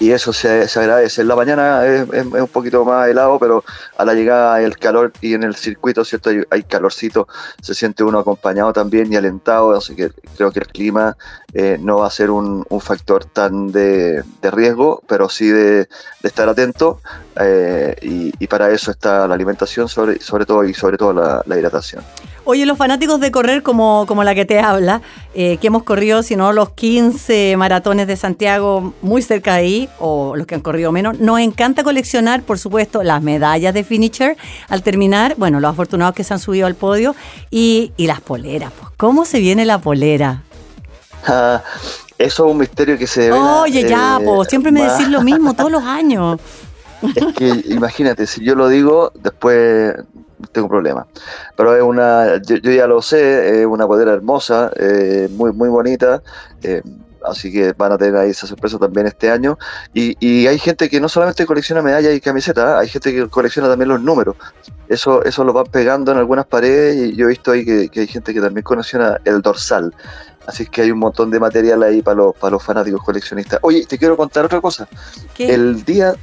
y 0.00 0.10
eso 0.10 0.32
se, 0.32 0.68
se, 0.68 0.80
agradece. 0.80 1.22
En 1.22 1.28
la 1.28 1.36
mañana 1.36 1.86
es, 1.86 2.06
un 2.08 2.48
poquito 2.48 2.84
más 2.84 3.08
helado, 3.08 3.38
pero 3.38 3.64
a 3.96 4.04
la 4.04 4.14
llegada 4.14 4.60
el 4.60 4.76
calor 4.76 5.12
y 5.20 5.34
en 5.34 5.42
el 5.42 5.54
circuito, 5.54 6.04
¿cierto? 6.04 6.30
Hay, 6.50 6.62
calorcito, 6.64 7.28
se 7.62 7.74
siente 7.74 8.02
uno 8.02 8.18
acompañado 8.18 8.72
también 8.72 9.12
y 9.12 9.16
alentado, 9.16 9.74
así 9.74 9.94
que 9.94 10.10
creo 10.36 10.50
que 10.50 10.60
el 10.60 10.66
clima 10.66 11.16
eh, 11.52 11.78
no 11.80 11.98
va 11.98 12.08
a 12.08 12.10
ser 12.10 12.30
un, 12.30 12.64
factor 12.80 13.24
tan 13.24 13.72
de, 13.72 14.22
riesgo, 14.42 15.02
pero 15.06 15.28
sí 15.28 15.48
de, 15.48 15.88
estar 16.22 16.48
atento 16.48 17.00
eh, 17.40 17.96
y, 18.02 18.46
para 18.46 18.70
eso 18.70 18.90
está 18.90 19.26
la 19.26 19.34
alimentación 19.34 19.88
sobre, 19.88 20.20
sobre 20.20 20.44
todo 20.44 20.64
y 20.64 20.74
sobre 20.74 20.96
todo 20.98 21.12
la 21.12 21.58
hidratación. 21.58 22.04
Oye, 22.46 22.66
los 22.66 22.76
fanáticos 22.76 23.20
de 23.20 23.30
correr 23.30 23.62
como, 23.62 24.04
como 24.06 24.22
la 24.22 24.34
que 24.34 24.44
te 24.44 24.60
habla, 24.60 25.00
eh, 25.34 25.56
que 25.56 25.68
hemos 25.68 25.82
corrido, 25.82 26.22
si 26.22 26.36
no, 26.36 26.52
los 26.52 26.70
15 26.70 27.56
maratones 27.56 28.06
de 28.06 28.16
Santiago 28.16 28.92
muy 29.00 29.22
cerca 29.22 29.54
de 29.54 29.58
ahí, 29.58 29.88
o 29.98 30.36
los 30.36 30.46
que 30.46 30.54
han 30.54 30.60
corrido 30.60 30.92
menos, 30.92 31.18
nos 31.20 31.40
encanta 31.40 31.82
coleccionar, 31.82 32.42
por 32.42 32.58
supuesto, 32.58 33.02
las 33.02 33.22
medallas 33.22 33.72
de 33.72 33.82
finisher 33.82 34.36
al 34.68 34.82
terminar, 34.82 35.36
bueno, 35.38 35.58
los 35.58 35.70
afortunados 35.70 36.14
que 36.14 36.22
se 36.22 36.34
han 36.34 36.40
subido 36.40 36.66
al 36.66 36.74
podio, 36.74 37.16
y, 37.50 37.92
las 37.96 38.20
poleras. 38.20 38.72
Pues, 38.78 38.92
¿Cómo 38.98 39.24
se 39.24 39.40
viene 39.40 39.64
la 39.64 39.78
polera? 39.78 40.42
Ah, 41.26 41.62
eso 42.18 42.44
es 42.44 42.52
un 42.52 42.58
misterio 42.58 42.98
que 42.98 43.06
se... 43.06 43.32
Oye, 43.32 43.88
ya, 43.88 44.20
pues, 44.22 44.50
siempre 44.50 44.70
me 44.70 44.82
decís 44.82 45.08
lo 45.08 45.22
mismo 45.22 45.54
todos 45.54 45.72
los 45.72 45.82
años. 45.82 46.38
Es 47.14 47.34
que 47.34 47.72
imagínate, 47.72 48.26
si 48.26 48.44
yo 48.44 48.54
lo 48.54 48.68
digo, 48.68 49.12
después 49.14 49.94
tengo 50.52 50.68
problema. 50.68 51.06
Pero 51.56 51.76
es 51.76 51.82
una, 51.82 52.40
yo, 52.42 52.56
ya 52.56 52.86
lo 52.86 53.02
sé, 53.02 53.60
es 53.60 53.66
una 53.66 53.86
polera 53.86 54.12
hermosa, 54.12 54.70
eh, 54.76 55.28
muy, 55.32 55.52
muy 55.52 55.68
bonita. 55.68 56.22
Eh, 56.62 56.82
así 57.24 57.50
que 57.50 57.72
van 57.72 57.92
a 57.92 57.98
tener 57.98 58.16
ahí 58.16 58.30
esa 58.30 58.46
sorpresa 58.46 58.78
también 58.78 59.06
este 59.06 59.30
año. 59.30 59.58
Y, 59.92 60.16
y 60.20 60.46
hay 60.46 60.58
gente 60.58 60.88
que 60.88 61.00
no 61.00 61.08
solamente 61.08 61.46
colecciona 61.46 61.82
medallas 61.82 62.14
y 62.14 62.20
camisetas, 62.20 62.78
hay 62.80 62.88
gente 62.88 63.12
que 63.12 63.28
colecciona 63.28 63.68
también 63.68 63.88
los 63.88 64.00
números. 64.00 64.36
Eso, 64.88 65.24
eso 65.24 65.44
lo 65.44 65.52
van 65.52 65.66
pegando 65.66 66.12
en 66.12 66.18
algunas 66.18 66.46
paredes 66.46 66.96
y 66.96 67.16
yo 67.16 67.26
he 67.26 67.30
visto 67.30 67.52
ahí 67.52 67.64
que, 67.64 68.00
hay 68.00 68.06
gente 68.06 68.34
que 68.34 68.40
también 68.40 68.62
colecciona 68.62 69.18
el 69.24 69.40
dorsal. 69.40 69.94
Así 70.46 70.66
que 70.66 70.82
hay 70.82 70.90
un 70.90 70.98
montón 70.98 71.30
de 71.30 71.40
material 71.40 71.82
ahí 71.82 72.02
para 72.02 72.16
los, 72.18 72.36
para 72.36 72.52
los 72.52 72.62
fanáticos 72.62 73.02
coleccionistas. 73.02 73.58
Oye, 73.62 73.86
te 73.86 73.96
quiero 73.96 74.14
contar 74.14 74.44
otra 74.44 74.60
cosa. 74.60 74.86
El 75.38 75.82
día 75.84 76.14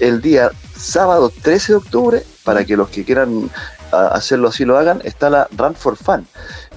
el 0.00 0.20
día 0.20 0.50
sábado 0.76 1.32
13 1.42 1.72
de 1.72 1.76
octubre, 1.76 2.22
para 2.44 2.64
que 2.64 2.76
los 2.76 2.88
que 2.88 3.04
quieran 3.04 3.50
hacerlo 3.92 4.48
así 4.48 4.64
lo 4.64 4.78
hagan, 4.78 5.00
está 5.04 5.30
la 5.30 5.48
Run 5.56 5.74
for 5.74 5.96
Fun, 5.96 6.26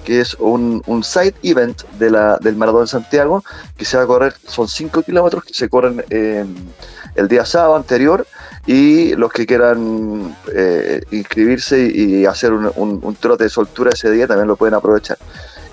que 0.04 0.20
es 0.20 0.34
un, 0.34 0.82
side 1.02 1.34
event 1.42 1.82
de 1.98 2.10
la, 2.10 2.36
del 2.38 2.56
Maratón 2.56 2.82
de 2.82 2.86
Santiago, 2.88 3.42
que 3.76 3.84
se 3.84 3.96
va 3.96 4.02
a 4.02 4.06
correr, 4.06 4.34
son 4.46 4.68
5 4.68 5.02
kilómetros 5.02 5.44
que 5.44 5.54
se 5.54 5.68
corren 5.68 6.04
el 6.10 7.28
día 7.28 7.44
sábado 7.44 7.76
anterior, 7.76 8.26
y 8.66 9.14
los 9.14 9.32
que 9.32 9.46
quieran 9.46 10.36
eh, 10.54 11.00
inscribirse 11.10 11.80
y, 11.80 12.26
hacer 12.26 12.52
un, 12.52 12.70
un 13.02 13.16
trote 13.16 13.44
de 13.44 13.50
soltura 13.50 13.90
ese 13.94 14.10
día 14.10 14.26
también 14.26 14.48
lo 14.48 14.56
pueden 14.56 14.74
aprovechar. 14.74 15.18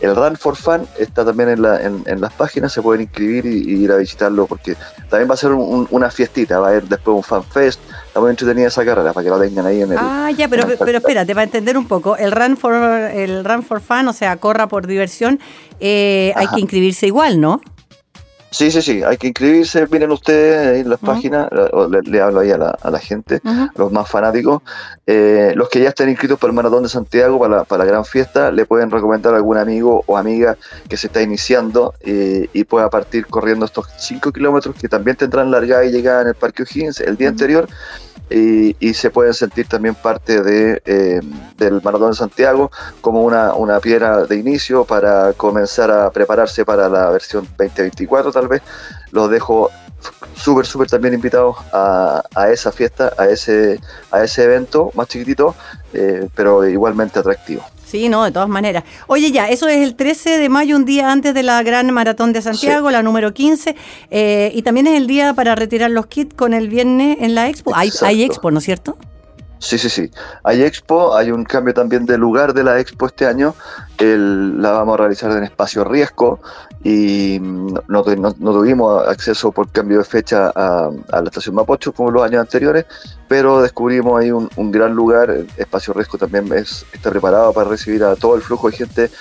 El 0.03 0.17
Run 0.17 0.35
for 0.35 0.57
Fun 0.57 0.85
está 0.99 1.23
también 1.23 1.47
en, 1.47 1.61
la, 1.61 1.79
en, 1.81 2.19
las 2.19 2.33
páginas, 2.33 2.73
se 2.73 2.81
pueden 2.81 3.03
inscribir 3.03 3.45
y, 3.45 3.83
ir 3.83 3.89
a 3.89 3.95
visitarlo 3.95 4.47
porque 4.47 4.75
también 5.09 5.29
va 5.29 5.35
a 5.35 5.37
ser 5.37 5.53
una 5.53 6.11
fiestita, 6.11 6.59
va 6.59 6.67
a 6.67 6.69
haber 6.71 6.83
después 6.83 7.15
un 7.15 7.23
fan 7.23 7.41
fest, 7.41 7.79
está 8.07 8.19
muy 8.19 8.29
entretenida 8.29 8.67
esa 8.67 8.83
carrera 8.83 9.13
para 9.13 9.23
que 9.23 9.29
la 9.29 9.39
tengan 9.39 9.65
ahí 9.65 9.81
en 9.81 9.93
el... 9.93 9.97
Ah, 9.97 10.29
ya, 10.35 10.49
pero, 10.49 10.67
pero 10.77 10.97
espérate, 10.97 11.33
para 11.33 11.45
entender 11.45 11.77
un 11.77 11.87
poco, 11.87 12.17
el 12.17 12.33
Run 12.33 12.57
for, 12.57 12.73
el 12.73 13.45
run 13.45 13.63
for 13.63 13.79
Fun, 13.79 14.09
o 14.09 14.13
sea, 14.13 14.35
corra 14.35 14.67
por 14.67 14.87
diversión, 14.87 15.39
eh, 15.79 16.33
hay 16.35 16.47
que 16.47 16.59
inscribirse 16.59 17.07
igual, 17.07 17.39
¿no? 17.39 17.61
Sí, 18.53 18.69
sí, 18.69 18.83
sí, 18.83 19.01
hay 19.01 19.17
que 19.17 19.27
inscribirse, 19.27 19.87
miren 19.89 20.11
ustedes 20.11 20.81
en 20.81 20.89
las 20.91 20.99
páginas, 20.99 21.49
le, 22.05 22.21
hablo 22.21 22.41
ahí 22.41 22.51
a 22.51 22.57
la, 22.59 22.99
gente, 22.99 23.41
los 23.75 23.91
más 23.91 24.07
fanáticos. 24.07 24.61
Eh, 25.07 25.53
los 25.55 25.69
que 25.69 25.81
ya 25.81 25.89
estén 25.89 26.09
inscritos 26.09 26.37
para 26.37 26.51
el 26.51 26.55
Maratón 26.55 26.83
de 26.83 26.89
Santiago, 26.89 27.39
para 27.39 27.83
la, 27.83 27.85
gran 27.85 28.05
fiesta, 28.05 28.51
le 28.51 28.67
pueden 28.67 28.91
recomendar 28.91 29.33
a 29.33 29.37
algún 29.37 29.57
amigo 29.57 30.03
o 30.05 30.17
amiga 30.17 30.55
que 30.87 30.97
se 30.97 31.07
está 31.07 31.23
iniciando 31.23 31.95
eh, 32.01 32.47
y 32.53 32.63
pueda 32.65 32.91
partir 32.91 33.25
corriendo 33.25 33.65
estos 33.65 33.87
5 33.97 34.31
kilómetros 34.31 34.75
que 34.75 34.87
también 34.87 35.17
tendrán 35.17 35.49
largada 35.49 35.83
y 35.85 35.91
llegada 35.91 36.21
en 36.21 36.27
el 36.27 36.35
Parque 36.35 36.61
O'Higgins 36.61 36.99
el 36.99 37.17
día 37.17 37.29
anterior 37.29 37.67
y, 38.29 38.93
se 38.93 39.09
pueden 39.09 39.33
sentir 39.33 39.67
también 39.67 39.95
parte 39.95 40.41
de, 40.41 40.81
eh, 40.85 41.19
del 41.57 41.81
Maratón 41.81 42.11
de 42.11 42.15
Santiago 42.15 42.71
como 43.01 43.23
una, 43.23 43.53
una 43.53 43.79
piedra 43.79 44.25
de 44.25 44.37
inicio 44.37 44.85
para 44.85 45.33
comenzar 45.33 45.91
a 45.91 46.09
prepararse 46.09 46.65
para 46.65 46.89
la 46.89 47.09
versión 47.09 47.47
2024 47.57 48.31
tal 48.31 48.47
vez. 48.47 48.61
Los 49.11 49.29
dejo 49.29 49.69
súper, 50.35 50.65
súper 50.65 50.87
también 50.87 51.13
invitados 51.13 51.57
a, 51.71 52.23
a, 52.35 52.49
esa 52.49 52.71
fiesta, 52.71 53.13
a 53.17 53.27
ese, 53.27 53.79
a 54.11 54.23
ese 54.23 54.43
evento 54.43 54.91
más 54.95 55.07
chiquitito, 55.07 55.55
eh, 55.93 56.27
pero 56.35 56.67
igualmente 56.67 57.19
atractivo. 57.19 57.63
Sí, 57.93 58.09
no, 58.09 58.23
de 58.23 58.31
todas 58.31 58.49
maneras. 58.49 58.85
Oye, 59.05 59.31
ya, 59.31 59.49
eso 59.49 59.67
es 59.67 59.77
el 59.77 59.93
13 59.93 60.39
de 60.39 60.49
mayo, 60.49 60.75
un 60.75 60.83
día 60.83 61.11
antes 61.11 61.35
de 61.35 61.43
la 61.43 61.61
gran 61.61 61.91
maratón 61.91 62.33
de 62.33 62.41
Santiago, 62.41 62.89
la 62.89 63.03
número 63.03 63.35
15, 63.35 63.75
eh, 64.09 64.51
y 64.51 64.63
también 64.63 64.87
es 64.87 64.97
el 64.97 65.05
día 65.05 65.35
para 65.35 65.53
retirar 65.53 65.91
los 65.91 66.07
kits 66.07 66.33
con 66.33 66.55
el 66.55 66.69
viernes 66.69 67.17
en 67.21 67.35
la 67.35 67.49
expo. 67.49 67.71
Hay, 67.75 67.91
hay 68.01 68.23
expo, 68.23 68.49
¿no 68.49 68.57
es 68.57 68.65
cierto? 68.65 68.97
Sí, 69.63 69.77
sí, 69.77 69.89
sí. 69.89 70.11
Hay 70.43 70.61
expo, 70.61 71.15
hay 71.15 71.31
un 71.31 71.45
cambio 71.45 71.73
también 71.73 72.05
de 72.05 72.17
lugar 72.17 72.53
de 72.53 72.65
la 72.65 72.81
expo 72.81 73.05
este 73.05 73.25
año. 73.25 73.55
El, 73.97 74.61
la 74.61 74.71
vamos 74.71 74.95
a 74.95 74.97
realizar 74.97 75.31
en 75.31 75.45
espacio 75.45 75.85
riesgo 75.85 76.41
y 76.83 77.39
no, 77.39 78.03
tuvimos 78.03 79.07
acceso 79.07 79.53
por 79.53 79.71
cambio 79.71 79.99
de 79.99 80.03
fecha 80.03 80.51
a, 80.53 80.91
la 81.13 81.23
estación 81.23 81.55
Mapocho 81.55 81.93
como 81.93 82.11
los 82.11 82.23
años 82.23 82.41
anteriores, 82.41 82.85
pero 83.29 83.61
descubrimos 83.61 84.19
ahí 84.19 84.31
un, 84.31 84.49
gran 84.69 84.93
lugar. 84.93 85.33
Espacio 85.55 85.93
riesgo 85.93 86.17
también 86.17 86.51
es, 86.51 86.85
está 86.91 87.09
preparado 87.09 87.53
para 87.53 87.69
recibir 87.69 88.03
a 88.03 88.17
todo 88.17 88.35
el 88.35 88.41
flujo 88.41 88.69
de 88.69 88.75
gente 88.75 89.11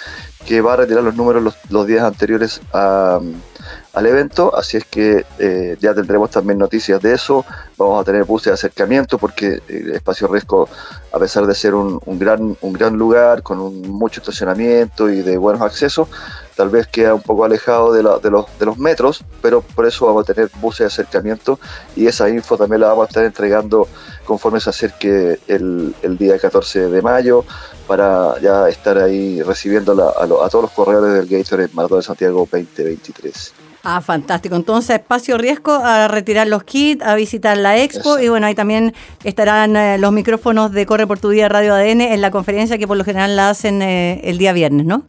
que 0.44 0.60
va 0.60 0.72
a 0.72 0.76
retirar 0.78 1.04
los 1.04 1.14
números 1.14 1.54
los, 1.70 1.86
días 1.86 2.02
anteriores 2.02 2.60
al 3.92 4.06
evento, 4.06 4.56
así 4.56 4.78
es 4.78 4.84
que 4.86 5.26
eh, 5.38 5.76
ya 5.78 5.94
tendremos 5.94 6.30
también 6.30 6.58
noticias 6.58 7.00
de 7.02 7.12
eso, 7.12 7.44
vamos 7.76 8.00
a 8.00 8.04
tener 8.04 8.24
buses 8.24 8.46
de 8.46 8.52
acercamiento 8.54 9.18
porque 9.18 9.60
el 9.68 9.90
eh, 9.90 9.96
Espacio 9.96 10.28
Riesgo, 10.28 10.66
a 11.12 11.18
pesar 11.18 11.46
de 11.46 11.54
ser 11.54 11.74
un, 11.74 12.00
gran, 12.18 12.56
un 12.60 12.72
gran 12.72 12.96
lugar 12.96 13.42
con 13.42 13.82
mucho 13.82 14.20
estacionamiento 14.20 15.10
y 15.10 15.20
de 15.20 15.36
buenos 15.36 15.60
accesos, 15.60 16.08
tal 16.56 16.70
vez 16.70 16.86
queda 16.86 17.14
un 17.14 17.20
poco 17.20 17.44
alejado 17.44 17.92
de, 17.92 17.98
de, 17.98 18.30
los, 18.30 18.46
de 18.58 18.66
los 18.66 18.78
metros, 18.78 19.24
pero 19.42 19.60
por 19.60 19.86
eso 19.86 20.06
vamos 20.06 20.28
a 20.28 20.32
tener 20.32 20.50
buses 20.60 20.78
de 20.78 20.86
acercamiento 20.86 21.58
y 21.94 22.06
esa 22.06 22.30
info 22.30 22.56
también 22.56 22.80
la 22.80 22.88
vamos 22.88 23.04
a 23.04 23.08
estar 23.08 23.24
entregando 23.24 23.88
conforme 24.24 24.58
se 24.60 24.70
acerque 24.70 25.38
el, 25.48 25.94
el 26.00 26.16
día 26.16 26.38
14 26.38 26.88
de 26.88 27.02
mayo 27.02 27.44
para 27.86 28.40
ya 28.40 28.68
estar 28.68 28.96
ahí 28.96 29.42
recibiendo 29.42 29.92
a, 29.92 30.48
todos 30.48 30.62
los 30.62 30.70
corredores 30.70 31.14
del 31.14 31.38
Gatorade 31.38 31.70
Maratón 31.74 31.98
de 31.98 32.04
Santiago 32.04 32.48
2023. 32.50 33.61
Ah, 33.84 34.00
fantástico. 34.00 34.54
Entonces, 34.54 34.96
espacio 34.96 35.38
riesgo 35.38 35.72
a 35.72 36.06
retirar 36.06 36.46
los 36.46 36.62
kits, 36.62 37.04
a 37.04 37.16
visitar 37.16 37.56
la 37.56 37.78
expo 37.78 38.18
y 38.18 38.28
bueno, 38.28 38.46
ahí 38.46 38.54
también 38.54 38.94
estarán 39.24 39.76
eh, 39.76 39.98
los 39.98 40.12
micrófonos 40.12 40.70
de 40.70 40.86
Corre 40.86 41.06
por 41.06 41.18
tu 41.18 41.30
Día 41.30 41.48
Radio 41.48 41.74
ADN 41.74 42.00
en 42.00 42.20
la 42.20 42.30
conferencia 42.30 42.78
que 42.78 42.86
por 42.86 42.96
lo 42.96 43.04
general 43.04 43.34
la 43.34 43.50
hacen 43.50 43.82
eh, 43.82 44.20
el 44.22 44.38
día 44.38 44.52
viernes, 44.52 44.86
¿no? 44.86 45.08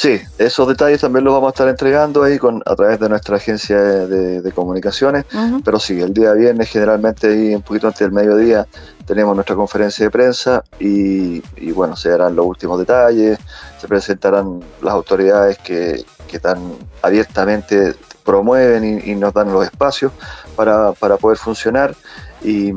Sí, 0.00 0.18
esos 0.38 0.66
detalles 0.66 1.02
también 1.02 1.24
los 1.24 1.34
vamos 1.34 1.48
a 1.48 1.50
estar 1.50 1.68
entregando 1.68 2.22
ahí 2.22 2.38
con, 2.38 2.62
a 2.64 2.74
través 2.74 2.98
de 3.00 3.08
nuestra 3.10 3.36
agencia 3.36 3.78
de, 3.78 4.52
comunicaciones, 4.52 5.26
pero 5.62 5.78
sí, 5.78 6.00
el 6.00 6.14
día 6.14 6.32
viernes 6.32 6.70
generalmente 6.70 7.26
ahí 7.26 7.54
un 7.54 7.60
poquito 7.60 7.88
antes 7.88 8.00
del 8.00 8.12
mediodía 8.12 8.66
tenemos 9.04 9.34
nuestra 9.34 9.56
conferencia 9.56 10.06
de 10.06 10.10
prensa 10.10 10.64
y, 10.78 11.42
bueno, 11.72 11.96
se 11.96 12.08
darán 12.08 12.34
los 12.34 12.46
últimos 12.46 12.78
detalles, 12.78 13.38
se 13.80 13.88
presentarán 13.88 14.60
las 14.82 14.92
autoridades 14.92 15.56
que, 15.58 16.04
que 16.28 16.38
tan 16.38 16.76
abiertamente 17.00 17.94
promueven 18.24 19.02
y, 19.04 19.14
nos 19.14 19.32
dan 19.32 19.52
los 19.52 19.64
espacios 19.64 20.12
para, 20.54 20.92
para 20.92 21.16
poder 21.16 21.38
funcionar 21.38 21.94
y, 22.42 22.72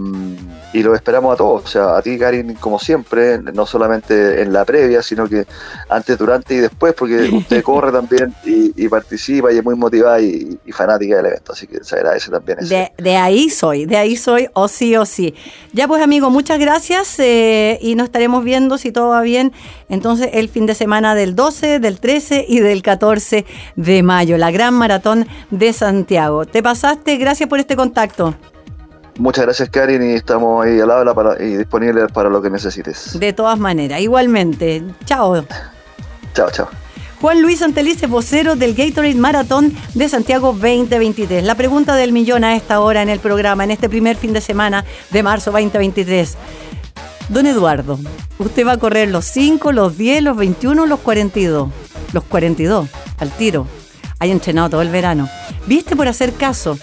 lo 0.83 0.95
esperamos 0.95 1.33
a 1.33 1.37
todos, 1.37 1.63
o 1.63 1.67
sea, 1.67 1.97
a 1.97 2.01
ti 2.01 2.17
Karin 2.17 2.55
como 2.55 2.77
siempre, 2.77 3.37
no 3.37 3.65
solamente 3.65 4.41
en 4.41 4.51
la 4.51 4.65
previa, 4.65 5.01
sino 5.01 5.29
que 5.29 5.45
antes, 5.87 6.17
durante 6.17 6.55
y 6.55 6.57
después, 6.57 6.93
porque 6.93 7.29
usted 7.31 7.63
corre 7.63 7.91
también 7.91 8.33
y, 8.43 8.87
participa 8.89 9.51
y 9.53 9.57
es 9.57 9.63
muy 9.63 9.75
motivada 9.75 10.19
y, 10.19 10.59
fanática 10.71 11.17
del 11.17 11.27
evento, 11.27 11.53
así 11.53 11.67
que 11.67 11.83
se 11.83 11.95
agradece 11.95 12.31
también 12.31 12.59
eso. 12.59 12.75
De, 12.97 13.15
ahí 13.15 13.49
soy, 13.49 13.85
de 13.85 13.97
ahí 13.97 14.17
soy, 14.17 14.49
o 14.53 14.67
sí 14.67 14.95
o 14.97 15.05
sí. 15.05 15.33
Ya 15.71 15.87
pues 15.87 16.01
amigo, 16.01 16.29
muchas 16.29 16.59
gracias 16.59 17.17
eh, 17.19 17.77
y 17.81 17.95
nos 17.95 18.05
estaremos 18.05 18.43
viendo 18.43 18.77
si 18.77 18.91
todo 18.91 19.09
va 19.09 19.21
bien, 19.21 19.53
entonces 19.89 20.31
el 20.33 20.49
fin 20.49 20.65
de 20.65 20.75
semana 20.75 21.15
del 21.15 21.35
12, 21.35 21.79
del 21.79 21.99
13 21.99 22.45
y 22.47 22.59
del 22.59 22.81
14 22.81 23.45
de 23.75 24.03
mayo, 24.03 24.37
la 24.37 24.51
gran 24.51 24.73
maratón 24.73 25.27
de 25.51 25.71
Santiago. 25.71 26.45
Te 26.45 26.61
pasaste, 26.61 27.15
gracias 27.17 27.47
por 27.47 27.59
este 27.59 27.75
contacto. 27.75 28.33
Muchas 29.17 29.45
gracias, 29.45 29.69
Karin, 29.69 30.01
y 30.01 30.13
estamos 30.13 30.65
ahí 30.65 30.79
al 30.79 30.89
habla 30.89 31.13
para, 31.13 31.41
y 31.41 31.57
disponibles 31.57 32.11
para 32.11 32.29
lo 32.29 32.41
que 32.41 32.49
necesites. 32.49 33.19
De 33.19 33.31
todas 33.31 33.59
maneras, 33.59 34.01
igualmente. 34.01 34.83
Chao. 35.05 35.45
Chao, 36.33 36.49
chao. 36.51 36.67
Juan 37.21 37.41
Luis 37.41 37.61
Antelice, 37.61 38.07
vocero 38.07 38.57
del 38.57 38.73
Gatorade 38.73 39.15
Maratón 39.15 39.73
de 39.93 40.09
Santiago 40.09 40.47
2023. 40.47 41.43
La 41.43 41.55
pregunta 41.55 41.95
del 41.95 42.11
millón 42.11 42.43
a 42.43 42.55
esta 42.55 42.81
hora 42.81 43.01
en 43.01 43.07
el 43.07 43.19
programa, 43.19 43.63
en 43.63 43.71
este 43.71 43.87
primer 43.87 44.17
fin 44.17 44.33
de 44.33 44.41
semana 44.41 44.83
de 45.09 45.23
marzo 45.23 45.51
2023. 45.51 46.35
Don 47.29 47.45
Eduardo, 47.45 47.97
usted 48.39 48.67
va 48.67 48.73
a 48.73 48.77
correr 48.77 49.09
los 49.09 49.23
5, 49.25 49.71
los 49.71 49.97
10, 49.97 50.23
los 50.23 50.35
21, 50.35 50.85
los 50.85 50.99
42. 50.99 51.69
Los 52.11 52.23
42, 52.25 52.89
al 53.19 53.31
tiro. 53.31 53.67
Hay 54.19 54.31
entrenado 54.31 54.71
todo 54.71 54.81
el 54.81 54.89
verano. 54.89 55.29
¿Viste 55.65 55.95
por 55.95 56.09
hacer 56.09 56.33
caso? 56.33 56.77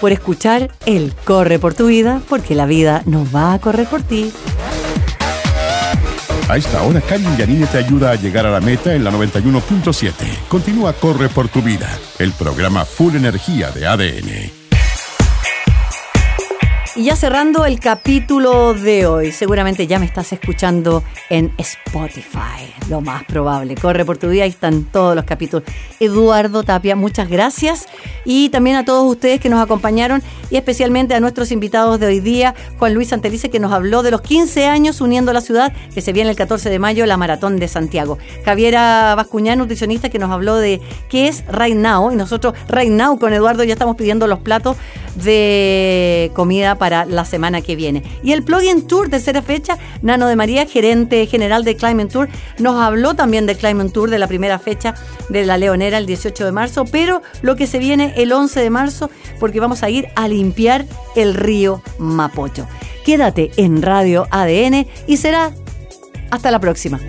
Por 0.00 0.12
escuchar 0.12 0.70
el 0.86 1.12
Corre 1.24 1.58
por 1.58 1.74
tu 1.74 1.86
vida, 1.86 2.20
porque 2.28 2.54
la 2.54 2.66
vida 2.66 3.02
no 3.06 3.26
va 3.34 3.54
a 3.54 3.58
correr 3.58 3.86
por 3.86 4.02
ti. 4.02 4.32
A 6.48 6.56
esta 6.56 6.82
hora, 6.82 7.00
Karin 7.00 7.36
Yanine 7.36 7.66
te 7.66 7.78
ayuda 7.78 8.12
a 8.12 8.14
llegar 8.14 8.46
a 8.46 8.52
la 8.52 8.60
meta 8.60 8.94
en 8.94 9.02
la 9.02 9.10
91.7. 9.10 10.12
Continúa 10.48 10.92
Corre 10.92 11.28
por 11.28 11.48
tu 11.48 11.60
vida, 11.60 11.88
el 12.20 12.32
programa 12.32 12.84
Full 12.84 13.16
Energía 13.16 13.72
de 13.72 13.86
ADN. 13.86 14.45
Ya 17.06 17.14
cerrando 17.14 17.64
el 17.64 17.78
capítulo 17.78 18.74
de 18.74 19.06
hoy, 19.06 19.30
seguramente 19.30 19.86
ya 19.86 20.00
me 20.00 20.06
estás 20.06 20.32
escuchando 20.32 21.04
en 21.30 21.52
Spotify, 21.56 22.74
lo 22.90 23.00
más 23.00 23.22
probable. 23.22 23.76
Corre 23.76 24.04
por 24.04 24.18
tu 24.18 24.28
vida, 24.28 24.42
ahí 24.42 24.50
están 24.50 24.82
todos 24.82 25.14
los 25.14 25.24
capítulos. 25.24 25.62
Eduardo 26.00 26.64
Tapia, 26.64 26.96
muchas 26.96 27.28
gracias. 27.28 27.86
Y 28.24 28.48
también 28.48 28.74
a 28.74 28.84
todos 28.84 29.08
ustedes 29.08 29.40
que 29.40 29.48
nos 29.48 29.62
acompañaron 29.62 30.20
y 30.50 30.56
especialmente 30.56 31.14
a 31.14 31.20
nuestros 31.20 31.52
invitados 31.52 32.00
de 32.00 32.06
hoy 32.06 32.18
día, 32.18 32.56
Juan 32.76 32.94
Luis 32.94 33.10
Santelice, 33.10 33.50
que 33.50 33.60
nos 33.60 33.72
habló 33.72 34.02
de 34.02 34.10
los 34.10 34.20
15 34.22 34.66
años 34.66 35.00
uniendo 35.00 35.32
la 35.32 35.42
ciudad, 35.42 35.72
que 35.94 36.00
se 36.00 36.12
viene 36.12 36.30
el 36.30 36.36
14 36.36 36.70
de 36.70 36.78
mayo, 36.80 37.06
la 37.06 37.16
Maratón 37.16 37.60
de 37.60 37.68
Santiago. 37.68 38.18
Javiera 38.44 39.14
Bascuñán, 39.14 39.58
nutricionista, 39.58 40.08
que 40.08 40.18
nos 40.18 40.32
habló 40.32 40.56
de 40.56 40.80
qué 41.08 41.28
es 41.28 41.44
Right 41.46 41.76
Now. 41.76 42.10
Y 42.10 42.16
nosotros, 42.16 42.54
Right 42.68 42.90
Now, 42.90 43.16
con 43.20 43.32
Eduardo 43.32 43.62
ya 43.62 43.74
estamos 43.74 43.94
pidiendo 43.94 44.26
los 44.26 44.40
platos 44.40 44.76
de 45.14 46.30
comida 46.34 46.74
para 46.74 46.95
la 47.04 47.24
semana 47.24 47.60
que 47.60 47.76
viene. 47.76 48.02
Y 48.22 48.32
el 48.32 48.42
plugin 48.42 48.86
tour, 48.86 49.10
tercera 49.10 49.42
fecha, 49.42 49.78
Nano 50.02 50.26
de 50.28 50.36
María, 50.36 50.66
gerente 50.66 51.26
general 51.26 51.64
de 51.64 51.76
Climate 51.76 52.10
Tour, 52.10 52.28
nos 52.58 52.80
habló 52.80 53.14
también 53.14 53.46
del 53.46 53.56
Climate 53.56 53.90
Tour 53.90 54.10
de 54.10 54.18
la 54.18 54.28
primera 54.28 54.58
fecha 54.58 54.94
de 55.28 55.44
la 55.44 55.58
Leonera 55.58 55.98
el 55.98 56.06
18 56.06 56.44
de 56.44 56.52
marzo, 56.52 56.84
pero 56.84 57.22
lo 57.42 57.56
que 57.56 57.66
se 57.66 57.78
viene 57.78 58.14
el 58.16 58.32
11 58.32 58.60
de 58.60 58.70
marzo, 58.70 59.10
porque 59.38 59.60
vamos 59.60 59.82
a 59.82 59.90
ir 59.90 60.08
a 60.16 60.28
limpiar 60.28 60.86
el 61.14 61.34
río 61.34 61.82
Mapocho. 61.98 62.66
Quédate 63.04 63.50
en 63.56 63.82
Radio 63.82 64.26
ADN 64.30 64.86
y 65.06 65.16
será 65.16 65.52
hasta 66.30 66.50
la 66.50 66.60
próxima. 66.60 67.00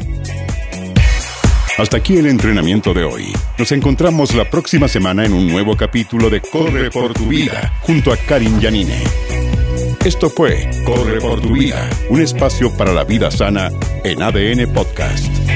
Hasta 1.77 1.97
aquí 1.97 2.17
el 2.17 2.25
entrenamiento 2.25 2.91
de 2.91 3.03
hoy. 3.03 3.33
Nos 3.59 3.71
encontramos 3.71 4.33
la 4.33 4.49
próxima 4.49 4.87
semana 4.87 5.25
en 5.25 5.33
un 5.33 5.47
nuevo 5.47 5.77
capítulo 5.77 6.27
de 6.29 6.41
Corre 6.41 6.89
por 6.89 7.13
tu 7.13 7.27
vida 7.27 7.71
junto 7.81 8.11
a 8.11 8.17
Karin 8.17 8.59
Yanine. 8.59 9.03
Esto 10.05 10.29
fue 10.29 10.69
Corre 10.85 11.19
por 11.19 11.41
tu 11.41 11.53
vida, 11.53 11.89
un 12.09 12.21
espacio 12.21 12.71
para 12.77 12.93
la 12.93 13.03
vida 13.03 13.29
sana 13.31 13.69
en 14.03 14.21
ADN 14.21 14.71
Podcast. 14.73 15.46